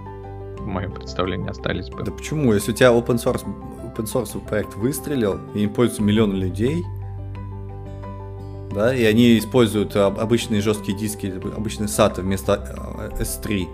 в 0.59 0.67
моем 0.67 0.93
представлении, 0.93 1.49
остались 1.49 1.89
бы. 1.89 2.03
Да 2.05 2.13
почему? 2.13 2.53
Если 2.53 2.73
у 2.73 2.75
тебя 2.75 2.89
open 2.89 3.17
source, 3.17 3.45
open 3.85 4.05
source 4.05 4.39
проект 4.47 4.75
выстрелил, 4.75 5.41
и 5.55 5.61
им 5.61 5.71
пользуются 5.71 6.03
миллионы 6.03 6.35
людей, 6.35 6.83
да, 8.75 8.95
и 8.95 9.05
они 9.05 9.39
используют 9.39 9.97
обычные 9.97 10.61
жесткие 10.61 10.97
диски, 10.97 11.33
обычные 11.55 11.89
SATA 11.89 12.23
вместо 12.23 12.55
S3, 13.19 13.69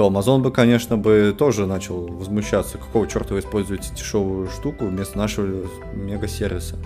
то 0.00 0.08
Amazon 0.08 0.40
бы, 0.40 0.50
конечно, 0.50 0.96
бы 0.96 1.34
тоже 1.36 1.66
начал 1.66 2.06
возмущаться, 2.06 2.78
какого 2.78 3.06
черта 3.06 3.34
вы 3.34 3.40
используете 3.40 3.94
дешевую 3.94 4.48
штуку 4.48 4.86
вместо 4.86 5.18
нашего 5.18 5.66
мега-сервиса. 5.92 6.78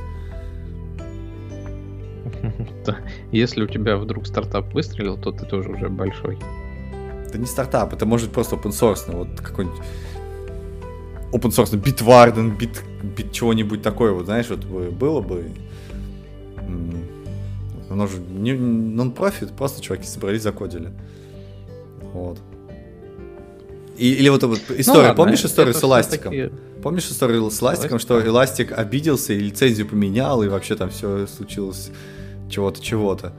Если 3.30 3.62
у 3.62 3.68
тебя 3.68 3.98
вдруг 3.98 4.26
стартап 4.26 4.74
выстрелил, 4.74 5.16
то 5.16 5.30
ты 5.30 5.46
тоже 5.46 5.68
уже 5.68 5.88
большой. 5.88 6.40
Это 7.24 7.38
не 7.38 7.46
стартап, 7.46 7.92
это 7.92 8.04
может 8.04 8.32
просто 8.32 8.56
open 8.56 8.72
source, 8.72 9.04
вот 9.16 9.40
какой-нибудь 9.40 9.80
open 11.30 11.50
source, 11.50 11.80
Bitwarden, 11.80 12.58
бит, 12.58 12.82
бит 13.16 13.30
чего-нибудь 13.30 13.80
такое, 13.80 14.10
вот 14.10 14.24
знаешь, 14.24 14.48
вот 14.50 14.64
было 14.64 15.20
бы. 15.20 15.52
Оно 17.88 18.08
же 18.08 18.18
не 18.18 18.54
нон-профит, 18.54 19.52
просто 19.52 19.80
чуваки 19.80 20.04
собрались, 20.04 20.42
закодили. 20.42 20.90
Вот. 22.12 22.40
И, 23.96 24.12
или 24.14 24.28
вот 24.28 24.42
вот 24.42 24.60
ну 24.68 24.74
история, 24.76 24.98
ну, 24.98 25.08
ладно, 25.08 25.14
помнишь 25.14 25.44
историю 25.44 25.74
с 25.74 25.82
эластиком? 25.82 26.30
Такие... 26.32 26.52
Помнишь 26.82 27.06
историю 27.06 27.50
с 27.50 27.62
эластиком, 27.62 27.98
что 27.98 28.24
эластик 28.24 28.72
обиделся 28.72 29.32
и 29.32 29.38
лицензию 29.38 29.86
поменял, 29.86 30.42
и 30.42 30.48
вообще 30.48 30.74
там 30.74 30.90
все 30.90 31.26
случилось 31.26 31.90
чего-то, 32.50 32.82
чего-то. 32.82 33.32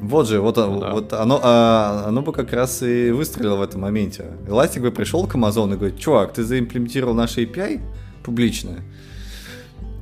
Вот 0.00 0.28
же, 0.28 0.40
вот, 0.40 0.56
ну, 0.56 0.80
да. 0.80 0.92
вот 0.92 1.12
оно, 1.12 1.40
а, 1.42 2.04
оно 2.06 2.20
бы 2.20 2.32
как 2.32 2.52
раз 2.52 2.82
и 2.82 3.10
выстрелило 3.10 3.56
в 3.56 3.62
этом 3.62 3.80
моменте. 3.80 4.26
Эластик 4.46 4.82
бы 4.82 4.90
пришел 4.90 5.26
к 5.26 5.34
Amazon 5.34 5.72
и 5.72 5.76
говорит, 5.76 5.98
чувак, 5.98 6.34
ты 6.34 6.44
заимплементировал 6.44 7.14
наше 7.14 7.44
API 7.44 7.80
публичное, 8.22 8.82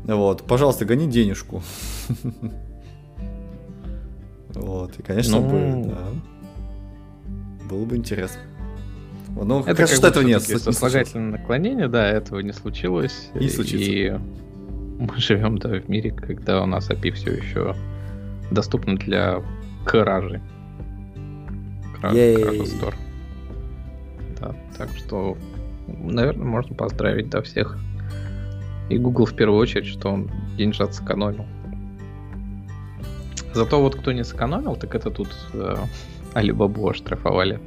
вот, 0.04 0.42
пожалуйста, 0.42 0.84
гони 0.84 1.06
денежку. 1.06 1.62
Вот, 4.54 4.98
и, 4.98 5.02
конечно, 5.02 5.40
ну... 5.40 5.48
бы, 5.48 5.88
да, 5.88 7.68
было 7.70 7.86
бы 7.86 7.96
интересно. 7.96 8.38
Ну, 9.34 9.60
это 9.60 9.74
кажется, 9.74 9.96
что 9.96 10.08
этого 10.08 10.24
нет. 10.24 10.42
Сослагательное 10.42 11.38
наклонение, 11.38 11.88
да, 11.88 12.06
этого 12.06 12.40
не 12.40 12.52
случилось. 12.52 13.30
И 13.34 13.48
случится. 13.48 13.90
И 13.90 14.10
мы 14.98 15.16
живем 15.16 15.58
да, 15.58 15.80
в 15.80 15.88
мире, 15.88 16.10
когда 16.10 16.62
у 16.62 16.66
нас 16.66 16.90
API 16.90 17.12
все 17.12 17.32
еще 17.32 17.74
доступно 18.50 18.96
для 18.96 19.42
кражи. 19.84 20.40
Кражи 21.98 22.14
Store. 22.14 22.94
Да, 24.40 24.54
так 24.76 24.90
что, 24.96 25.36
наверное, 25.86 26.46
можно 26.46 26.74
поздравить 26.74 27.30
до 27.30 27.42
всех. 27.42 27.78
И 28.90 28.98
Google 28.98 29.24
в 29.24 29.34
первую 29.34 29.58
очередь, 29.58 29.86
что 29.86 30.10
он 30.10 30.30
деньжат 30.56 30.94
сэкономил. 30.94 31.46
Зато 33.54 33.80
вот 33.80 33.96
кто 33.96 34.12
не 34.12 34.24
сэкономил, 34.24 34.76
так 34.76 34.94
это 34.94 35.10
тут 35.10 35.28
э, 35.52 35.76
Alibaba 36.34 36.90
оштрафовали 36.90 37.60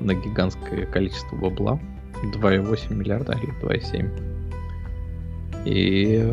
на 0.00 0.14
гигантское 0.14 0.86
количество 0.86 1.36
бабла. 1.36 1.78
2,8 2.22 2.94
миллиарда 2.94 3.32
или 3.32 3.52
2,7. 3.60 4.08
И 5.64 6.24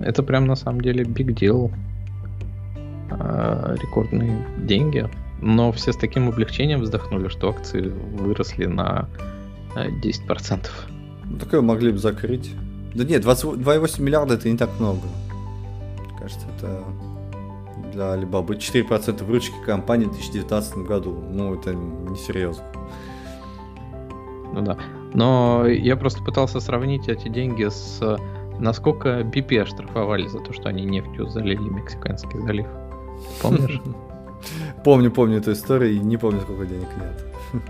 это 0.00 0.22
прям 0.22 0.46
на 0.46 0.56
самом 0.56 0.80
деле 0.80 1.04
big 1.04 1.34
deal. 1.34 1.72
А, 3.10 3.74
рекордные 3.80 4.46
деньги. 4.58 5.08
Но 5.40 5.72
все 5.72 5.92
с 5.92 5.96
таким 5.96 6.28
облегчением 6.28 6.80
вздохнули, 6.80 7.28
что 7.28 7.50
акции 7.50 7.88
выросли 7.88 8.66
на 8.66 9.08
10%. 9.74 10.66
Ну, 11.24 11.38
такое 11.38 11.60
могли 11.62 11.92
бы 11.92 11.98
закрыть. 11.98 12.52
Да 12.94 13.04
нет, 13.04 13.24
2,8 13.24 14.02
миллиарда 14.02 14.34
это 14.34 14.48
не 14.48 14.56
так 14.56 14.70
много. 14.78 15.00
Кажется, 16.18 16.46
это 16.56 16.84
для 17.92 18.14
Alibaba 18.14 18.56
4% 18.56 19.24
выручки 19.24 19.54
компании 19.64 20.06
в 20.06 20.12
2019 20.12 20.78
году. 20.78 21.12
Ну, 21.12 21.54
это 21.54 21.74
несерьезно. 21.74 22.64
Ну 24.52 24.62
да. 24.62 24.76
Но 25.14 25.66
я 25.66 25.96
просто 25.96 26.22
пытался 26.22 26.60
сравнить 26.60 27.08
эти 27.08 27.28
деньги 27.28 27.68
с 27.68 28.00
насколько 28.58 29.20
BP 29.20 29.60
оштрафовали 29.60 30.26
за 30.26 30.38
то, 30.38 30.52
что 30.52 30.68
они 30.68 30.84
нефтью 30.84 31.28
залили 31.28 31.68
Мексиканский 31.68 32.40
залив. 32.40 32.66
Помнишь? 33.40 33.80
Помню, 34.84 35.12
помню 35.12 35.38
эту 35.38 35.52
историю 35.52 35.92
и 35.92 36.00
не 36.00 36.16
помню, 36.16 36.40
сколько 36.40 36.66
денег 36.66 36.88
нет. 36.96 37.62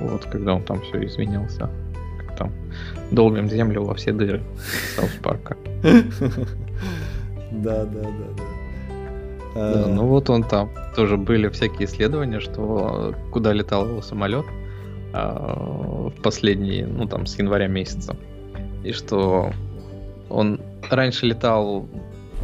Вот, 0.00 0.24
когда 0.26 0.54
он 0.54 0.62
там 0.62 0.82
все 0.82 1.02
извинялся. 1.06 1.70
Как 2.18 2.36
там 2.36 2.52
долбим 3.10 3.48
землю 3.48 3.84
во 3.84 3.94
все 3.94 4.12
дыры 4.12 4.42
Саус 4.96 5.12
Парка. 5.22 5.56
Да, 7.52 7.84
да, 7.84 8.02
да, 8.02 8.28
да. 8.36 8.53
Да, 9.54 9.86
ну 9.86 10.06
вот 10.06 10.30
он 10.30 10.42
там. 10.42 10.70
Тоже 10.96 11.16
были 11.16 11.48
всякие 11.48 11.86
исследования, 11.86 12.40
что 12.40 13.14
куда 13.30 13.52
летал 13.52 13.88
его 13.88 14.02
самолет 14.02 14.44
а, 15.12 16.08
в 16.08 16.22
последние, 16.22 16.86
ну 16.86 17.06
там, 17.06 17.26
с 17.26 17.38
января 17.38 17.68
месяца. 17.68 18.16
И 18.82 18.92
что 18.92 19.52
он 20.28 20.60
раньше 20.90 21.26
летал 21.26 21.88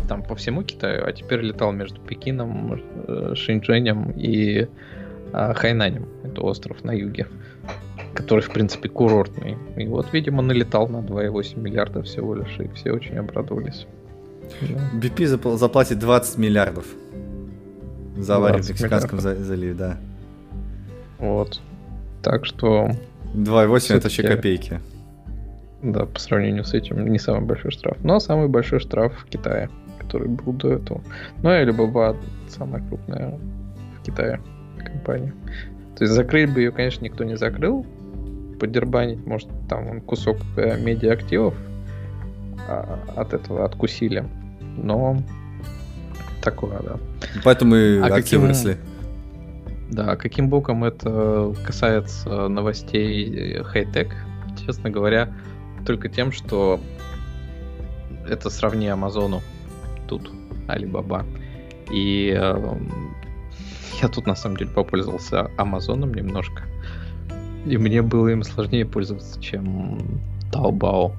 там 0.08 0.22
по 0.22 0.34
всему 0.34 0.62
Китаю, 0.62 1.04
а 1.06 1.12
теперь 1.12 1.40
летал 1.40 1.72
между 1.72 2.00
Пекином, 2.00 2.80
э, 3.06 3.34
Шэньчжэнем 3.36 4.12
и 4.16 4.66
э, 5.32 5.54
Хайнанем. 5.54 6.08
Это 6.24 6.42
остров 6.42 6.82
на 6.82 6.92
юге, 6.92 7.28
который, 8.14 8.40
в 8.40 8.50
принципе, 8.50 8.88
курортный. 8.88 9.56
И 9.76 9.86
вот, 9.86 10.12
видимо, 10.12 10.42
налетал 10.42 10.88
на 10.88 10.96
2,8 10.96 11.60
миллиарда 11.60 12.02
всего 12.02 12.34
лишь, 12.34 12.58
и 12.58 12.68
все 12.74 12.92
очень 12.92 13.18
обрадовались. 13.18 13.86
BP 14.94 15.26
заплатит 15.56 16.00
20 16.00 16.38
миллиардов 16.38 16.86
за 18.16 18.36
аварию 18.36 18.62
в 18.62 18.68
Мексиканском 18.68 19.20
заливе, 19.20 19.74
да. 19.74 19.96
Вот. 21.18 21.60
Так 22.22 22.46
что... 22.46 22.90
2,8 23.34 23.94
это 23.94 24.04
вообще 24.04 24.22
копейки. 24.22 24.80
Да, 25.82 26.04
по 26.06 26.18
сравнению 26.18 26.64
с 26.64 26.74
этим 26.74 27.06
не 27.06 27.18
самый 27.18 27.46
большой 27.46 27.70
штраф. 27.70 27.96
Но 28.02 28.20
самый 28.20 28.48
большой 28.48 28.80
штраф 28.80 29.14
в 29.16 29.26
Китае, 29.26 29.70
который 29.98 30.28
был 30.28 30.52
до 30.52 30.72
этого. 30.74 31.00
Ну 31.42 31.50
и 31.50 31.64
Alibaba 31.64 32.16
самая 32.48 32.82
крупная 32.82 33.38
в 33.98 34.04
Китае 34.04 34.40
компания. 34.78 35.32
То 35.96 36.04
есть 36.04 36.14
закрыть 36.14 36.52
бы 36.52 36.60
ее, 36.60 36.72
конечно, 36.72 37.04
никто 37.04 37.24
не 37.24 37.36
закрыл. 37.36 37.86
Подербанить, 38.58 39.24
может, 39.24 39.48
там 39.68 40.02
кусок 40.02 40.36
э, 40.56 40.78
медиа-активов 40.78 41.54
а, 42.68 42.98
от 43.16 43.32
этого 43.32 43.64
откусили 43.64 44.26
но 44.76 45.16
такое, 46.42 46.78
да. 46.80 46.96
Поэтому 47.44 47.76
и 47.76 47.98
а 47.98 48.06
акции 48.06 48.22
каким... 48.22 48.40
выросли. 48.42 48.78
Да, 49.90 50.16
каким 50.16 50.48
боком 50.48 50.84
это 50.84 51.52
касается 51.66 52.48
новостей 52.48 53.60
хай-тек, 53.64 54.14
честно 54.64 54.88
говоря, 54.88 55.32
только 55.84 56.08
тем, 56.08 56.30
что 56.30 56.80
это 58.28 58.50
сравни 58.50 58.86
Амазону 58.86 59.42
тут, 60.06 60.30
Алибаба. 60.68 61.26
И 61.90 62.32
э, 62.36 62.74
я 64.00 64.08
тут 64.08 64.26
на 64.26 64.36
самом 64.36 64.56
деле 64.56 64.70
попользовался 64.70 65.50
Амазоном 65.56 66.14
немножко. 66.14 66.62
И 67.66 67.76
мне 67.76 68.02
было 68.02 68.28
им 68.28 68.42
сложнее 68.42 68.86
пользоваться, 68.86 69.40
чем 69.40 69.98
Taobao. 70.52 71.12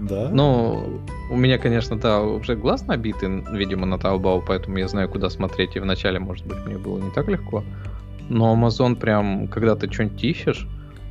Да? 0.00 0.28
Ну, 0.30 1.00
у 1.30 1.36
меня, 1.36 1.58
конечно, 1.58 1.96
да, 1.96 2.22
уже 2.22 2.54
глаз 2.54 2.86
набитый, 2.86 3.42
видимо, 3.52 3.86
на 3.86 3.94
Taobao, 3.94 4.42
поэтому 4.46 4.78
я 4.78 4.88
знаю, 4.88 5.08
куда 5.08 5.30
смотреть, 5.30 5.76
и 5.76 5.80
вначале, 5.80 6.18
может 6.18 6.46
быть, 6.46 6.58
мне 6.66 6.76
было 6.76 6.98
не 6.98 7.10
так 7.10 7.28
легко. 7.28 7.64
Но 8.28 8.54
Amazon 8.54 8.96
прям, 8.96 9.48
когда 9.48 9.74
ты 9.76 9.90
что-нибудь 9.90 10.22
ищешь, 10.22 10.68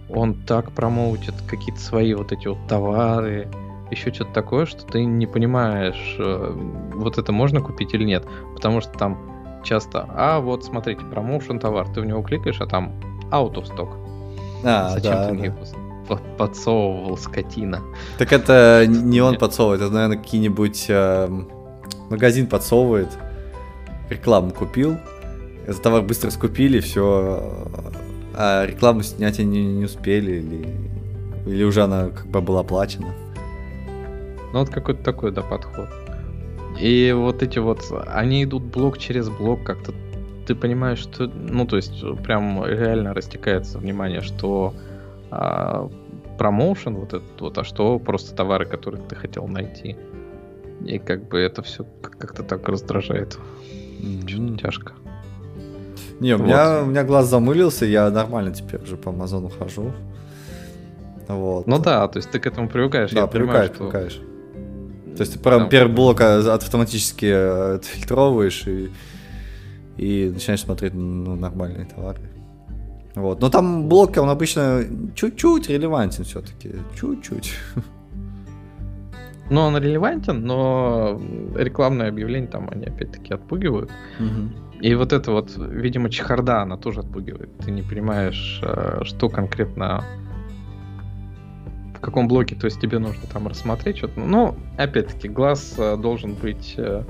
он 0.09 0.36
так 0.36 0.71
промоутит 0.71 1.33
какие-то 1.47 1.79
свои 1.81 2.13
вот 2.13 2.31
эти 2.31 2.47
вот 2.47 2.59
товары, 2.67 3.47
еще 3.91 4.13
что-то 4.13 4.33
такое, 4.33 4.65
что 4.65 4.86
ты 4.86 5.03
не 5.05 5.27
понимаешь, 5.27 6.15
э, 6.19 6.53
вот 6.93 7.17
это 7.17 7.31
можно 7.31 7.61
купить 7.61 7.93
или 7.93 8.03
нет. 8.03 8.25
Потому 8.53 8.81
что 8.81 8.91
там 8.97 9.61
часто, 9.63 10.07
а 10.09 10.39
вот 10.39 10.63
смотрите, 10.63 11.01
промоушен 11.05 11.59
товар, 11.59 11.88
ты 11.89 12.01
в 12.01 12.05
него 12.05 12.21
кликаешь, 12.21 12.61
а 12.61 12.67
там 12.67 12.93
out 13.31 13.53
of 13.55 13.65
stock. 13.65 13.89
А, 14.63 14.89
Зачем 14.89 15.13
да, 15.13 15.27
ты 15.27 15.33
мне 15.33 15.49
да. 15.49 15.84
Подсовывал, 16.37 17.17
скотина? 17.17 17.81
Так 18.17 18.33
это 18.33 18.85
не 18.87 19.21
он 19.21 19.37
подсовывает, 19.37 19.81
это, 19.81 19.91
наверное, 19.91 20.17
какие-нибудь 20.17 20.85
э, 20.89 21.29
магазин 22.09 22.47
подсовывает, 22.47 23.09
рекламу 24.09 24.51
купил, 24.51 24.97
этот 25.67 25.81
товар 25.81 26.01
быстро 26.01 26.29
скупили, 26.29 26.79
все, 26.79 27.67
а 28.33 28.65
рекламу 28.65 29.03
снять 29.03 29.39
они 29.39 29.65
не 29.65 29.85
успели, 29.85 30.33
или, 30.33 30.67
или 31.45 31.63
уже 31.63 31.83
она 31.83 32.09
как 32.09 32.27
бы 32.27 32.41
была 32.41 32.61
оплачена. 32.61 33.13
Ну 34.53 34.59
вот 34.59 34.69
какой-то 34.69 35.03
такой, 35.03 35.31
да, 35.31 35.41
подход. 35.41 35.89
И 36.79 37.13
вот 37.15 37.41
эти 37.41 37.59
вот, 37.59 37.81
они 38.07 38.43
идут 38.43 38.63
блок 38.63 38.97
через 38.97 39.29
блок, 39.29 39.63
как-то 39.63 39.93
ты 40.45 40.55
понимаешь, 40.55 40.99
что, 40.99 41.27
ну 41.27 41.65
то 41.65 41.77
есть 41.77 42.03
прям 42.23 42.63
реально 42.65 43.13
растекается 43.13 43.79
внимание, 43.79 44.21
что 44.21 44.73
а, 45.36 45.89
промоушен 46.38 46.95
вот 46.95 47.13
этот 47.13 47.41
вот, 47.41 47.57
а 47.57 47.63
что 47.63 47.99
просто 47.99 48.36
товары, 48.36 48.65
которые 48.65 49.03
ты 49.03 49.15
хотел 49.15 49.47
найти. 49.47 49.97
И 50.86 50.99
как 50.99 51.27
бы 51.27 51.39
это 51.39 51.61
все 51.63 51.86
как-то 52.01 52.43
так 52.43 52.67
раздражает. 52.67 53.38
Mm-hmm. 53.99 54.61
Тяжко. 54.61 54.93
Не, 56.19 56.33
у, 56.33 56.38
вот. 56.38 56.45
меня, 56.45 56.83
у 56.83 56.86
меня 56.86 57.03
глаз 57.03 57.27
замылился, 57.27 57.86
я 57.86 58.09
нормально 58.09 58.53
теперь 58.53 58.81
уже 58.81 58.95
по 58.97 59.11
Амазону 59.11 59.49
хожу. 59.49 59.93
Вот. 61.27 61.67
Ну 61.67 61.79
да, 61.79 62.07
то 62.07 62.17
есть 62.17 62.29
ты 62.29 62.39
к 62.39 62.45
этому 62.45 62.69
привыкаешь. 62.69 63.11
Да, 63.11 63.27
привыкаешь, 63.27 63.71
понимаю, 63.71 63.91
привыкаешь. 63.91 64.11
Что... 64.13 65.15
То 65.15 65.21
есть 65.21 65.33
ты 65.33 65.39
прям 65.39 65.69
первый 65.69 65.93
блок 65.93 66.21
а, 66.21 66.53
автоматически 66.53 67.25
э, 67.25 67.75
отфильтровываешь 67.75 68.67
и, 68.67 68.91
и 69.97 70.31
начинаешь 70.33 70.61
смотреть 70.61 70.93
ну, 70.93 71.36
нормальные 71.36 71.86
товары. 71.86 72.19
Вот. 73.16 73.41
Но 73.41 73.49
там 73.49 73.88
блок, 73.88 74.18
он 74.18 74.30
обычно 74.30 74.84
чуть-чуть 75.16 75.70
релевантен 75.70 76.24
все-таки. 76.24 76.76
Чуть-чуть. 76.99 77.53
Ну, 79.49 79.61
он 79.61 79.78
релевантен, 79.78 80.43
но 80.43 81.22
рекламные 81.55 82.09
объявления 82.09 82.47
там 82.47 82.68
они 82.72 82.86
опять-таки 82.86 83.32
отпугивают. 83.32 83.91
Угу. 84.20 84.82
И 84.82 84.95
вот 84.95 85.13
это 85.13 85.32
вот, 85.32 85.53
видимо, 85.55 86.09
чехарда, 86.09 86.63
она 86.63 86.78
тоже 86.78 87.01
отпугивает. 87.01 87.55
Ты 87.59 87.72
не 87.72 87.82
понимаешь, 87.82 88.59
э, 88.63 89.01
что 89.03 89.30
конкретно 89.30 90.03
в 91.95 91.99
каком 92.01 92.28
блоке, 92.28 92.55
то 92.55 92.66
есть 92.66 92.82
тебе 92.82 92.99
нужно 92.99 93.24
там 93.32 93.47
рассмотреть 93.47 93.97
что-то. 93.97 94.20
Ну, 94.20 94.55
опять-таки, 94.78 95.30
глаз 95.30 95.76
э, 95.78 95.95
должен 95.97 96.34
быть 96.34 96.76
э, 96.78 97.03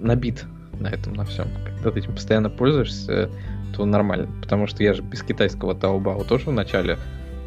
набит 0.00 0.44
на 0.80 0.88
этом, 0.88 1.12
на 1.14 1.24
всем. 1.24 1.48
Когда 1.64 1.90
ты 1.90 2.00
этим 2.00 2.14
постоянно 2.14 2.50
пользуешься, 2.50 3.30
то 3.76 3.84
нормально. 3.84 4.28
Потому 4.40 4.66
что 4.66 4.82
я 4.82 4.94
же 4.94 5.02
без 5.02 5.22
китайского 5.22 5.74
Taobao 5.74 6.24
тоже 6.24 6.50
вначале 6.50 6.98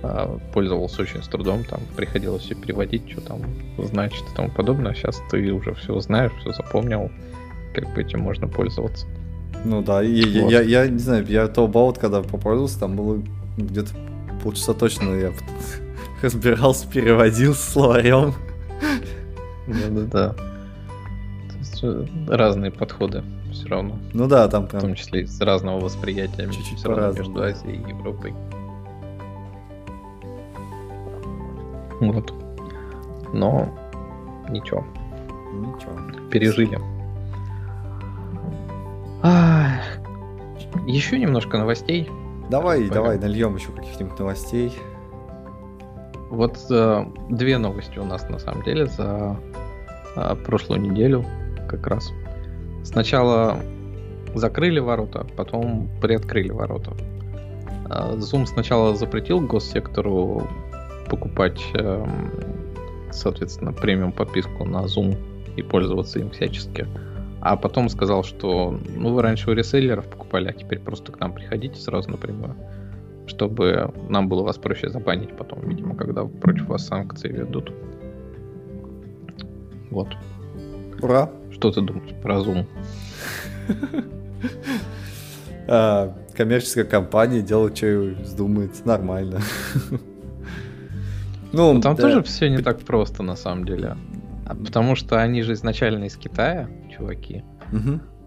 э, 0.04 0.38
пользовался 0.54 1.02
очень 1.02 1.24
с 1.24 1.28
трудом, 1.28 1.64
там 1.64 1.80
приходилось 1.96 2.44
все 2.44 2.56
переводить, 2.56 3.10
что 3.12 3.22
там 3.22 3.42
значит 3.78 4.22
и 4.22 4.36
тому 4.36 4.50
подобное. 4.50 4.94
Сейчас 4.94 5.22
ты 5.30 5.52
уже 5.52 5.74
все 5.76 6.00
знаешь, 6.00 6.32
все 6.42 6.52
запомнил, 6.54 7.12
как 7.74 7.94
бы 7.94 8.02
этим 8.02 8.22
можно 8.22 8.48
пользоваться. 8.48 9.06
Ну 9.64 9.82
да, 9.82 10.04
и 10.04 10.42
вот. 10.42 10.52
я, 10.52 10.62
я, 10.62 10.84
я 10.84 10.88
не 10.88 11.00
знаю, 11.00 11.26
я 11.28 11.46
Taobao, 11.46 11.98
когда 12.00 12.22
попользовался, 12.22 12.80
там 12.80 12.96
было 12.96 13.22
где-то 13.58 13.90
полчаса 14.44 14.74
точно 14.74 15.14
я 15.16 15.32
разбирался, 16.22 16.88
переводил 16.88 17.54
словарем. 17.54 18.34
Да-да-да. 19.68 20.47
Разные 22.28 22.72
подходы 22.72 23.24
все 23.52 23.68
равно. 23.68 23.98
Ну 24.14 24.28
да, 24.28 24.48
там 24.48 24.68
прям... 24.68 24.82
В 24.82 24.86
том 24.86 24.96
числе 24.96 25.22
из 25.22 25.40
разного 25.42 25.80
восприятия 25.80 26.50
Чуть-чуть 26.50 26.80
все 26.80 26.90
равно 26.94 27.12
между 27.12 27.42
Азией 27.42 27.78
и 27.78 27.90
Европой. 27.90 28.34
Вот. 32.00 32.34
Но 33.34 33.70
ничего. 34.50 34.86
Ничего. 35.54 36.30
Пережили. 36.30 36.80
А, 39.24 39.80
еще 40.86 41.18
немножко 41.18 41.58
новостей. 41.58 42.10
Давай, 42.50 42.80
Пойдем. 42.80 42.94
давай, 42.94 43.20
нальем 43.20 43.56
еще 43.56 43.72
каких-нибудь 43.72 44.18
новостей. 44.20 44.72
Вот 46.30 46.58
э, 46.70 47.06
две 47.30 47.58
новости 47.58 47.98
у 48.00 48.06
нас 48.06 48.30
на 48.30 48.40
самом 48.40 48.64
деле 48.64 48.86
за 48.86 49.38
э, 50.16 50.36
прошлую 50.46 50.82
неделю 50.82 51.26
как 51.68 51.86
раз. 51.88 52.12
Сначала 52.84 53.60
закрыли 54.34 54.80
ворота, 54.80 55.26
потом 55.36 55.90
приоткрыли 56.02 56.52
ворота. 56.52 56.94
Э, 57.90 58.16
Zoom 58.16 58.46
сначала 58.46 58.96
запретил 58.96 59.42
госсектору 59.42 60.48
покупать, 61.10 61.62
э, 61.74 62.06
соответственно, 63.12 63.74
премиум 63.74 64.12
подписку 64.12 64.66
на 64.66 64.86
Zoom 64.86 65.18
и 65.56 65.62
пользоваться 65.62 66.20
им 66.20 66.30
всячески. 66.32 66.88
А 67.40 67.56
потом 67.56 67.90
сказал, 67.90 68.24
что 68.24 68.78
ну 68.96 69.14
вы 69.14 69.22
раньше 69.22 69.50
у 69.50 69.54
реселлеров 69.54 70.08
покупали, 70.10 70.50
а 70.50 70.54
теперь 70.54 70.80
просто 70.80 71.12
к 71.12 71.20
нам 71.20 71.34
приходите 71.34 71.80
сразу 71.80 72.10
напрямую, 72.10 72.56
чтобы 73.28 73.94
нам 74.10 74.28
было 74.28 74.44
вас 74.44 74.58
проще 74.58 74.90
забанить 74.90 75.36
потом, 75.38 75.62
видимо, 75.62 75.96
когда 75.96 76.26
против 76.26 76.68
вас 76.68 76.88
санкции 76.88 77.30
ведут. 77.30 77.72
Вот. 79.92 80.10
Ура! 81.02 81.30
Что 81.52 81.72
ты 81.72 81.82
думаешь 81.82 82.14
про 82.22 82.36
Zoom? 82.38 82.66
А, 85.70 86.16
коммерческая 86.34 86.86
компания 86.86 87.42
делает, 87.42 87.76
что 87.76 88.16
вздумает, 88.22 88.86
нормально. 88.86 89.42
Ну, 91.54 91.82
там 91.82 91.96
тоже 91.96 92.24
все 92.24 92.50
не 92.50 92.60
так 92.60 92.80
просто, 92.82 93.24
на 93.24 93.36
самом 93.36 93.66
деле. 93.66 93.98
Потому 94.46 94.96
что 94.96 95.22
они 95.22 95.42
же 95.42 95.54
изначально 95.54 96.06
из 96.06 96.16
Китая, 96.16 96.70
чуваки. 96.96 97.44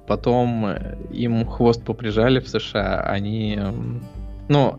Потом 0.06 0.66
э, 0.66 0.96
им 1.12 1.46
хвост 1.46 1.84
поприжали 1.84 2.40
в 2.40 2.48
США. 2.48 3.02
Они... 3.02 3.58
Эм, 4.50 4.52
ну, 4.52 4.78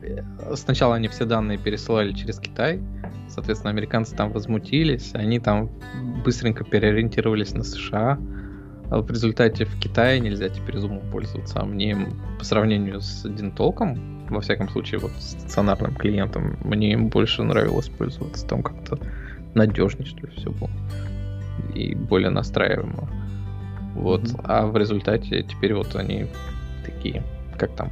сначала 0.56 0.96
они 0.96 1.08
все 1.08 1.26
данные 1.26 1.58
пересылали 1.58 2.12
через 2.12 2.40
Китай. 2.40 2.82
Соответственно, 3.30 3.72
американцы 3.72 4.16
там 4.16 4.32
возмутились. 4.32 5.12
Они 5.14 5.40
там 5.40 5.70
быстренько 6.24 6.64
переориентировались 6.64 7.54
на 7.54 7.64
США. 7.64 8.20
А 8.90 9.02
в 9.02 9.10
результате 9.10 9.64
в 9.64 9.80
Китае 9.80 10.20
нельзя 10.20 10.50
теперь 10.50 10.76
Zoom 10.76 11.10
пользоваться. 11.10 11.62
А 11.62 11.66
мне 11.66 11.98
по 12.38 12.44
сравнению 12.44 13.00
с 13.00 13.24
Динтолком, 13.24 14.28
во 14.28 14.42
всяком 14.42 14.68
случае, 14.68 15.00
вот 15.00 15.12
с 15.12 15.32
стационарным 15.32 15.96
клиентом, 15.96 16.58
мне 16.64 16.92
им 16.92 17.08
больше 17.08 17.44
нравилось 17.44 17.88
пользоваться. 17.88 18.46
Там 18.46 18.64
как-то 18.64 19.00
надежнее, 19.56 20.06
что 20.06 20.28
ли, 20.28 20.34
все 20.36 20.52
было 20.52 20.70
и 21.74 21.96
более 21.96 22.30
настраиваемо. 22.30 23.08
Вот. 23.96 24.24
Mm-hmm. 24.24 24.42
А 24.46 24.66
в 24.66 24.76
результате 24.76 25.44
теперь 25.44 25.74
вот 25.74 25.96
они 25.96 26.28
такие, 26.86 27.24
как 27.58 27.74
там, 27.76 27.90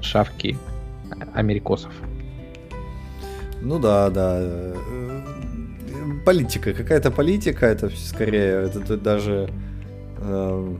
шавки 0.00 0.56
америкосов. 1.34 1.92
Ну 3.60 3.78
да, 3.78 4.10
да. 4.10 4.74
Политика, 6.24 6.72
какая-то 6.72 7.10
политика, 7.10 7.66
это 7.66 7.90
скорее, 7.90 8.66
это, 8.66 8.80
это 8.80 8.96
даже 8.96 9.50
э, 10.18 10.76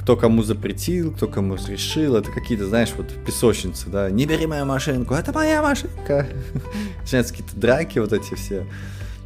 кто 0.00 0.16
кому 0.16 0.42
запретил, 0.42 1.12
кто 1.12 1.26
кому 1.26 1.56
разрешил, 1.56 2.16
это 2.16 2.30
какие-то, 2.30 2.66
знаешь, 2.66 2.92
вот 2.96 3.08
песочницы, 3.26 3.90
да, 3.90 4.10
не 4.10 4.24
бери 4.24 4.46
мою 4.46 4.64
машинку, 4.64 5.14
это 5.14 5.32
моя 5.32 5.62
машинка. 5.62 6.26
Начинаются 7.02 7.34
какие-то 7.34 7.56
драки 7.56 7.98
вот 7.98 8.12
эти 8.12 8.34
все. 8.34 8.66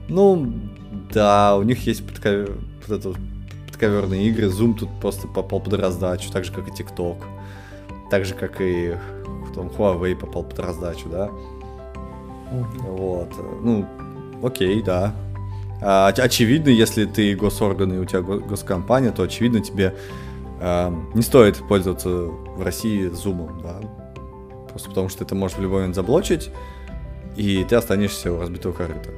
Ну, 0.08 0.52
да, 1.12 1.56
у 1.56 1.62
них 1.62 1.86
есть 1.86 2.04
подков... 2.04 2.56
вот 2.86 2.98
это 2.98 3.14
подковерные 3.68 4.28
игры. 4.28 4.48
Zoom 4.48 4.78
тут 4.78 4.88
просто 5.00 5.28
попал 5.28 5.60
под 5.60 5.74
раздачу, 5.74 6.30
так 6.32 6.44
же, 6.44 6.52
как 6.52 6.68
и 6.68 6.70
TikTok. 6.70 7.18
Так 8.10 8.24
же, 8.24 8.34
как 8.34 8.60
и 8.60 8.96
там, 9.54 9.68
Huawei 9.68 10.16
попал 10.16 10.44
под 10.44 10.58
раздачу, 10.58 11.08
да? 11.08 11.30
Mm-hmm. 12.52 12.96
Вот. 12.96 13.28
Ну, 13.62 13.86
окей, 14.42 14.82
да. 14.82 15.14
А, 15.80 16.08
очевидно, 16.08 16.68
если 16.68 17.06
ты 17.06 17.34
госорганы 17.34 17.94
и 17.94 17.98
у 17.98 18.04
тебя 18.04 18.20
госкомпания, 18.20 19.10
то 19.10 19.24
очевидно 19.24 19.60
тебе 19.60 19.94
э, 20.60 20.92
не 21.14 21.22
стоит 21.22 21.56
пользоваться 21.68 22.08
в 22.08 22.62
России 22.62 23.10
Zoom, 23.10 23.62
да? 23.62 23.80
Просто 24.68 24.88
потому 24.90 25.08
что 25.08 25.24
это 25.24 25.34
можешь 25.34 25.56
в 25.56 25.60
любой 25.60 25.80
момент 25.80 25.96
заблочить, 25.96 26.50
и 27.36 27.64
ты 27.68 27.76
останешься 27.76 28.32
у 28.32 28.40
разбитого 28.40 28.72
корыта. 28.72 29.10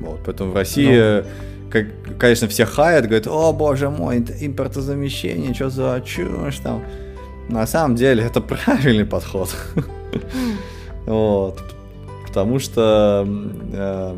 Вот, 0.00 0.20
поэтому 0.24 0.52
в 0.52 0.54
России, 0.54 1.20
ну. 1.20 1.26
как, 1.70 1.86
конечно, 2.18 2.48
все 2.48 2.64
хаят, 2.64 3.04
говорят, 3.04 3.26
о 3.26 3.52
боже 3.52 3.90
мой, 3.90 4.18
импортозамещение, 4.18 5.52
что 5.52 5.68
за 5.68 6.02
чушь 6.04 6.56
там. 6.56 6.82
На 7.50 7.66
самом 7.66 7.96
деле 7.96 8.24
это 8.24 8.40
правильный 8.40 9.04
подход. 9.04 9.54
Вот. 11.06 11.60
Потому 12.26 12.60
что 12.60 13.26
э, 13.72 14.14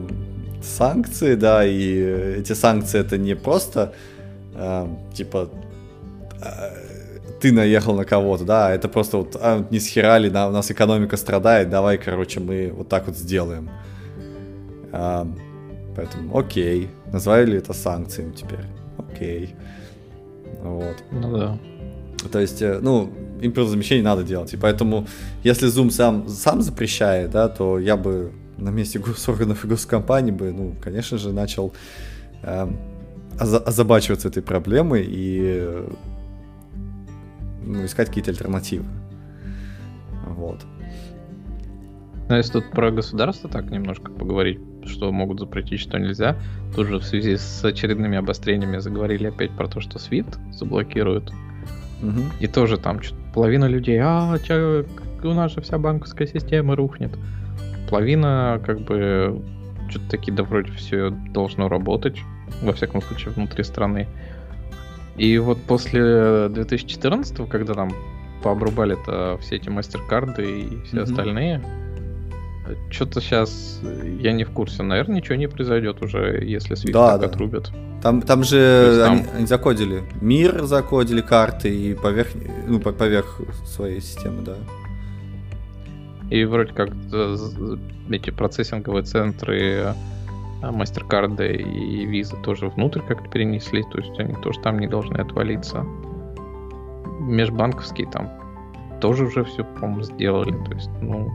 санкции, 0.63 1.35
да, 1.35 1.65
и 1.65 2.41
эти 2.41 2.53
санкции 2.53 3.01
это 3.01 3.17
не 3.17 3.35
просто 3.35 3.95
э, 4.55 4.87
типа 5.15 5.49
э, 6.43 6.93
ты 7.41 7.53
наехал 7.53 7.95
на 7.95 8.05
кого-то, 8.05 8.45
да, 8.45 8.73
это 8.75 8.89
просто 8.89 9.17
вот 9.17 9.37
а, 9.41 9.67
не 9.71 9.81
схерали, 9.81 10.29
да, 10.29 10.49
у 10.49 10.53
нас 10.53 10.71
экономика 10.71 11.17
страдает, 11.17 11.71
давай, 11.71 11.99
короче, 11.99 12.41
мы 12.41 12.71
вот 12.77 12.89
так 12.89 13.07
вот 13.07 13.17
сделаем. 13.17 13.71
А, 14.93 15.27
поэтому, 15.97 16.39
окей, 16.39 16.91
назвали 17.13 17.57
это 17.59 17.73
санкциями 17.73 18.33
теперь, 18.33 18.67
окей. 18.99 19.55
Вот. 20.63 20.97
Ну 21.11 21.37
да. 21.37 21.59
То 22.31 22.39
есть, 22.39 22.63
э, 22.63 22.79
ну, 23.43 23.49
импортозамещение 23.49 24.05
надо 24.05 24.23
делать. 24.23 24.55
И 24.55 24.57
поэтому, 24.57 25.07
если 25.45 25.69
Zoom 25.69 25.91
сам, 25.91 26.29
сам 26.29 26.63
запрещает, 26.63 27.31
да, 27.31 27.49
то 27.49 27.79
я 27.79 27.97
бы 27.97 28.33
на 28.59 28.71
месте 28.71 28.99
госорганов 28.99 29.65
и 29.65 29.69
госкомпаний 29.69 30.33
бы, 30.33 30.53
ну, 30.53 30.75
конечно 30.83 31.19
же, 31.19 31.33
начал 31.33 31.73
э, 32.43 32.69
озабачиваться 33.39 34.29
этой 34.29 34.43
проблемой 34.43 35.05
и 35.09 35.85
ну, 37.65 37.85
искать 37.85 38.09
какие-то 38.09 38.31
альтернативы. 38.31 38.85
Вот. 40.27 40.61
Но 42.29 42.37
если 42.37 42.53
тут 42.53 42.71
про 42.71 42.91
государство 42.91 43.51
так 43.51 43.71
немножко 43.71 44.11
поговорить, 44.11 44.61
что 44.87 45.13
могут 45.13 45.41
запретить, 45.41 45.81
что 45.81 45.99
нельзя, 45.99 46.37
тоже 46.75 46.99
в 46.99 47.05
связи 47.05 47.37
с 47.37 47.65
очередными 47.65 48.17
обострениями 48.17 48.79
заговорили 48.79 49.27
опять 49.27 49.51
про 49.51 49.69
то, 49.69 49.81
что 49.81 49.99
SWIFT 49.99 50.53
заблокируют. 50.53 51.31
Угу. 52.03 52.21
И 52.41 52.47
тоже 52.47 52.79
там 52.79 53.01
половина 53.33 53.67
людей, 53.67 53.99
а, 54.03 54.39
чё, 54.39 54.85
у 55.23 55.35
нас 55.35 55.53
же 55.53 55.61
вся 55.61 55.79
банковская 55.79 56.27
система 56.27 56.77
рухнет. 56.77 57.13
Половина, 57.89 58.61
как 58.65 58.81
бы, 58.81 59.43
что-то 59.89 60.11
таки, 60.11 60.31
да 60.31 60.43
вроде 60.43 60.73
все 60.73 61.11
должно 61.11 61.69
работать, 61.69 62.19
во 62.63 62.73
всяком 62.73 63.03
случае, 63.03 63.33
внутри 63.35 63.65
страны. 63.65 64.09
И 65.17 65.37
вот 65.39 65.59
после 65.63 66.49
2014, 66.49 67.49
когда 67.49 67.75
там 67.75 67.93
пообрубали-то 68.43 69.39
все 69.41 69.57
эти 69.57 69.69
мастер-карды 69.69 70.61
и 70.63 70.83
все 70.85 70.99
mm 70.99 71.03
остальные, 71.03 71.63
что-то 72.91 73.21
сейчас 73.21 73.81
я 74.21 74.33
не 74.33 74.45
в 74.45 74.51
курсе. 74.51 74.83
Наверное, 74.83 75.17
ничего 75.17 75.37
не 75.37 75.49
произойдет 75.49 76.03
уже, 76.03 76.43
если 76.45 76.77
Swift 76.77 76.93
да, 76.93 77.13
так 77.13 77.21
да. 77.21 77.27
отрубят. 77.27 77.73
Там, 78.03 78.21
там 78.23 78.45
же 78.45 79.01
там... 79.05 79.13
Они, 79.13 79.25
они 79.37 79.47
закодили. 79.47 80.03
Мир 80.21 80.65
закодили 80.65 81.21
карты 81.21 81.75
и 81.75 81.95
поверх, 81.95 82.29
ну, 82.67 82.81
поверх 82.81 83.41
своей 83.65 84.01
системы, 84.01 84.43
да. 84.43 84.57
И 86.31 86.45
вроде 86.45 86.73
как 86.73 86.91
э, 87.13 87.37
эти 88.11 88.31
процессинговые 88.31 89.05
центры 89.05 89.95
MasterCard 90.63 91.41
э, 91.43 91.57
и 91.57 92.07
Visa 92.07 92.41
тоже 92.43 92.69
внутрь 92.69 93.01
как-то 93.07 93.29
перенесли, 93.29 93.83
то 93.93 93.99
есть 93.99 94.19
они 94.19 94.35
тоже 94.43 94.61
там 94.61 94.79
не 94.79 94.87
должны 94.87 95.19
отвалиться. 95.19 95.85
Межбанковские 97.21 98.09
там 98.11 98.31
тоже 99.03 99.27
уже 99.27 99.45
все, 99.45 99.65
по-моему, 99.65 100.03
сделали. 100.03 100.53
То 100.65 100.75
есть, 100.75 100.91
ну, 101.01 101.31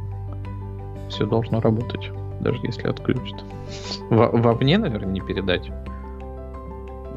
все 1.10 1.26
должно 1.26 1.60
работать, 1.60 2.12
даже 2.42 2.60
если 2.64 2.88
отключат. 2.88 3.44
Во 4.10 4.30
вовне, 4.30 4.78
наверное, 4.78 5.12
не 5.12 5.22
передать. 5.22 5.70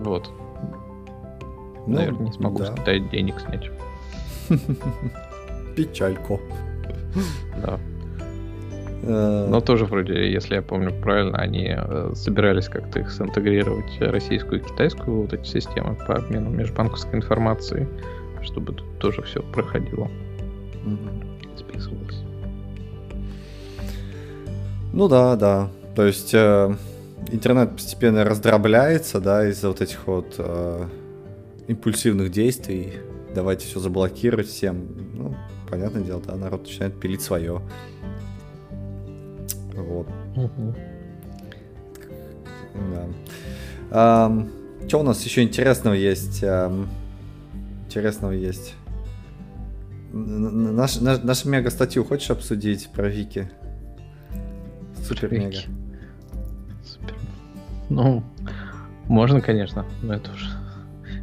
Вот. 0.00 0.30
Ну, 1.86 1.96
наверное, 1.96 2.26
не 2.26 2.32
смогу 2.32 2.58
да. 2.58 2.74
Китая 2.74 2.98
денег 2.98 3.40
снять. 3.40 3.70
Печалько. 5.76 6.38
Да. 7.62 7.78
Э, 9.02 9.46
Но 9.48 9.60
тоже 9.60 9.86
вроде, 9.86 10.30
если 10.30 10.56
я 10.56 10.62
помню 10.62 10.92
правильно, 10.92 11.38
они 11.38 11.74
э, 11.76 12.12
собирались 12.14 12.68
как-то 12.68 13.00
их 13.00 13.10
синтегрировать 13.10 14.00
российскую 14.00 14.60
и 14.60 14.64
китайскую 14.64 15.22
вот 15.22 15.32
эти 15.32 15.46
системы 15.46 15.94
по 15.94 16.16
обмену 16.16 16.50
межбанковской 16.50 17.18
информацией, 17.18 17.88
чтобы 18.42 18.72
тут 18.72 18.98
тоже 18.98 19.22
все 19.22 19.42
проходило. 19.42 20.08
Списывалось. 21.56 22.22
Ну 24.92 25.08
да, 25.08 25.36
да. 25.36 25.70
То 25.94 26.04
есть 26.06 26.34
э, 26.34 26.74
интернет 27.30 27.72
постепенно 27.72 28.24
раздробляется, 28.24 29.20
да, 29.20 29.48
из-за 29.48 29.68
вот 29.68 29.80
этих 29.80 30.06
вот 30.06 30.34
э, 30.38 30.86
импульсивных 31.68 32.30
действий. 32.30 32.94
Давайте 33.34 33.66
все 33.66 33.78
заблокировать 33.78 34.48
всем. 34.48 34.88
Ну, 35.14 35.36
понятное 35.68 36.02
дело, 36.02 36.20
да, 36.26 36.34
народ 36.34 36.62
начинает 36.62 36.98
пилить 36.98 37.22
свое. 37.22 37.60
Вот. 39.74 40.08
Угу. 40.36 40.74
Да. 42.74 43.06
А, 43.90 44.46
что 44.88 45.00
у 45.00 45.02
нас 45.02 45.24
еще 45.24 45.42
интересного 45.42 45.94
есть? 45.94 46.42
А, 46.42 46.72
интересного 47.86 48.32
есть. 48.32 48.74
Наш, 50.12 51.00
наш, 51.00 51.22
нашу 51.22 51.48
мега 51.48 51.70
статью 51.70 52.04
хочешь 52.04 52.30
обсудить 52.30 52.88
про 52.92 53.08
Вики? 53.08 53.48
Супер 55.14 55.32
мега. 55.32 55.58
Супер. 56.84 57.14
Ну, 57.88 58.22
можно, 59.08 59.40
конечно, 59.40 59.84
но 60.02 60.14
это 60.14 60.30
уже 60.32 60.46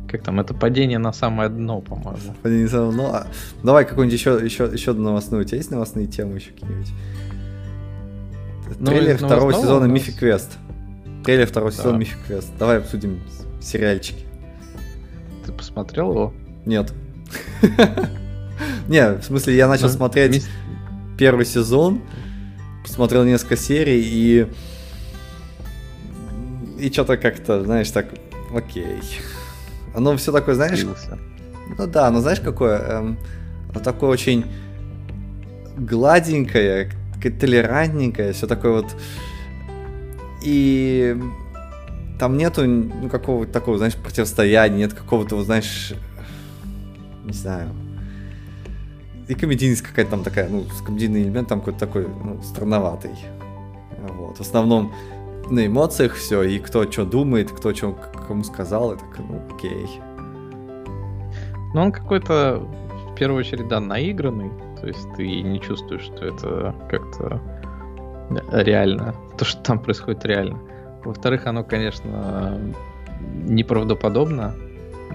как 0.07 0.23
там, 0.23 0.39
это 0.39 0.53
падение 0.53 0.99
на 0.99 1.11
самое 1.11 1.49
дно, 1.49 1.81
по-моему. 1.81 2.33
Падение 2.41 2.65
на 2.65 2.69
самое 2.69 2.91
дно. 2.93 3.13
А, 3.13 3.27
давай 3.63 3.85
какую-нибудь 3.85 4.17
еще, 4.17 4.39
еще, 4.43 4.69
еще 4.71 4.93
новостную. 4.93 5.43
У 5.43 5.45
тебя 5.45 5.57
есть 5.57 5.69
новостные 5.69 6.07
темы 6.07 6.35
еще 6.35 6.51
какие-нибудь? 6.51 6.91
Ну, 8.79 8.85
Трейлер 8.85 9.17
второго 9.17 9.53
сезона 9.53 9.85
Мифи 9.85 10.17
Квест. 10.17 10.57
Трейлер 11.25 11.45
второго 11.45 11.71
да. 11.71 11.77
сезона 11.77 11.97
Мифи 11.97 12.15
Квест. 12.25 12.49
Давай 12.57 12.77
обсудим 12.77 13.21
сериальчики. 13.61 14.25
Ты 15.45 15.51
посмотрел 15.51 16.11
его? 16.11 16.33
Нет. 16.65 16.93
Не, 18.87 19.13
в 19.15 19.23
смысле, 19.23 19.55
я 19.55 19.67
начал 19.67 19.87
ну, 19.87 19.93
смотреть 19.93 20.45
первый 21.17 21.45
сезон, 21.45 22.01
посмотрел 22.87 23.25
несколько 23.25 23.57
серий 23.57 24.01
и... 24.01 24.47
И 26.79 26.91
что-то 26.91 27.17
как-то, 27.17 27.63
знаешь, 27.63 27.89
так, 27.91 28.07
окей. 28.55 28.99
Оно 29.95 30.15
все 30.15 30.31
такое, 30.31 30.55
знаешь... 30.55 30.85
Ну 31.77 31.87
да, 31.87 32.09
но 32.11 32.21
знаешь, 32.21 32.39
какое? 32.39 32.79
Эм, 32.79 33.19
оно 33.69 33.79
такое 33.81 34.09
очень 34.09 34.45
гладенькое, 35.75 36.91
толерантненькое, 37.21 38.31
все 38.31 38.47
такое 38.47 38.71
вот. 38.71 38.95
И 40.45 41.17
там 42.19 42.37
нету 42.37 42.65
ну, 42.65 43.09
какого-то 43.09 43.51
такого, 43.51 43.77
знаешь, 43.77 43.95
противостояния, 43.95 44.77
нет 44.77 44.93
какого-то, 44.93 45.35
вот, 45.35 45.45
знаешь, 45.45 45.93
не 47.25 47.33
знаю. 47.33 47.69
И 49.27 49.35
комедийность 49.35 49.81
какая-то 49.81 50.11
там 50.11 50.23
такая, 50.23 50.49
ну, 50.49 50.63
комедийный 50.85 51.23
элемент 51.23 51.49
там 51.49 51.59
какой-то 51.59 51.79
такой, 51.79 52.07
ну, 52.07 52.41
странноватый. 52.41 53.15
Вот. 54.09 54.37
В 54.37 54.41
основном 54.41 54.93
на 55.49 55.65
эмоциях 55.65 56.13
все, 56.13 56.43
и 56.43 56.59
кто 56.59 56.89
что 56.89 57.05
думает, 57.05 57.51
кто 57.51 57.73
что 57.73 57.93
кому 58.27 58.43
сказал, 58.43 58.93
это, 58.93 59.03
ну, 59.17 59.41
окей. 59.53 59.99
Ну, 61.73 61.81
он 61.81 61.91
какой-то, 61.91 62.59
в 63.11 63.15
первую 63.15 63.39
очередь, 63.39 63.67
да, 63.67 63.79
наигранный, 63.79 64.51
то 64.79 64.87
есть 64.87 65.07
ты 65.15 65.41
не 65.41 65.59
чувствуешь, 65.59 66.03
что 66.03 66.25
это 66.25 66.75
как-то 66.89 67.41
реально, 68.51 69.15
то, 69.37 69.45
что 69.45 69.61
там 69.61 69.79
происходит 69.79 70.25
реально. 70.25 70.59
Во-вторых, 71.03 71.47
оно, 71.47 71.63
конечно, 71.63 72.59
неправдоподобно, 73.43 74.55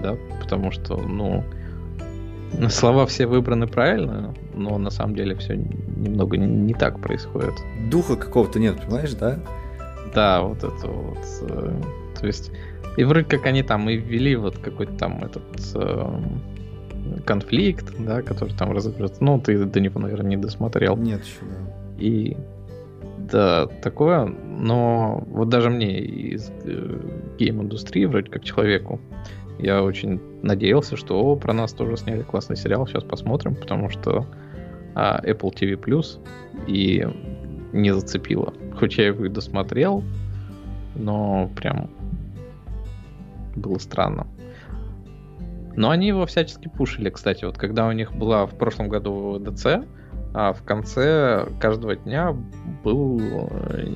да, 0.01 0.17
потому 0.41 0.71
что, 0.71 0.97
ну, 0.97 1.43
слова 2.69 3.05
все 3.05 3.25
выбраны 3.25 3.67
правильно, 3.67 4.33
но 4.53 4.77
на 4.77 4.89
самом 4.89 5.15
деле 5.15 5.35
все 5.35 5.55
немного 5.55 6.37
не 6.37 6.73
так 6.73 6.99
происходит. 6.99 7.53
Духа 7.89 8.15
какого-то 8.15 8.59
нет, 8.59 8.81
понимаешь, 8.81 9.13
да? 9.13 9.39
Да, 10.13 10.41
вот 10.41 10.57
это 10.57 10.87
вот. 10.87 11.17
Э, 11.41 11.81
то 12.19 12.27
есть, 12.27 12.51
и 12.97 13.03
вроде 13.03 13.25
как 13.25 13.45
они 13.45 13.63
там 13.63 13.89
и 13.89 13.95
ввели 13.97 14.35
вот 14.35 14.57
какой-то 14.57 14.93
там 14.93 15.23
этот 15.23 15.43
э, 15.75 16.19
конфликт, 17.25 17.93
да, 17.99 18.21
который 18.21 18.53
там 18.53 18.71
разыгрывается. 18.71 19.23
Ну, 19.23 19.39
ты 19.39 19.65
до 19.65 19.79
него, 19.79 19.99
наверное, 19.99 20.29
не 20.29 20.37
досмотрел. 20.37 20.95
Нет 20.97 21.23
еще, 21.23 21.39
да. 21.41 21.73
И 21.97 22.37
да, 23.17 23.67
такое, 23.81 24.25
но 24.25 25.23
вот 25.27 25.49
даже 25.49 25.69
мне 25.69 25.99
из 25.99 26.51
э, 26.65 26.99
гейм-индустрии, 27.39 28.05
вроде 28.05 28.29
как 28.29 28.43
человеку, 28.43 28.99
я 29.63 29.81
очень 29.81 30.21
надеялся, 30.41 30.97
что 30.97 31.35
про 31.37 31.53
нас 31.53 31.73
тоже 31.73 31.95
сняли 31.97 32.21
классный 32.21 32.57
сериал, 32.57 32.85
сейчас 32.85 33.03
посмотрим, 33.03 33.55
потому 33.55 33.89
что 33.89 34.27
а, 34.93 35.21
Apple 35.23 35.53
TV 35.53 35.81
Plus 35.81 36.19
и 36.67 37.07
не 37.71 37.93
зацепило. 37.93 38.53
Хоть 38.77 38.97
я 38.97 39.07
его 39.07 39.25
и 39.25 39.29
досмотрел, 39.29 40.03
но 40.95 41.49
прям 41.55 41.89
было 43.55 43.77
странно. 43.77 44.27
Но 45.75 45.89
они 45.89 46.07
его 46.07 46.25
всячески 46.25 46.67
пушили, 46.67 47.09
кстати. 47.09 47.45
Вот 47.45 47.57
когда 47.57 47.87
у 47.87 47.91
них 47.93 48.13
была 48.13 48.45
в 48.45 48.57
прошлом 48.57 48.89
году 48.89 49.39
ДЦ, 49.39 49.85
а 50.33 50.53
в 50.53 50.63
конце 50.63 51.47
каждого 51.59 51.95
дня 51.95 52.35
был 52.83 53.21
э, 53.21 53.93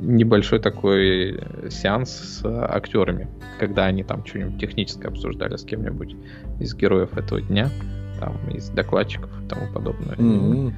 небольшой 0.00 0.60
такой 0.60 1.40
сеанс 1.70 2.10
с 2.10 2.44
актерами, 2.44 3.28
когда 3.58 3.86
они 3.86 4.02
там 4.02 4.24
что-нибудь 4.24 4.60
техническое 4.60 5.08
обсуждали 5.08 5.56
с 5.56 5.64
кем-нибудь 5.64 6.14
из 6.58 6.74
героев 6.74 7.16
этого 7.16 7.40
дня, 7.40 7.70
там, 8.18 8.36
из 8.54 8.68
докладчиков 8.68 9.30
и 9.42 9.48
тому 9.48 9.72
подобное. 9.72 10.16
Mm-hmm. 10.16 10.74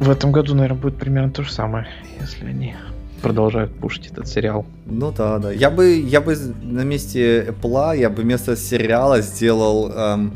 В 0.00 0.10
этом 0.10 0.32
году, 0.32 0.54
наверное, 0.54 0.80
будет 0.80 0.96
примерно 0.96 1.30
то 1.30 1.42
же 1.42 1.52
самое, 1.52 1.86
если 2.20 2.46
они 2.46 2.74
продолжают 3.20 3.74
пушить 3.74 4.08
этот 4.08 4.26
сериал. 4.26 4.66
Ну 4.86 5.12
да, 5.12 5.38
да. 5.38 5.52
Я 5.52 5.70
бы, 5.70 5.94
я 5.96 6.20
бы 6.20 6.36
на 6.62 6.82
месте 6.82 7.44
Apple, 7.44 7.98
я 7.98 8.10
бы 8.10 8.22
вместо 8.22 8.56
сериала 8.56 9.20
сделал 9.20 9.90
эм, 9.92 10.34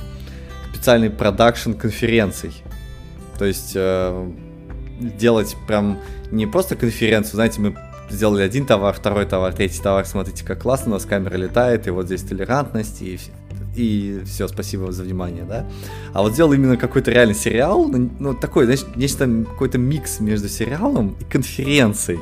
специальный 0.86 1.10
продакшн 1.10 1.72
конференций. 1.72 2.52
То 3.40 3.44
есть 3.44 3.72
э, 3.74 4.30
делать 5.00 5.56
прям 5.66 5.98
не 6.30 6.46
просто 6.46 6.76
конференцию, 6.76 7.34
знаете, 7.34 7.60
мы 7.60 7.76
сделали 8.08 8.42
один 8.42 8.66
товар, 8.66 8.94
второй 8.94 9.26
товар, 9.26 9.52
третий 9.52 9.82
товар, 9.82 10.06
смотрите, 10.06 10.44
как 10.44 10.62
классно, 10.62 10.92
у 10.92 10.94
нас 10.94 11.04
камера 11.04 11.34
летает, 11.34 11.88
и 11.88 11.90
вот 11.90 12.06
здесь 12.06 12.22
толерантность, 12.22 13.02
и, 13.02 13.18
и 13.74 14.22
все, 14.26 14.46
спасибо 14.46 14.92
за 14.92 15.02
внимание, 15.02 15.42
да. 15.42 15.66
А 16.12 16.22
вот 16.22 16.34
сделал 16.34 16.52
именно 16.52 16.76
какой-то 16.76 17.10
реальный 17.10 17.34
сериал, 17.34 17.88
ну, 17.88 18.08
ну 18.20 18.34
такой, 18.34 18.66
знаешь, 18.66 18.84
нечто, 18.94 19.26
какой-то 19.26 19.78
микс 19.78 20.20
между 20.20 20.48
сериалом 20.48 21.16
и 21.18 21.24
конференцией. 21.24 22.20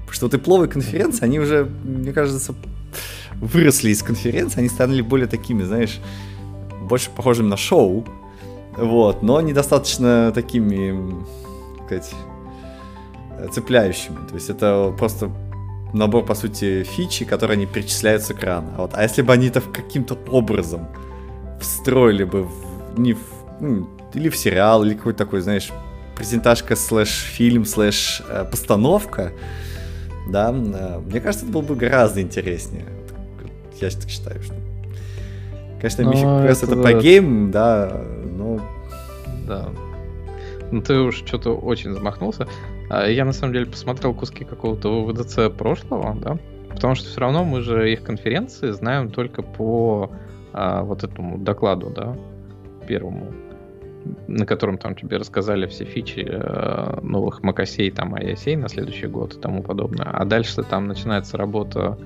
Потому 0.00 0.12
что 0.14 0.26
вот 0.26 0.34
и 0.34 0.38
пловые 0.38 0.68
конференции, 0.68 1.24
они 1.24 1.38
уже, 1.38 1.70
мне 1.84 2.12
кажется, 2.12 2.56
выросли 3.40 3.90
из 3.90 4.02
конференции, 4.02 4.58
они 4.58 4.68
стали 4.68 5.00
более 5.00 5.28
такими, 5.28 5.62
знаешь, 5.62 6.00
больше 6.88 7.10
похожими 7.10 7.48
на 7.48 7.56
шоу, 7.56 8.04
вот, 8.76 9.22
но 9.22 9.40
недостаточно 9.40 10.32
такими, 10.32 11.24
как 11.88 12.04
сказать, 12.04 12.14
цепляющими. 13.52 14.16
То 14.28 14.34
есть 14.34 14.50
это 14.50 14.94
просто 14.98 15.30
набор, 15.92 16.24
по 16.24 16.34
сути, 16.34 16.82
фичи, 16.84 17.24
которые 17.24 17.56
они 17.56 17.66
перечисляют 17.66 18.22
с 18.22 18.30
экрана. 18.30 18.74
Вот. 18.76 18.92
А 18.94 19.02
если 19.02 19.22
бы 19.22 19.32
они 19.32 19.48
это 19.48 19.60
каким-то 19.60 20.18
образом 20.30 20.88
встроили 21.60 22.24
бы 22.24 22.44
в, 22.44 22.98
не 22.98 23.14
в, 23.14 23.20
ну, 23.60 23.88
или 24.14 24.28
в 24.28 24.36
сериал, 24.36 24.84
или 24.84 24.94
какой-то 24.94 25.18
такой, 25.18 25.40
знаешь, 25.40 25.70
презентажка 26.16 26.76
слэш 26.76 27.08
фильм 27.08 27.64
слэш 27.64 28.22
э, 28.28 28.44
постановка, 28.50 29.32
да, 30.30 30.50
э, 30.50 31.00
мне 31.00 31.20
кажется, 31.20 31.46
это 31.46 31.52
было 31.52 31.62
бы 31.62 31.74
гораздо 31.74 32.20
интереснее. 32.20 32.86
Я 33.80 33.90
так 33.90 34.08
считаю, 34.08 34.42
что... 34.42 34.54
Конечно, 35.80 36.02
Mythic 36.02 36.46
Quest 36.46 36.64
это, 36.64 36.72
это 36.72 36.82
по 36.82 36.92
game, 36.94 37.50
да, 37.50 38.02
но... 38.36 38.60
Да. 39.46 39.68
Ну 40.70 40.82
ты 40.82 40.98
уж 40.98 41.16
что-то 41.16 41.56
очень 41.56 41.92
замахнулся. 41.92 42.46
А 42.90 43.06
я 43.06 43.24
на 43.24 43.32
самом 43.32 43.52
деле 43.52 43.66
посмотрел 43.66 44.14
куски 44.14 44.44
какого-то 44.44 45.04
WWDC 45.04 45.50
прошлого, 45.56 46.16
да, 46.20 46.38
потому 46.70 46.94
что 46.94 47.08
все 47.08 47.20
равно 47.20 47.44
мы 47.44 47.60
же 47.60 47.92
их 47.92 48.02
конференции 48.02 48.70
знаем 48.70 49.10
только 49.10 49.42
по 49.42 50.10
а, 50.52 50.82
вот 50.82 51.04
этому 51.04 51.38
докладу, 51.38 51.90
да, 51.90 52.16
первому, 52.86 53.32
на 54.26 54.46
котором 54.46 54.78
там 54.78 54.94
тебе 54.94 55.18
рассказали 55.18 55.66
все 55.66 55.84
фичи 55.84 56.26
а, 56.28 56.98
новых 57.02 57.42
макосей, 57.42 57.90
там, 57.90 58.14
iOS 58.14 58.56
на 58.56 58.68
следующий 58.68 59.06
год 59.06 59.34
и 59.34 59.40
тому 59.40 59.62
подобное. 59.62 60.06
А 60.10 60.24
дальше 60.24 60.62
там 60.62 60.86
начинается 60.86 61.36
работа 61.36 61.98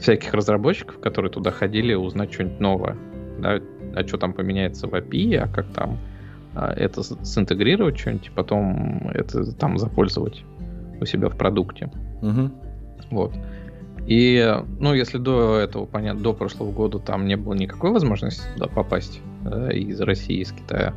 всяких 0.00 0.32
разработчиков, 0.34 0.98
которые 1.00 1.30
туда 1.30 1.50
ходили 1.50 1.94
узнать 1.94 2.32
что-нибудь 2.32 2.60
новое, 2.60 2.96
да, 3.38 3.60
а 3.94 4.06
что 4.06 4.18
там 4.18 4.32
поменяется 4.32 4.86
в 4.86 4.94
API, 4.94 5.36
а 5.36 5.48
как 5.48 5.66
там 5.72 5.98
а, 6.54 6.72
это 6.72 7.02
синтегрировать 7.02 7.98
что-нибудь, 7.98 8.28
и 8.28 8.30
потом 8.30 9.10
это 9.14 9.52
там 9.52 9.78
запользовать 9.78 10.44
у 11.00 11.04
себя 11.04 11.28
в 11.28 11.36
продукте. 11.36 11.90
Угу. 12.22 12.50
Вот. 13.10 13.32
И, 14.06 14.62
ну, 14.78 14.94
если 14.94 15.18
до 15.18 15.58
этого, 15.58 15.84
понятно, 15.84 16.22
до 16.22 16.32
прошлого 16.32 16.70
года 16.70 16.98
там 16.98 17.26
не 17.26 17.36
было 17.36 17.54
никакой 17.54 17.90
возможности 17.90 18.42
туда 18.54 18.68
попасть 18.68 19.20
да, 19.42 19.70
из 19.70 20.00
России, 20.00 20.40
из 20.40 20.52
Китая, 20.52 20.94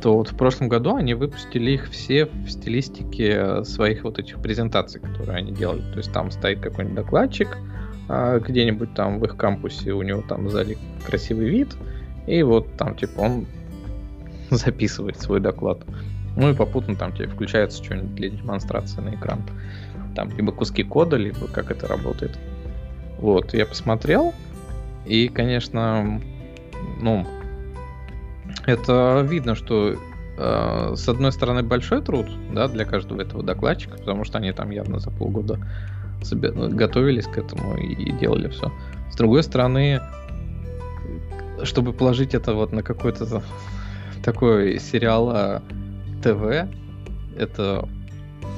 то 0.00 0.16
вот 0.16 0.28
в 0.28 0.36
прошлом 0.36 0.68
году 0.68 0.96
они 0.96 1.14
выпустили 1.14 1.72
их 1.72 1.88
все 1.90 2.26
в 2.26 2.48
стилистике 2.48 3.64
своих 3.64 4.04
вот 4.04 4.18
этих 4.18 4.40
презентаций, 4.40 5.00
которые 5.00 5.38
они 5.38 5.52
делали. 5.52 5.82
То 5.92 5.98
есть 5.98 6.12
там 6.12 6.30
стоит 6.30 6.60
какой-нибудь 6.60 6.96
докладчик, 6.96 7.58
где-нибудь 8.08 8.94
там 8.94 9.18
в 9.18 9.24
их 9.24 9.36
кампусе 9.36 9.92
у 9.92 10.02
него 10.02 10.22
там 10.22 10.50
сзади 10.50 10.76
красивый 11.04 11.48
вид, 11.48 11.76
и 12.26 12.42
вот 12.42 12.76
там 12.76 12.96
типа 12.96 13.20
он 13.20 13.46
записывает 14.50 15.20
свой 15.20 15.40
доклад. 15.40 15.80
Ну 16.36 16.50
и 16.50 16.54
попутно 16.54 16.96
там 16.96 17.12
тебе 17.12 17.28
включается 17.28 17.82
что-нибудь 17.82 18.14
для 18.14 18.30
демонстрации 18.30 19.00
на 19.00 19.14
экран. 19.14 19.42
Там 20.14 20.30
либо 20.36 20.52
куски 20.52 20.82
кода, 20.82 21.16
либо 21.16 21.46
как 21.46 21.70
это 21.70 21.86
работает. 21.86 22.38
Вот, 23.18 23.54
я 23.54 23.66
посмотрел, 23.66 24.34
и, 25.06 25.28
конечно, 25.28 26.20
ну, 27.00 27.26
это 28.66 29.24
видно, 29.28 29.54
что 29.54 29.96
э, 30.36 30.92
с 30.96 31.08
одной 31.08 31.32
стороны 31.32 31.62
большой 31.62 32.02
труд, 32.02 32.26
да, 32.52 32.68
для 32.68 32.84
каждого 32.84 33.20
этого 33.20 33.42
докладчика, 33.42 33.98
потому 33.98 34.24
что 34.24 34.38
они 34.38 34.52
там 34.52 34.70
явно 34.70 34.98
за 34.98 35.10
полгода 35.10 35.58
готовились 36.32 37.26
к 37.26 37.38
этому 37.38 37.76
и, 37.76 37.92
и 37.92 38.12
делали 38.12 38.48
все. 38.48 38.72
С 39.10 39.16
другой 39.16 39.42
стороны, 39.42 40.00
чтобы 41.62 41.92
положить 41.92 42.34
это 42.34 42.54
вот 42.54 42.72
на 42.72 42.82
какой-то 42.82 43.42
такой 44.24 44.78
сериал 44.78 45.30
а, 45.30 45.62
ТВ, 46.22 46.68
это 47.38 47.88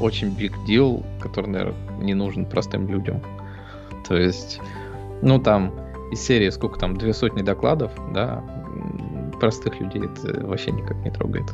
очень 0.01 0.29
big 0.29 0.53
deal, 0.67 1.05
который, 1.21 1.47
наверное, 1.47 1.75
не 2.01 2.14
нужен 2.14 2.47
простым 2.47 2.89
людям. 2.89 3.23
То 4.07 4.17
есть, 4.17 4.61
ну 5.23 5.41
там 5.41 5.73
из 6.12 6.21
серии 6.21 6.51
сколько 6.51 6.79
там, 6.79 6.97
две 6.97 7.12
сотни 7.12 7.43
докладов, 7.43 7.93
да, 8.12 8.45
простых 9.41 9.81
людей 9.81 10.03
это 10.05 10.47
вообще 10.47 10.71
никак 10.71 10.97
не 10.99 11.11
трогает. 11.11 11.51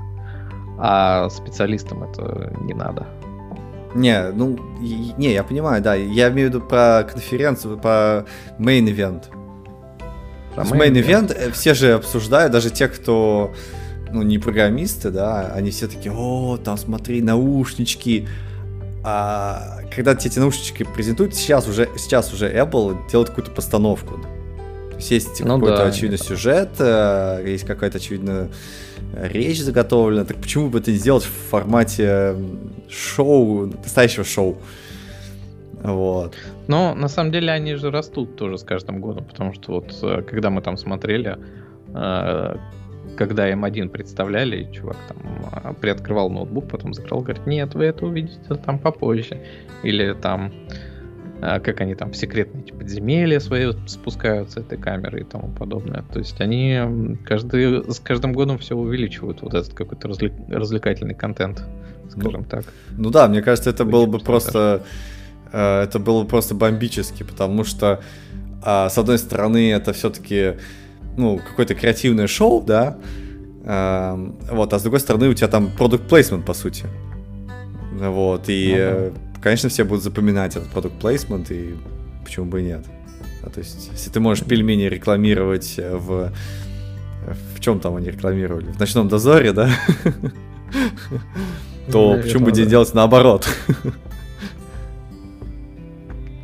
А 0.79 1.29
специалистам 1.31 2.03
это 2.03 2.55
не 2.61 2.75
надо. 2.75 3.07
Не, 3.95 4.31
ну, 4.31 4.59
не, 4.81 5.33
я 5.33 5.45
понимаю, 5.45 5.83
да. 5.83 5.95
Я 5.95 6.31
имею 6.31 6.51
в 6.51 6.55
виду 6.55 6.65
про 6.65 7.07
конференцию, 7.11 7.79
про 7.79 8.25
main 8.59 8.85
event. 8.87 9.25
Про 10.55 10.65
main, 10.65 10.93
main 10.93 10.93
event 10.93 11.35
э, 11.35 11.51
все 11.51 11.75
же 11.75 11.93
обсуждают, 11.93 12.53
даже 12.53 12.71
те, 12.71 12.89
кто 12.89 13.53
ну, 14.11 14.23
не 14.23 14.39
программисты, 14.39 15.11
да, 15.11 15.53
они 15.55 15.71
все 15.71 15.89
такие, 15.89 16.13
о, 16.15 16.59
там 16.59 16.77
смотри, 16.77 17.23
наушнички. 17.23 18.29
А 19.05 19.81
когда 19.95 20.15
тебе 20.15 20.31
эти 20.31 20.39
наушнички 20.39 20.85
презентуют, 20.85 21.35
сейчас 21.35 21.67
уже, 21.67 21.89
сейчас 21.97 22.33
уже 22.33 22.51
Apple 22.51 23.11
делает 23.11 23.31
какую-то 23.31 23.51
постановку. 23.51 24.19
То 24.91 24.97
есть 24.97 25.11
есть 25.11 25.41
ну, 25.41 25.55
какой-то 25.55 25.79
да. 25.79 25.87
очевидный 25.87 26.19
сюжет, 26.19 26.71
э, 26.79 27.43
есть 27.47 27.65
какая-то 27.65 27.99
очевидная 27.99 28.49
речь 29.15 29.63
заготовлена. 29.63 30.25
Так 30.25 30.39
почему 30.39 30.69
бы 30.69 30.79
это 30.79 30.91
не 30.91 30.99
сделать 30.99 31.25
в 31.25 31.51
формате 31.51 32.37
шоу, 32.89 33.67
настоящего 33.67 34.25
шоу? 34.25 34.59
Вот. 35.83 36.35
Но 36.69 36.95
на 36.95 37.09
самом 37.09 37.33
деле 37.33 37.51
они 37.51 37.75
же 37.75 37.91
растут 37.91 38.37
тоже 38.37 38.59
с 38.59 38.63
каждым 38.63 39.01
годом, 39.01 39.25
потому 39.25 39.53
что 39.53 39.73
вот 39.73 39.99
э, 40.03 40.23
когда 40.23 40.49
мы 40.49 40.63
там 40.63 40.77
смотрели, 40.77 41.37
э, 41.93 42.57
когда 43.17 43.51
М1 43.51 43.89
представляли, 43.89 44.71
чувак 44.73 44.97
там 45.09 45.19
а, 45.51 45.73
приоткрывал 45.75 46.31
ноутбук, 46.31 46.69
потом 46.69 46.95
закрыл, 46.95 47.21
говорит, 47.21 47.47
нет, 47.47 47.75
вы 47.75 47.85
это 47.85 48.07
увидите 48.07 48.55
там 48.65 48.79
попозже. 48.79 49.41
Или 49.83 50.15
там, 50.15 50.53
как 51.43 51.81
они 51.81 51.97
там 51.97 52.13
в 52.13 52.17
секретные 52.17 52.63
типа, 52.63 52.79
подземелья 52.79 53.41
свои 53.41 53.73
спускаются 53.87 54.61
этой 54.61 54.79
камеры 54.79 55.23
и 55.23 55.25
тому 55.25 55.49
подобное. 55.49 56.05
То 56.13 56.21
есть 56.21 56.41
они 56.41 57.19
каждый, 57.25 57.93
с 57.93 57.99
каждым 57.99 58.33
годом 58.33 58.59
все 58.59 58.77
увеличивают 58.77 59.43
вот 59.43 59.55
этот 59.55 59.75
какой-то 59.75 60.07
развлек, 60.07 60.33
развлекательный 60.49 61.15
контент, 61.15 61.65
скажем 62.11 62.43
ну, 62.43 62.47
так. 62.49 62.65
Ну 62.93 63.11
да, 63.11 63.27
мне 63.27 63.43
кажется, 63.43 63.71
это 63.71 63.85
было 63.85 64.07
бы 64.07 64.21
просто... 64.21 64.85
Э, 65.53 65.83
это 65.83 65.99
было 65.99 66.23
бы 66.23 66.29
просто 66.29 66.55
бомбически, 66.55 67.25
потому 67.25 67.65
что, 67.65 68.01
а, 68.63 68.89
с 68.89 68.97
одной 68.97 69.19
стороны, 69.19 69.73
это 69.73 69.93
все-таки 69.93 70.55
ну, 71.17 71.39
какое-то 71.39 71.75
креативное 71.75 72.29
шоу, 72.29 72.63
да, 72.63 72.99
э, 73.65 74.31
вот, 74.53 74.73
а 74.73 74.79
с 74.79 74.83
другой 74.83 75.01
стороны 75.01 75.29
у 75.29 75.35
тебя 75.35 75.49
там 75.49 75.71
продукт 75.77 76.09
плейсмент 76.09 76.45
по 76.47 76.55
сути. 76.55 76.85
Вот, 77.99 78.49
и, 78.49 78.75
uh-huh. 78.75 79.13
Конечно, 79.43 79.69
все 79.69 79.85
будут 79.85 80.05
запоминать 80.05 80.57
этот 80.57 80.71
продукт 80.71 80.99
плейсмент, 80.99 81.51
и 81.51 81.75
почему 82.25 82.47
бы 82.47 82.61
и 82.61 82.65
нет. 82.65 82.87
А, 83.43 83.51
то 83.51 83.59
есть, 83.59 83.91
если 83.93 84.11
ты 84.11 84.21
можешь 84.21 84.45
пельмени 84.45 84.85
рекламировать 84.85 85.79
в... 85.79 86.33
В 87.55 87.61
чем 87.61 87.79
там 87.79 87.97
они 87.97 88.11
рекламировали? 88.11 88.73
В 88.73 88.81
ночном 88.81 89.09
дозоре, 89.09 89.53
да? 89.53 89.71
То 91.91 92.19
почему 92.21 92.47
бы 92.47 92.53
не 92.53 92.67
делать 92.67 92.95
наоборот? 92.95 93.49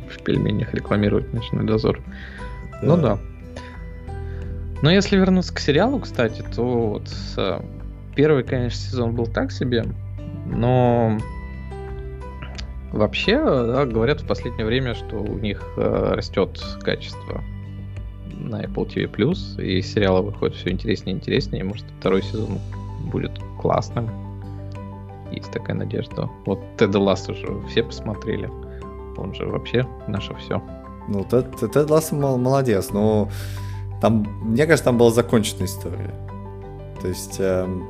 В 0.09 0.23
пельменях 0.23 0.73
рекламировать 0.73 1.33
ночной 1.33 1.65
дозор. 1.65 2.01
Ну 2.81 2.97
да. 2.97 3.19
Но 4.81 4.91
если 4.91 5.17
вернуться 5.17 5.53
к 5.53 5.59
сериалу, 5.59 5.99
кстати, 5.99 6.43
то 6.55 6.89
вот 6.89 7.09
первый, 8.15 8.43
конечно, 8.43 8.79
сезон 8.79 9.15
был 9.15 9.27
так 9.27 9.51
себе. 9.51 9.85
Но 10.45 11.19
вообще, 12.91 13.37
да, 13.37 13.85
говорят 13.85 14.21
в 14.21 14.27
последнее 14.27 14.65
время, 14.65 14.95
что 14.95 15.17
у 15.17 15.37
них 15.37 15.63
э, 15.77 16.13
растет 16.13 16.61
качество 16.81 17.43
на 18.39 18.63
Apple 18.63 18.87
TV 18.87 19.11
Plus, 19.11 19.61
и 19.61 19.81
сериалы 19.81 20.23
выходят 20.23 20.55
все 20.55 20.71
интереснее 20.71 21.15
и 21.15 21.19
интереснее. 21.19 21.63
Может, 21.63 21.85
второй 21.99 22.23
сезон 22.23 22.59
будет 23.11 23.31
классным. 23.59 24.09
Есть 25.31 25.51
такая 25.51 25.75
надежда. 25.75 26.29
Вот 26.45 26.59
Тед 26.77 26.95
Ласс 26.95 27.29
уже 27.29 27.47
все 27.69 27.83
посмотрели. 27.83 28.49
Он 29.17 29.33
же 29.33 29.45
вообще 29.45 29.85
наше 30.07 30.33
все. 30.35 30.61
Ну, 31.07 31.23
Тед, 31.23 31.89
Ласс 31.89 32.11
молодец, 32.11 32.91
но 32.91 33.29
там, 34.01 34.25
мне 34.41 34.65
кажется, 34.65 34.85
там 34.85 34.97
была 34.97 35.11
законченная 35.11 35.65
история. 35.65 36.13
То 37.01 37.07
есть 37.07 37.37
эм, 37.39 37.87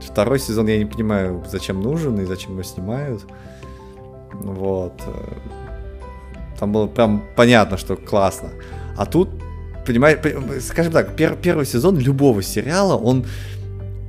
второй 0.00 0.38
сезон 0.38 0.66
я 0.66 0.78
не 0.78 0.84
понимаю, 0.84 1.42
зачем 1.46 1.80
нужен 1.80 2.18
и 2.20 2.24
зачем 2.24 2.52
его 2.52 2.62
снимают. 2.62 3.24
Вот. 4.40 5.00
Там 6.58 6.72
было 6.72 6.86
прям 6.86 7.22
понятно, 7.36 7.76
что 7.76 7.96
классно. 7.96 8.50
А 8.96 9.06
тут, 9.06 9.28
понимаешь, 9.86 10.18
скажем 10.62 10.92
так, 10.92 11.16
пер, 11.16 11.36
первый 11.36 11.66
сезон 11.66 11.98
любого 11.98 12.42
сериала, 12.42 12.96
он 12.96 13.24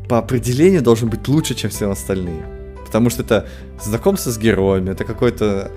по 0.08 0.20
определению 0.20 0.82
должен 0.82 1.10
быть 1.10 1.28
лучше, 1.28 1.56
чем 1.56 1.70
все 1.70 1.90
остальные. 1.90 2.44
Потому 2.86 3.10
что 3.10 3.24
это 3.24 3.48
знакомство 3.82 4.32
с 4.32 4.38
героями, 4.38 4.92
это 4.92 5.04
какой-то 5.04 5.72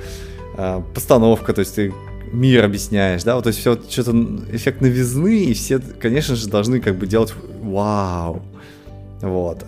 э, 0.57 0.83
постановка, 0.95 1.53
то 1.53 1.61
есть 1.61 1.75
ты 1.75 1.93
мир 2.33 2.65
объясняешь, 2.65 3.25
да, 3.25 3.37
вот, 3.37 3.45
то 3.45 3.49
есть 3.49 3.61
все 3.61 3.79
что-то 3.89 4.13
эффект 4.53 4.83
новизны, 4.83 5.45
и 5.45 5.55
все, 5.55 5.79
конечно 5.79 6.37
же, 6.37 6.47
должны 6.49 6.81
как 6.81 6.97
бы 6.97 7.07
делать 7.07 7.33
вау, 7.63 8.43
вот. 9.23 9.65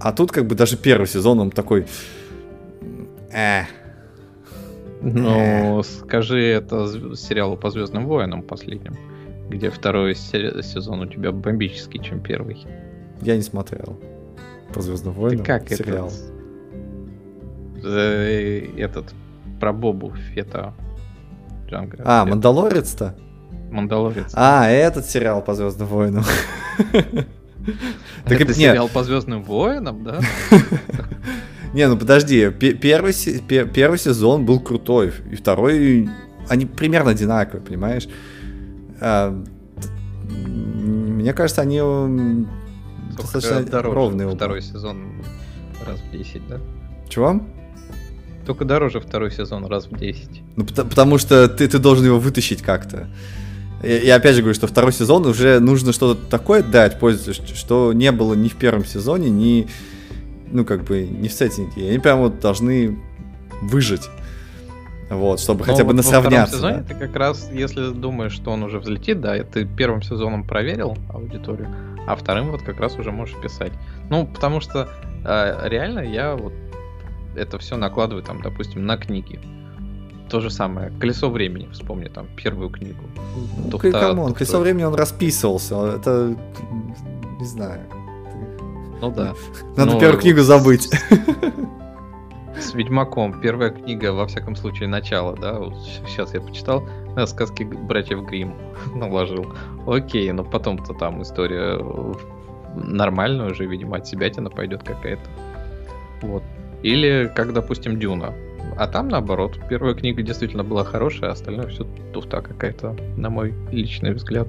А 0.00 0.12
тут 0.12 0.32
как 0.32 0.46
бы 0.46 0.54
даже 0.54 0.76
первый 0.78 1.06
сезон, 1.06 1.40
он 1.40 1.50
такой, 1.50 1.86
э. 3.32 3.64
Ну, 5.04 5.82
скажи 5.82 6.40
это 6.40 6.86
сериалу 7.14 7.56
по 7.56 7.70
Звездным 7.70 8.06
войнам 8.06 8.42
последним, 8.42 8.96
где 9.50 9.70
второй 9.70 10.14
сезон 10.14 11.00
у 11.00 11.06
тебя 11.06 11.30
бомбический, 11.30 12.02
чем 12.02 12.20
первый. 12.20 12.66
Я 13.20 13.36
не 13.36 13.42
смотрел 13.42 13.98
по 14.72 14.80
Звездным 14.80 15.12
войнам. 15.12 15.44
Ты 15.44 15.44
как 15.44 15.68
сериал. 15.68 16.08
этот? 16.08 16.32
Э, 17.84 18.66
этот 18.78 19.14
про 19.60 19.72
Бобу 19.72 20.14
Фета 20.34 20.72
Джанго. 21.68 21.98
А, 22.04 22.24
Мандалорец-то? 22.24 23.14
Мандалорец. 23.70 24.32
А, 24.34 24.68
этот 24.70 25.06
сериал 25.06 25.42
по 25.42 25.54
Звездным 25.54 25.88
войнам. 25.88 26.24
Это 28.26 28.54
сериал 28.54 28.88
по 28.88 29.04
Звездным 29.04 29.42
войнам, 29.42 30.04
да? 30.04 30.20
Не, 31.74 31.88
ну 31.88 31.96
подожди, 31.96 32.50
первый, 32.50 33.12
первый 33.48 33.98
сезон 33.98 34.46
был 34.46 34.60
крутой, 34.60 35.12
и 35.30 35.34
второй, 35.34 36.08
они 36.48 36.66
примерно 36.66 37.10
одинаковые, 37.10 37.64
понимаешь? 37.64 38.06
А, 39.00 39.44
мне 40.22 41.32
кажется, 41.32 41.62
они 41.62 41.80
достаточно 43.16 43.82
ровные. 43.82 44.28
Второй 44.30 44.62
сезон 44.62 45.24
раз 45.84 46.00
в 46.00 46.10
10, 46.12 46.48
да? 46.48 46.60
Чего? 47.08 47.40
Только 48.46 48.64
дороже 48.64 49.00
второй 49.00 49.32
сезон 49.32 49.66
раз 49.66 49.86
в 49.86 49.96
10. 49.96 50.42
Ну, 50.56 50.64
потому, 50.64 50.88
потому 50.88 51.18
что 51.18 51.48
ты, 51.48 51.66
ты 51.66 51.78
должен 51.78 52.06
его 52.06 52.20
вытащить 52.20 52.62
как-то. 52.62 53.08
И, 53.82 53.88
и 53.88 54.08
опять 54.10 54.36
же 54.36 54.42
говорю, 54.42 54.54
что 54.54 54.66
второй 54.66 54.92
сезон 54.92 55.26
уже 55.26 55.60
нужно 55.60 55.92
что-то 55.92 56.20
такое 56.28 56.62
дать 56.62 57.00
пользователю, 57.00 57.56
что 57.56 57.92
не 57.92 58.12
было 58.12 58.34
ни 58.34 58.48
в 58.48 58.56
первом 58.56 58.84
сезоне, 58.84 59.30
ни, 59.30 59.66
ну, 60.50 60.64
как 60.64 60.84
бы, 60.84 61.06
ни 61.06 61.28
в 61.28 61.32
сеттинге. 61.32 61.86
И 61.86 61.88
они 61.88 61.98
прям 61.98 62.20
вот 62.20 62.40
должны 62.40 62.98
выжить. 63.62 64.08
Вот, 65.10 65.38
чтобы 65.38 65.64
Но 65.66 65.72
хотя 65.72 65.84
бы 65.84 65.92
насравняться. 65.92 66.54
В 66.54 66.58
сезоне 66.58 66.76
да? 66.78 66.82
ты 66.82 66.94
как 66.94 67.14
раз, 67.16 67.50
если 67.52 67.92
думаешь, 67.92 68.32
что 68.32 68.50
он 68.52 68.62
уже 68.62 68.78
взлетит, 68.78 69.20
да, 69.20 69.36
ты 69.44 69.66
первым 69.66 70.02
сезоном 70.02 70.44
проверил 70.44 70.96
аудиторию, 71.12 71.68
а 72.06 72.16
вторым 72.16 72.50
вот 72.50 72.62
как 72.62 72.80
раз 72.80 72.98
уже 72.98 73.10
можешь 73.12 73.36
писать. 73.40 73.72
Ну, 74.08 74.26
потому 74.26 74.60
что 74.60 74.88
э, 75.24 75.68
реально 75.68 76.00
я 76.00 76.34
вот 76.34 76.52
это 77.36 77.58
все 77.58 77.76
накладываю 77.76 78.22
там, 78.22 78.40
допустим, 78.40 78.86
на 78.86 78.96
книги. 78.96 79.38
То 80.30 80.40
же 80.40 80.50
самое. 80.50 80.90
Колесо 80.98 81.28
времени, 81.28 81.68
вспомни 81.72 82.08
там 82.08 82.26
первую 82.34 82.70
книгу. 82.70 83.04
Ну, 83.70 83.78
come 83.78 84.09
on, 84.09 84.32
колесо 84.32 84.58
времени 84.58 84.84
он 84.84 84.94
расписывался. 84.94 85.96
Это 85.96 86.34
не 87.38 87.46
знаю. 87.46 87.80
Ну 89.04 89.10
да. 89.10 89.34
Надо 89.76 89.92
Но 89.92 90.00
первую 90.00 90.20
книгу 90.20 90.40
забыть. 90.40 90.90
С 92.58 92.72
Ведьмаком. 92.72 93.40
Первая 93.40 93.70
книга, 93.70 94.12
во 94.12 94.26
всяком 94.26 94.56
случае, 94.56 94.88
начало, 94.88 95.36
да. 95.36 95.58
Вот 95.58 95.74
сейчас 96.06 96.32
я 96.32 96.40
почитал 96.40 96.84
э, 97.16 97.26
сказки 97.26 97.64
братьев 97.64 98.24
Грим 98.24 98.54
наложил. 98.94 99.52
Окей, 99.86 100.30
но 100.32 100.44
потом-то 100.44 100.94
там 100.94 101.22
история 101.22 101.78
нормальная 102.74 103.50
уже, 103.50 103.66
видимо, 103.66 103.96
от 103.98 104.06
себя 104.06 104.30
тяна 104.30 104.50
пойдет 104.50 104.82
какая-то. 104.82 105.28
Вот. 106.22 106.42
Или 106.82 107.30
как, 107.34 107.52
допустим, 107.52 107.98
Дюна. 107.98 108.32
А 108.78 108.88
там 108.88 109.08
наоборот, 109.08 109.58
первая 109.68 109.94
книга 109.94 110.22
действительно 110.22 110.64
была 110.64 110.84
хорошая, 110.84 111.30
а 111.30 111.32
остальное 111.34 111.68
все 111.68 111.84
туфта 112.12 112.40
какая-то, 112.40 112.96
на 113.16 113.30
мой 113.30 113.54
личный 113.70 114.12
взгляд. 114.14 114.48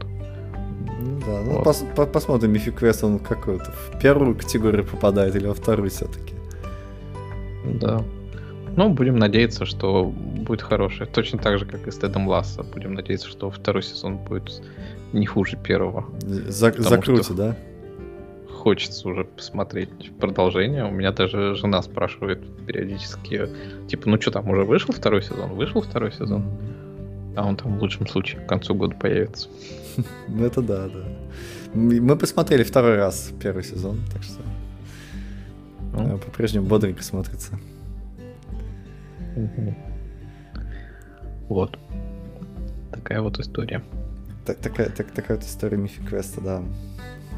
Ну 1.00 1.20
да, 1.26 1.42
ну 1.42 1.52
вот. 1.54 1.64
пос, 1.64 1.84
по, 1.96 2.06
посмотрим, 2.06 2.54
Мифик 2.54 2.80
Квест, 2.80 3.04
он 3.04 3.20
какой-то 3.20 3.72
в 3.72 4.00
первую 4.00 4.36
категорию 4.36 4.86
попадает 4.86 5.36
или 5.36 5.48
во 5.48 5.54
вторую 5.54 5.90
все-таки. 5.90 6.34
Да. 7.82 8.04
Ну, 8.76 8.90
будем 8.90 9.18
надеяться, 9.18 9.66
что 9.66 10.06
будет 10.06 10.62
хороший. 10.62 11.08
Точно 11.08 11.40
так 11.40 11.60
же, 11.60 11.66
как 11.66 11.88
и 11.88 11.92
с 11.92 11.96
Тедом 11.96 12.28
Ласса. 12.28 12.64
Будем 12.64 12.94
надеяться, 12.94 13.28
что 13.28 13.50
второй 13.50 13.84
сезон 13.84 14.18
будет 14.18 14.62
не 15.14 15.26
хуже 15.26 15.58
первого. 15.58 16.06
За, 16.22 16.74
закрути, 16.78 17.34
да? 17.34 17.56
хочется 18.66 19.08
уже 19.08 19.26
посмотреть 19.26 20.12
продолжение. 20.20 20.86
У 20.86 20.90
меня 20.90 21.12
даже 21.12 21.54
жена 21.54 21.84
спрашивает 21.84 22.40
периодически, 22.66 23.48
типа, 23.88 24.10
ну 24.10 24.20
что 24.20 24.32
там, 24.32 24.50
уже 24.50 24.64
вышел 24.64 24.92
второй 24.92 25.22
сезон? 25.22 25.54
Вышел 25.54 25.82
второй 25.82 26.12
сезон? 26.12 26.46
А 27.36 27.46
он 27.46 27.58
там 27.58 27.78
в 27.78 27.82
лучшем 27.84 28.08
случае 28.08 28.42
к 28.42 28.48
концу 28.48 28.74
года 28.74 28.96
появится. 28.96 29.50
Ну 30.28 30.46
это 30.46 30.62
да, 30.62 30.88
да. 30.88 31.06
Мы 31.74 32.16
посмотрели 32.16 32.64
второй 32.64 32.96
раз 32.96 33.32
первый 33.40 33.64
сезон, 33.64 34.00
так 34.14 34.24
что 34.24 34.42
ну. 35.94 36.18
по-прежнему 36.18 36.66
бодренько 36.66 37.04
смотрится. 37.04 37.60
Вот. 41.50 41.78
Такая 42.92 43.22
вот 43.22 43.40
история. 43.40 43.84
Так, 44.46 44.58
такая, 44.58 44.90
так, 44.90 45.12
такая 45.12 45.38
вот 45.38 45.46
история 45.46 45.78
Мифи 45.78 46.02
Квеста, 46.02 46.42
да. 46.42 46.64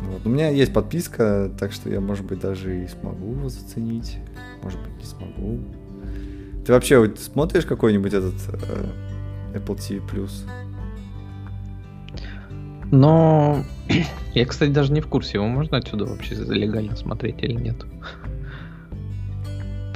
Вот. 0.04 0.26
У 0.26 0.30
меня 0.30 0.50
есть 0.50 0.74
подписка, 0.74 1.52
так 1.60 1.72
что 1.72 1.90
я, 1.90 2.00
может 2.00 2.26
быть, 2.26 2.40
даже 2.40 2.84
и 2.84 2.88
смогу 2.88 3.32
его 3.32 3.50
заценить. 3.50 4.18
Может 4.62 4.80
быть, 4.82 4.98
не 4.98 5.06
смогу. 5.06 5.60
Ты 6.66 6.74
вообще 6.74 7.00
вот 7.00 7.20
смотришь 7.20 7.66
какой-нибудь 7.66 8.14
этот 8.14 8.36
э, 8.50 9.58
Apple 9.58 9.76
TV 9.76 10.02
Plus? 10.08 10.32
Но 12.92 13.64
я, 14.34 14.46
кстати, 14.46 14.72
даже 14.72 14.94
не 14.94 15.02
в 15.02 15.08
курсе, 15.08 15.38
его 15.38 15.48
можно 15.48 15.78
отсюда 15.78 16.06
вообще 16.06 16.36
легально 16.36 16.96
смотреть 16.96 17.44
или 17.44 17.54
нет. 17.54 17.86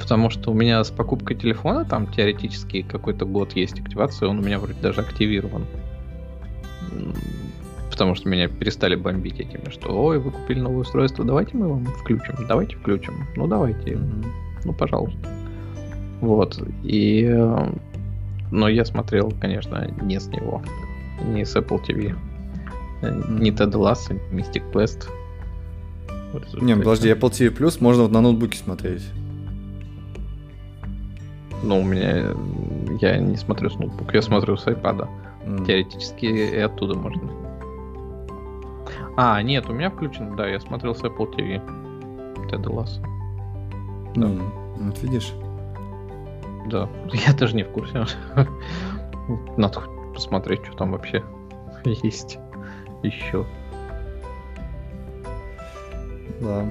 Потому 0.00 0.30
что 0.30 0.50
у 0.50 0.54
меня 0.54 0.82
с 0.82 0.90
покупкой 0.90 1.36
телефона 1.36 1.84
там 1.84 2.06
теоретически 2.06 2.82
какой-то 2.82 3.24
год 3.24 3.52
есть 3.54 3.80
активация, 3.80 4.28
он 4.28 4.40
у 4.40 4.42
меня 4.42 4.58
вроде 4.58 4.80
даже 4.80 5.00
активирован 5.00 5.64
потому 8.02 8.14
что 8.14 8.28
меня 8.28 8.48
перестали 8.48 8.96
бомбить 8.96 9.38
этими, 9.38 9.70
что 9.70 9.90
ой, 9.90 10.18
вы 10.18 10.30
купили 10.30 10.60
новое 10.60 10.80
устройство, 10.80 11.24
давайте 11.24 11.56
мы 11.56 11.68
вам 11.68 11.84
включим, 11.84 12.34
давайте 12.48 12.74
включим, 12.76 13.14
ну 13.36 13.46
давайте, 13.46 13.92
mm-hmm. 13.92 14.26
ну 14.64 14.72
пожалуйста. 14.72 15.28
Вот, 16.20 16.60
и... 16.82 17.28
Э, 17.30 17.70
но 18.50 18.68
я 18.68 18.84
смотрел, 18.84 19.32
конечно, 19.40 19.88
не 20.02 20.18
с 20.18 20.26
него, 20.28 20.62
не 21.24 21.44
с 21.44 21.54
Apple 21.54 21.80
TV. 21.86 22.16
Не 23.02 23.50
Ted 23.50 23.72
Lasso, 23.72 24.18
не 24.30 24.42
Mystic 24.42 24.62
Quest. 24.72 25.08
Не, 26.60 26.76
подожди, 26.76 27.10
Apple 27.10 27.30
TV 27.30 27.56
Plus 27.56 27.78
можно 27.80 28.04
вот 28.04 28.12
на 28.12 28.20
ноутбуке 28.20 28.58
смотреть. 28.58 29.02
Ну, 31.62 31.80
у 31.80 31.84
меня... 31.84 32.34
Я 33.00 33.18
не 33.18 33.36
смотрю 33.36 33.70
с 33.70 33.78
ноутбука, 33.78 34.16
я 34.16 34.22
смотрю 34.22 34.56
с 34.56 34.66
iPad. 34.66 35.08
Mm. 35.44 35.66
Теоретически 35.66 36.26
и 36.26 36.58
оттуда 36.58 36.94
можно. 36.94 37.30
А, 39.16 39.42
нет, 39.42 39.68
у 39.68 39.72
меня 39.72 39.90
включен, 39.90 40.36
да, 40.36 40.48
я 40.48 40.58
смотрел 40.60 40.94
с 40.94 41.02
Apple 41.02 41.30
TV. 41.36 42.48
Тед 42.48 42.66
Ласс. 42.66 43.00
Да. 44.14 44.26
Mm, 44.26 44.42
вот 44.78 45.02
видишь? 45.02 45.32
Да, 46.70 46.88
я 47.12 47.32
даже 47.34 47.54
не 47.56 47.64
в 47.64 47.68
курсе. 47.68 48.04
Надо 49.56 49.82
посмотреть, 50.14 50.64
что 50.64 50.76
там 50.76 50.92
вообще 50.92 51.22
есть 51.84 52.38
еще. 53.02 53.46
Да. 56.40 56.66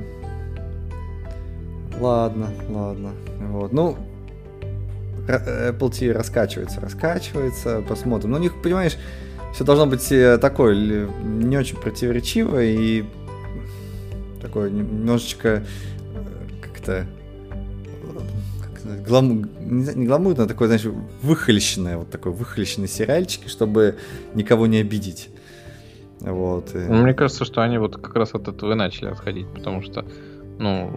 Ладно, 2.00 2.50
ладно. 2.70 3.12
Вот. 3.50 3.74
Ну, 3.74 3.98
Apple 5.28 5.90
TV 5.90 6.12
раскачивается, 6.12 6.82
раскачивается, 6.82 7.84
посмотрим. 7.88 8.32
Но 8.32 8.38
у 8.38 8.42
них, 8.42 8.62
понимаешь, 8.62 8.98
все 9.54 9.64
должно 9.64 9.86
быть 9.86 10.12
э, 10.12 10.38
такое 10.38 11.08
не 11.24 11.58
очень 11.58 11.78
противоречиво 11.78 12.64
и 12.64 13.06
такое 14.42 14.70
немножечко 14.70 15.50
э, 15.50 15.64
как-то 16.62 17.06
не 18.84 20.06
гламурно, 20.06 20.44
а 20.44 20.48
такое, 20.48 20.68
знаешь, 20.68 20.86
выхолещенное, 21.22 21.98
вот 21.98 22.10
такой 22.10 22.32
выхолещенный 22.32 22.88
сериальчик, 22.88 23.48
чтобы 23.48 23.98
никого 24.34 24.68
не 24.68 24.78
обидеть. 24.78 25.30
Вот. 26.22 26.76
И... 26.76 26.78
Ну, 26.78 27.04
мне 27.04 27.14
кажется, 27.14 27.46
что 27.46 27.62
они 27.62 27.78
вот 27.78 27.98
как 27.98 28.16
раз 28.16 28.34
от 28.34 28.48
этого 28.48 28.74
и 28.74 28.76
начали 28.76 29.10
отходить, 29.10 29.48
потому 29.48 29.82
что, 29.82 30.06
ну, 30.60 30.92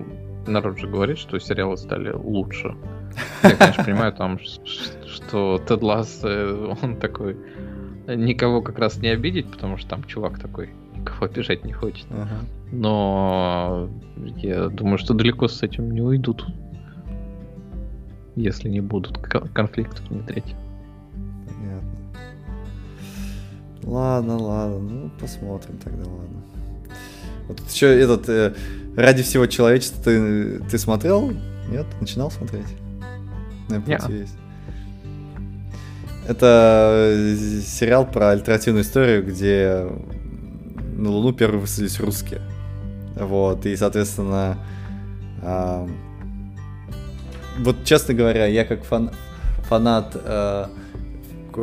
народ 0.47 0.79
же 0.79 0.87
говорит, 0.87 1.19
что 1.19 1.39
сериалы 1.39 1.77
стали 1.77 2.13
лучше. 2.13 2.75
Я, 3.43 3.57
конечно, 3.57 3.85
понимаю, 3.85 4.13
там, 4.13 4.39
что 5.07 5.61
Тед 5.67 5.83
Ласс, 5.83 6.23
он 6.25 6.97
такой, 6.97 7.37
никого 8.07 8.63
как 8.63 8.79
раз 8.79 8.99
не 8.99 9.09
обидеть, 9.09 9.51
потому 9.51 9.79
что 9.79 9.91
там 9.91 10.05
чувак 10.05 10.39
такой, 10.39 10.71
никого 10.95 11.27
обижать 11.27 11.65
не 11.65 11.73
хочет. 11.73 12.07
Ага. 12.11 12.41
Но 12.73 13.89
я 14.37 14.69
думаю, 14.69 14.99
что 14.99 15.15
далеко 15.15 15.49
с 15.49 15.63
этим 15.63 15.91
не 15.91 16.01
уйдут 16.01 16.45
если 18.37 18.69
не 18.69 18.81
будут 18.81 19.19
конфликтов 19.19 20.09
внедрять. 20.09 20.55
Ладно, 23.87 24.39
ладно, 24.39 24.79
ну 24.79 25.11
посмотрим 25.21 25.77
тогда, 25.79 26.05
ладно. 26.05 26.43
Вот 27.49 27.61
еще 27.71 27.87
этот 27.99 28.29
э, 28.29 28.55
ради 28.97 29.23
всего 29.23 29.47
человечества 29.47 30.03
ты, 30.03 30.61
ты 30.71 30.79
смотрел? 30.79 31.31
Нет? 31.69 31.87
Начинал 32.01 32.31
смотреть? 32.31 32.67
На 33.69 33.75
Apple 33.75 34.21
есть. 34.21 34.37
Это 36.27 37.11
э, 37.13 37.37
сериал 37.67 38.07
про 38.07 38.31
альтернативную 38.31 38.83
историю, 38.83 39.25
где 39.27 39.87
на 40.97 41.11
Луну 41.11 41.35
первые 41.35 41.61
высадились 41.61 42.01
русские. 42.01 42.41
Вот, 43.17 43.67
и, 43.67 43.77
соответственно, 43.77 44.57
э, 45.43 45.89
вот 47.59 47.85
честно 47.85 48.15
говоря, 48.15 48.47
я 48.47 48.65
как 48.65 48.85
фан, 48.85 49.11
фанат 49.69 50.13
э, 50.15 50.67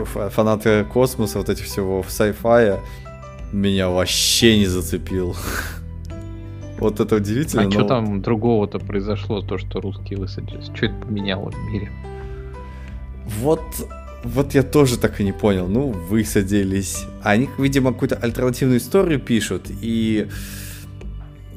фанат 0.06 0.66
космоса, 0.92 1.40
вот 1.40 1.50
этих 1.50 1.66
всего 1.66 2.02
sci-fi, 2.02 2.80
меня 3.52 3.90
вообще 3.90 4.58
не 4.58 4.66
зацепил. 4.66 5.36
вот 6.80 7.00
это 7.00 7.16
удивительно. 7.16 7.64
А 7.64 7.66
но... 7.66 7.72
что 7.72 7.84
там 7.84 8.22
другого-то 8.22 8.80
произошло, 8.80 9.42
то, 9.42 9.58
что 9.58 9.80
русские 9.80 10.20
высадились? 10.20 10.66
Что 10.76 10.88
это 10.88 10.96
поменяло 10.96 11.52
в 11.52 11.58
мире? 11.72 11.92
Вот, 13.40 13.62
вот 14.24 14.54
я 14.54 14.64
тоже 14.64 14.98
так 14.98 15.22
и 15.22 15.24
не 15.24 15.32
понял. 15.32 15.68
Ну, 15.68 15.92
высадились. 15.92 17.06
Они, 17.24 17.50
видимо, 17.58 17.94
какую-то 17.94 18.16
альтернативную 18.16 18.80
историю 18.80 19.20
пишут, 19.20 19.68
и 19.82 20.28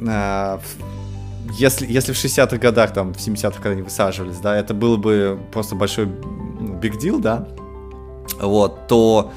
а, 0.07 0.61
если, 1.59 1.87
если 1.91 2.13
в 2.13 2.17
60-х 2.17 2.59
годах, 2.59 2.93
там, 2.93 3.15
в 3.15 3.17
70-х, 3.17 3.57
когда 3.57 3.71
они 3.71 3.83
высаживались, 3.83 4.39
да, 4.39 4.57
это 4.57 4.75
было 4.75 4.97
бы 4.97 5.39
просто 5.53 5.75
большой 5.75 6.07
big 6.07 6.93
ну, 6.95 7.01
deal, 7.01 7.21
да, 7.21 7.49
вот, 8.41 8.87
то 8.89 9.33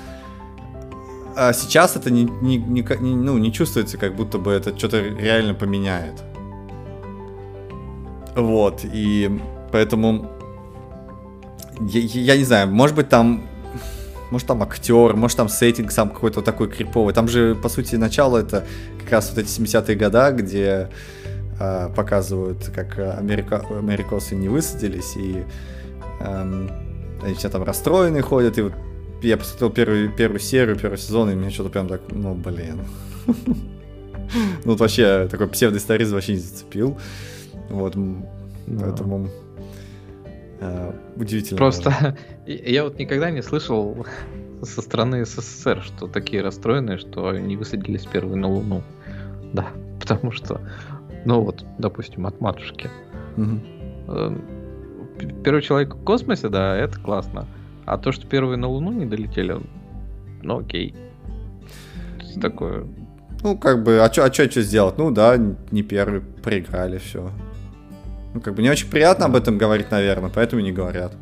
а 1.39 1.53
сейчас 1.53 1.95
это 1.95 2.09
не, 2.09 2.23
не, 2.23 2.57
не, 2.57 2.81
ну, 2.99 3.37
не 3.37 3.53
чувствуется, 3.53 3.97
как 3.99 4.15
будто 4.15 4.39
бы 4.39 4.51
это 4.51 4.75
что-то 4.75 4.99
реально 4.99 5.53
поменяет. 5.53 6.23
Вот, 8.35 8.81
и 8.83 9.39
поэтому 9.71 10.31
я, 11.79 11.99
я 12.01 12.37
не 12.37 12.43
знаю, 12.43 12.67
может 12.69 12.95
быть 12.95 13.09
там 13.09 13.43
может 14.31 14.47
там 14.47 14.63
актер, 14.63 15.15
может 15.15 15.37
там 15.37 15.47
сеттинг 15.47 15.91
сам 15.91 16.09
какой-то 16.09 16.41
такой 16.41 16.69
криповый. 16.69 17.13
Там 17.13 17.27
же, 17.27 17.55
по 17.55 17.69
сути, 17.69 17.95
начало 17.95 18.37
это 18.39 18.65
как 18.99 19.11
раз 19.11 19.29
вот 19.29 19.37
эти 19.37 19.47
70-е 19.47 19.95
года, 19.95 20.31
где 20.31 20.89
э, 21.59 21.89
показывают, 21.95 22.71
как 22.75 22.97
Америка, 22.97 23.63
америкосы 23.69 24.35
не 24.35 24.49
высадились, 24.49 25.15
и 25.15 25.45
э, 26.19 26.67
они 27.23 27.33
все 27.35 27.49
там 27.49 27.63
расстроенные 27.63 28.21
ходят, 28.21 28.57
и 28.57 28.63
вот 28.63 28.73
я 29.21 29.37
посмотрел 29.37 29.69
первую, 29.71 30.11
первую 30.11 30.39
серию, 30.39 30.77
первый 30.77 30.97
сезон, 30.97 31.29
и 31.29 31.35
мне 31.35 31.49
что-то 31.49 31.69
прям 31.69 31.87
так, 31.87 32.01
ну, 32.09 32.33
блин. 32.33 32.81
Ну, 34.65 34.71
вот 34.71 34.81
вообще, 34.81 35.29
такой 35.31 35.47
псевдоисторизм 35.47 36.15
вообще 36.15 36.33
не 36.33 36.39
зацепил. 36.39 36.97
Вот, 37.69 37.95
поэтому 38.67 39.29
э, 40.59 40.93
удивительно. 41.15 41.57
Просто 41.57 42.17
я 42.45 42.83
вот 42.83 42.99
никогда 42.99 43.31
не 43.31 43.41
слышал 43.41 44.05
со 44.63 44.81
стороны 44.81 45.25
СССР, 45.25 45.81
что 45.81 46.07
такие 46.07 46.41
расстроенные, 46.41 46.97
что 46.97 47.29
они 47.29 47.55
высадились 47.55 48.05
первые 48.05 48.35
на 48.35 48.49
Луну. 48.49 48.83
Да, 49.53 49.69
потому 50.01 50.31
что 50.31 50.59
ну 51.25 51.41
вот, 51.41 51.65
допустим, 51.77 52.25
от 52.25 52.39
матушки. 52.39 52.89
Угу. 53.35 54.37
Первый 55.43 55.61
человек 55.61 55.95
в 55.95 56.03
космосе, 56.03 56.47
да, 56.49 56.75
это 56.77 56.99
классно. 56.99 57.47
А 57.87 57.97
то, 57.97 58.11
что 58.11 58.27
первые 58.27 58.57
на 58.57 58.67
Луну 58.67 58.91
не 58.91 59.05
долетели, 59.05 59.55
ну 60.43 60.59
окей. 60.59 60.93
Такое. 62.41 62.85
Ну, 63.41 63.57
как 63.57 63.81
бы, 63.83 64.01
а 64.01 64.11
что 64.11 64.25
а 64.25 64.29
чё, 64.29 64.45
чё 64.47 64.61
сделать? 64.61 64.97
Ну 64.97 65.09
да, 65.09 65.37
не 65.71 65.83
первый, 65.83 66.19
проиграли, 66.19 66.97
все. 66.97 67.31
Ну, 68.33 68.41
как 68.41 68.55
бы 68.55 68.61
не 68.61 68.69
очень 68.69 68.89
приятно 68.89 69.27
об 69.27 69.37
этом 69.37 69.57
говорить, 69.57 69.89
наверное, 69.89 70.29
поэтому 70.29 70.61
не 70.61 70.73
говорят. 70.73 71.15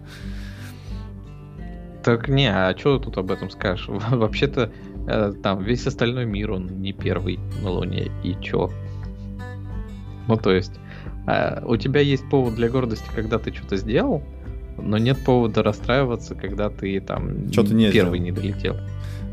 Так 2.03 2.30
не, 2.30 2.47
а 2.47 2.76
что 2.76 2.97
тут 2.97 3.16
об 3.20 3.30
этом 3.30 3.51
скажешь? 3.51 3.88
Вообще-то 4.09 4.72
э, 5.07 5.34
там 5.43 5.63
весь 5.63 5.86
остальной 5.86 6.26
мир, 6.26 6.51
он 6.51 6.82
не 6.82 6.93
первый 6.93 7.39
на 7.61 7.70
Луне. 7.70 8.11
И 8.24 8.36
чё? 8.41 8.72
Ну, 10.28 10.36
то 10.36 10.51
есть, 10.51 10.74
э, 11.28 11.63
у 11.63 11.78
тебя 11.78 12.01
есть 12.01 12.28
повод 12.28 12.55
для 12.55 12.70
гордости, 12.70 13.07
когда 13.16 13.38
ты 13.38 13.53
что-то 13.53 13.78
сделал, 13.78 14.24
но 14.78 14.97
нет 14.97 15.23
повода 15.23 15.63
расстраиваться, 15.63 16.36
когда 16.36 16.69
ты 16.69 16.99
там 16.99 17.51
что-то 17.51 17.73
не 17.73 17.91
первый 17.91 18.19
сделал. 18.19 18.23
не 18.23 18.32
долетел. 18.32 18.78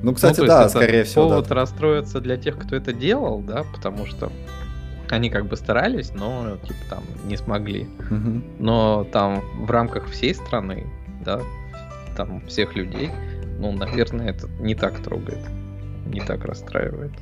Ну, 0.02 0.14
кстати, 0.14 0.40
ну, 0.40 0.46
да, 0.46 0.68
скорее 0.68 1.04
всего. 1.04 1.28
Повод 1.28 1.48
да. 1.48 1.54
расстроиться 1.54 2.20
для 2.20 2.36
тех, 2.36 2.58
кто 2.58 2.74
это 2.74 2.92
делал, 2.92 3.40
да, 3.40 3.64
потому 3.72 4.06
что 4.06 4.32
они 5.10 5.30
как 5.30 5.46
бы 5.46 5.56
старались, 5.56 6.12
но 6.14 6.56
типа 6.62 6.80
там 6.88 7.02
не 7.26 7.36
смогли. 7.36 7.86
Угу. 8.10 8.42
Но 8.58 9.06
там 9.12 9.42
в 9.64 9.70
рамках 9.70 10.08
всей 10.08 10.34
страны, 10.34 10.86
да, 11.24 11.40
там 12.16 12.40
всех 12.46 12.74
людей, 12.74 13.10
ну, 13.58 13.72
наверное, 13.72 14.30
это 14.30 14.48
не 14.60 14.74
так 14.74 15.00
трогает, 15.02 15.40
не 16.06 16.20
так 16.20 16.44
расстраивает. 16.44 17.12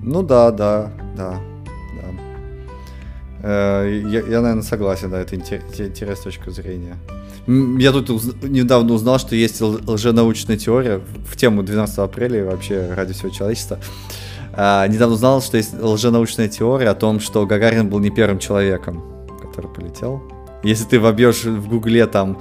Ну 0.00 0.22
да, 0.22 0.50
да, 0.50 0.92
да. 1.16 1.40
Э, 3.42 4.02
я, 4.06 4.20
я, 4.20 4.40
наверное, 4.40 4.62
согласен, 4.62 5.10
да, 5.10 5.20
это 5.20 5.36
интересная 5.36 6.16
точка 6.16 6.50
зрения. 6.50 6.96
Я 7.46 7.92
тут 7.92 8.10
уз... 8.10 8.34
недавно 8.42 8.92
узнал, 8.92 9.18
что 9.18 9.34
есть 9.34 9.60
лженаучная 9.60 10.56
теория 10.56 11.00
в 11.26 11.36
тему 11.36 11.62
12 11.62 11.98
апреля 11.98 12.40
и 12.40 12.42
вообще 12.42 12.92
ради 12.94 13.14
всего 13.14 13.30
человечества. 13.30 13.78
А, 14.52 14.86
недавно 14.86 15.14
узнал, 15.14 15.40
что 15.40 15.56
есть 15.56 15.72
лженаучная 15.80 16.48
теория 16.48 16.88
о 16.88 16.94
том, 16.94 17.20
что 17.20 17.46
Гагарин 17.46 17.88
был 17.88 18.00
не 18.00 18.10
первым 18.10 18.38
человеком, 18.38 19.02
который 19.40 19.70
полетел. 19.70 20.22
Если 20.62 20.84
ты 20.84 21.00
вобьешь 21.00 21.44
в 21.44 21.68
гугле 21.68 22.06
там 22.06 22.40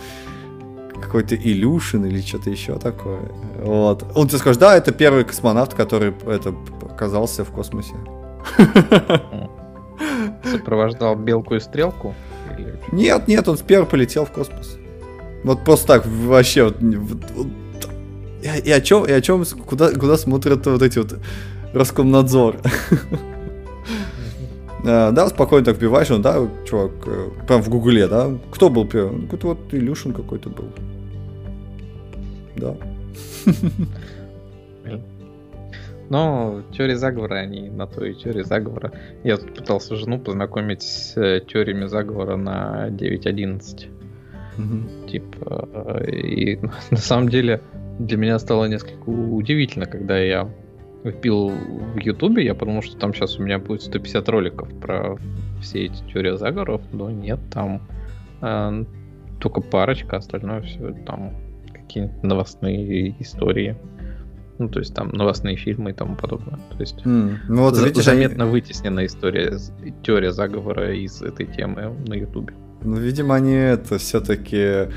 какой-то 0.99 1.36
Илюшин 1.36 2.06
или 2.06 2.19
что-то 2.22 2.49
еще 2.49 2.80
такое, 2.80 3.19
вот, 3.64 4.03
он 4.15 4.28
тебе 4.28 4.40
скажет, 4.40 4.60
да, 4.60 4.76
это 4.76 4.91
первый 4.91 5.24
космонавт, 5.24 5.76
который 5.76 6.14
это 6.26 6.56
оказался 6.82 7.45
в 7.45 7.52
космосе. 7.52 7.94
Сопровождал 10.52 11.15
белку 11.15 11.56
и 11.56 11.60
стрелку? 11.60 12.14
Нет, 12.91 13.28
нет, 13.28 13.48
он 13.48 13.57
с 13.57 13.61
первым 13.61 13.90
полетел 13.90 14.26
в 14.26 14.32
космос. 14.32 14.78
Вот 15.44 15.64
просто 15.64 15.88
так, 15.88 16.06
вообще, 16.06 16.65
вот, 16.65 16.78
вот, 16.82 17.48
и, 18.41 18.69
и 18.69 18.72
о 18.72 18.82
чем, 18.82 19.06
и 19.06 19.11
о 19.11 19.22
чем, 19.22 19.45
куда, 19.65 19.91
куда 19.91 20.18
смотрят 20.18 20.65
вот 20.65 20.82
эти 20.82 20.99
вот 20.99 21.19
Роскомнадзор. 21.74 22.56
Uh, 24.84 25.11
да, 25.11 25.28
спокойно 25.28 25.65
так 25.65 25.78
вбиваешь, 25.78 26.10
ну 26.10 26.19
да, 26.19 26.48
чувак, 26.68 26.91
э, 27.06 27.30
прям 27.48 27.61
в 27.61 27.69
гугле, 27.69 28.07
да, 28.07 28.32
кто 28.52 28.69
был 28.69 28.86
первым? 28.88 29.24
Какой-то 29.24 29.48
вот 29.48 29.74
Илюшин 29.74 30.14
какой-то 30.14 30.49
был. 30.49 30.69
Да. 32.56 32.76
Но 36.10 36.64
теории 36.72 36.94
заговора, 36.94 37.36
они 37.36 37.70
на 37.70 37.86
то 37.88 38.06
и 38.06 38.14
теории 38.14 38.44
заговора. 38.44 38.92
Я 39.24 39.38
тут 39.38 39.54
пытался 39.54 39.96
жену 39.96 40.20
познакомить 40.20 40.84
с 40.84 41.18
э, 41.18 41.42
теориями 41.46 41.86
заговора 41.86 42.38
на 42.38 42.90
9.11. 42.90 43.88
Угу. 44.58 45.08
Типа, 45.08 46.04
и 46.08 46.58
на 46.92 46.98
самом 46.98 47.30
деле 47.30 47.62
для 48.00 48.18
меня 48.18 48.40
стало 48.40 48.66
несколько 48.66 49.10
удивительно, 49.10 49.86
когда 49.86 50.18
я 50.18 50.50
вбил 51.04 51.50
в 51.50 51.98
Ютубе, 51.98 52.46
я 52.46 52.56
подумал, 52.56 52.82
что 52.82 52.98
там 52.98 53.14
сейчас 53.14 53.38
у 53.38 53.44
меня 53.44 53.60
будет 53.60 53.82
150 53.82 54.30
роликов 54.30 54.70
про 54.80 55.18
все 55.62 55.86
эти 55.86 56.04
теории 56.12 56.38
заговоров, 56.38 56.82
но 56.92 57.10
нет, 57.10 57.40
там 57.52 57.82
э, 58.42 58.86
только 59.40 59.62
парочка, 59.62 60.18
остальное 60.18 60.62
все 60.62 60.94
там 61.06 61.34
какие-нибудь 61.74 62.24
новостные 62.24 63.16
истории. 63.22 63.76
Ну, 64.60 64.70
то 64.70 64.80
есть 64.80 64.94
там 64.94 65.10
новостные 65.10 65.56
фильмы 65.56 65.92
и 65.92 65.94
тому 65.94 66.16
подобное. 66.16 66.60
То 66.72 66.80
есть 66.80 67.06
mm. 67.06 67.38
ну, 67.48 67.62
вот, 67.62 67.76
за- 67.76 67.86
видишь, 67.86 68.06
заметно 68.06 68.46
они... 68.46 68.54
вытеснена 68.54 69.06
история, 69.06 69.58
теория 70.04 70.32
заговора 70.32 70.96
из 70.96 71.22
этой 71.22 71.46
темы 71.46 71.94
на 72.08 72.16
Ютубе. 72.16 72.54
Ну, 72.82 72.96
видимо, 72.96 73.36
они 73.36 73.54
это 73.54 73.98
все-таки 73.98 74.90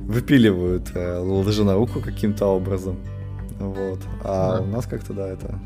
выпиливают 0.00 0.90
э, 0.94 1.18
лженауку 1.18 2.00
каким-то 2.00 2.46
образом. 2.46 2.96
Вот. 3.58 4.00
А 4.22 4.58
да. 4.58 4.62
у 4.62 4.66
нас 4.66 4.86
как-то, 4.86 5.12
да, 5.12 5.28
это... 5.28 5.58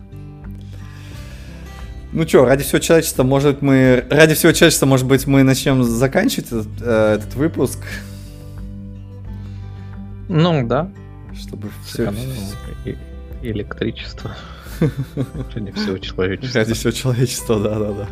Ну 2.13 2.27
что, 2.27 2.45
ради 2.45 2.65
всего 2.65 2.79
человечества, 2.79 3.23
может 3.23 3.61
мы... 3.61 4.05
Ради 4.09 4.35
всего 4.35 4.53
человечества, 4.53 4.87
может 4.87 5.07
быть, 5.07 5.27
мы 5.27 5.43
начнем 5.43 5.83
заканчивать 5.85 6.47
этот, 6.47 6.69
э, 6.81 7.15
этот 7.17 7.35
выпуск? 7.35 7.81
Ну, 10.29 10.67
да. 10.67 10.91
Чтобы 11.35 11.69
все... 11.85 12.13
Электричество. 13.43 14.33
Ради 15.55 15.73
всего 15.73 15.99
человечества. 15.99 16.61
Ради 16.61 16.75
всего 16.75 16.91
человечества, 16.93 17.61
да-да-да. 17.61 18.09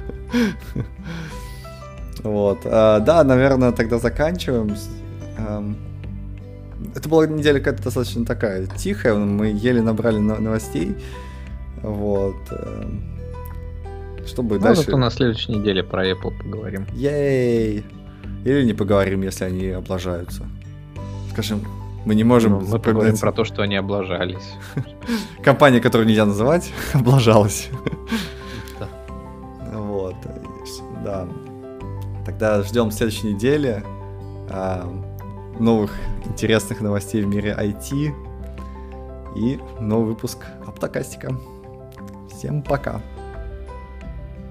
Вот. 2.23 2.61
А, 2.65 3.01
да, 3.01 3.23
наверное, 3.24 3.73
тогда 3.73 3.98
заканчиваем. 3.98 4.74
Эм, 5.39 5.77
это 6.94 7.09
была 7.09 7.27
неделя 7.27 7.59
какая-то 7.59 7.85
достаточно 7.85 8.24
такая 8.24 8.66
тихая, 8.66 9.15
мы 9.15 9.48
еле 9.48 9.81
набрали 9.81 10.19
новостей. 10.19 10.97
Вот. 11.82 12.36
Эм, 12.51 13.16
чтобы 14.27 14.57
ну, 14.57 14.62
дальше... 14.62 14.82
Зато 14.82 14.97
на 14.97 15.11
следующей 15.11 15.53
неделе 15.53 15.82
про 15.82 16.09
Apple 16.09 16.36
поговорим. 16.43 16.86
Ей! 16.94 17.85
Или 18.44 18.65
не 18.65 18.74
поговорим, 18.74 19.23
если 19.23 19.44
они 19.44 19.69
облажаются. 19.69 20.47
Скажем, 21.32 21.62
мы 22.07 22.15
не 22.15 22.23
можем... 22.23 22.53
Ну, 22.53 22.61
мы 22.61 22.78
поговорим 22.78 23.19
про 23.19 23.33
то, 23.33 23.45
что 23.45 23.62
они 23.62 23.74
облажались. 23.74 24.55
Компания, 25.43 25.81
которую 25.81 26.07
нельзя 26.07 26.24
называть, 26.24 26.73
облажалась. 26.95 27.69
Да. 28.78 28.89
Вот. 29.73 30.15
Да. 31.05 31.28
Тогда 32.24 32.62
ждем 32.62 32.93
следующей 32.93 33.35
недели 33.35 33.83
а, 34.49 34.89
новых 35.59 35.93
интересных 36.24 36.81
новостей 36.81 37.23
в 37.23 37.27
мире 37.27 37.57
IT 37.59 38.15
и 39.35 39.61
новый 39.81 40.11
выпуск 40.11 40.39
Аптокастика. 40.65 41.37
Всем 42.31 42.62
пока. 42.62 43.01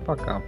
Пока. 0.05 0.41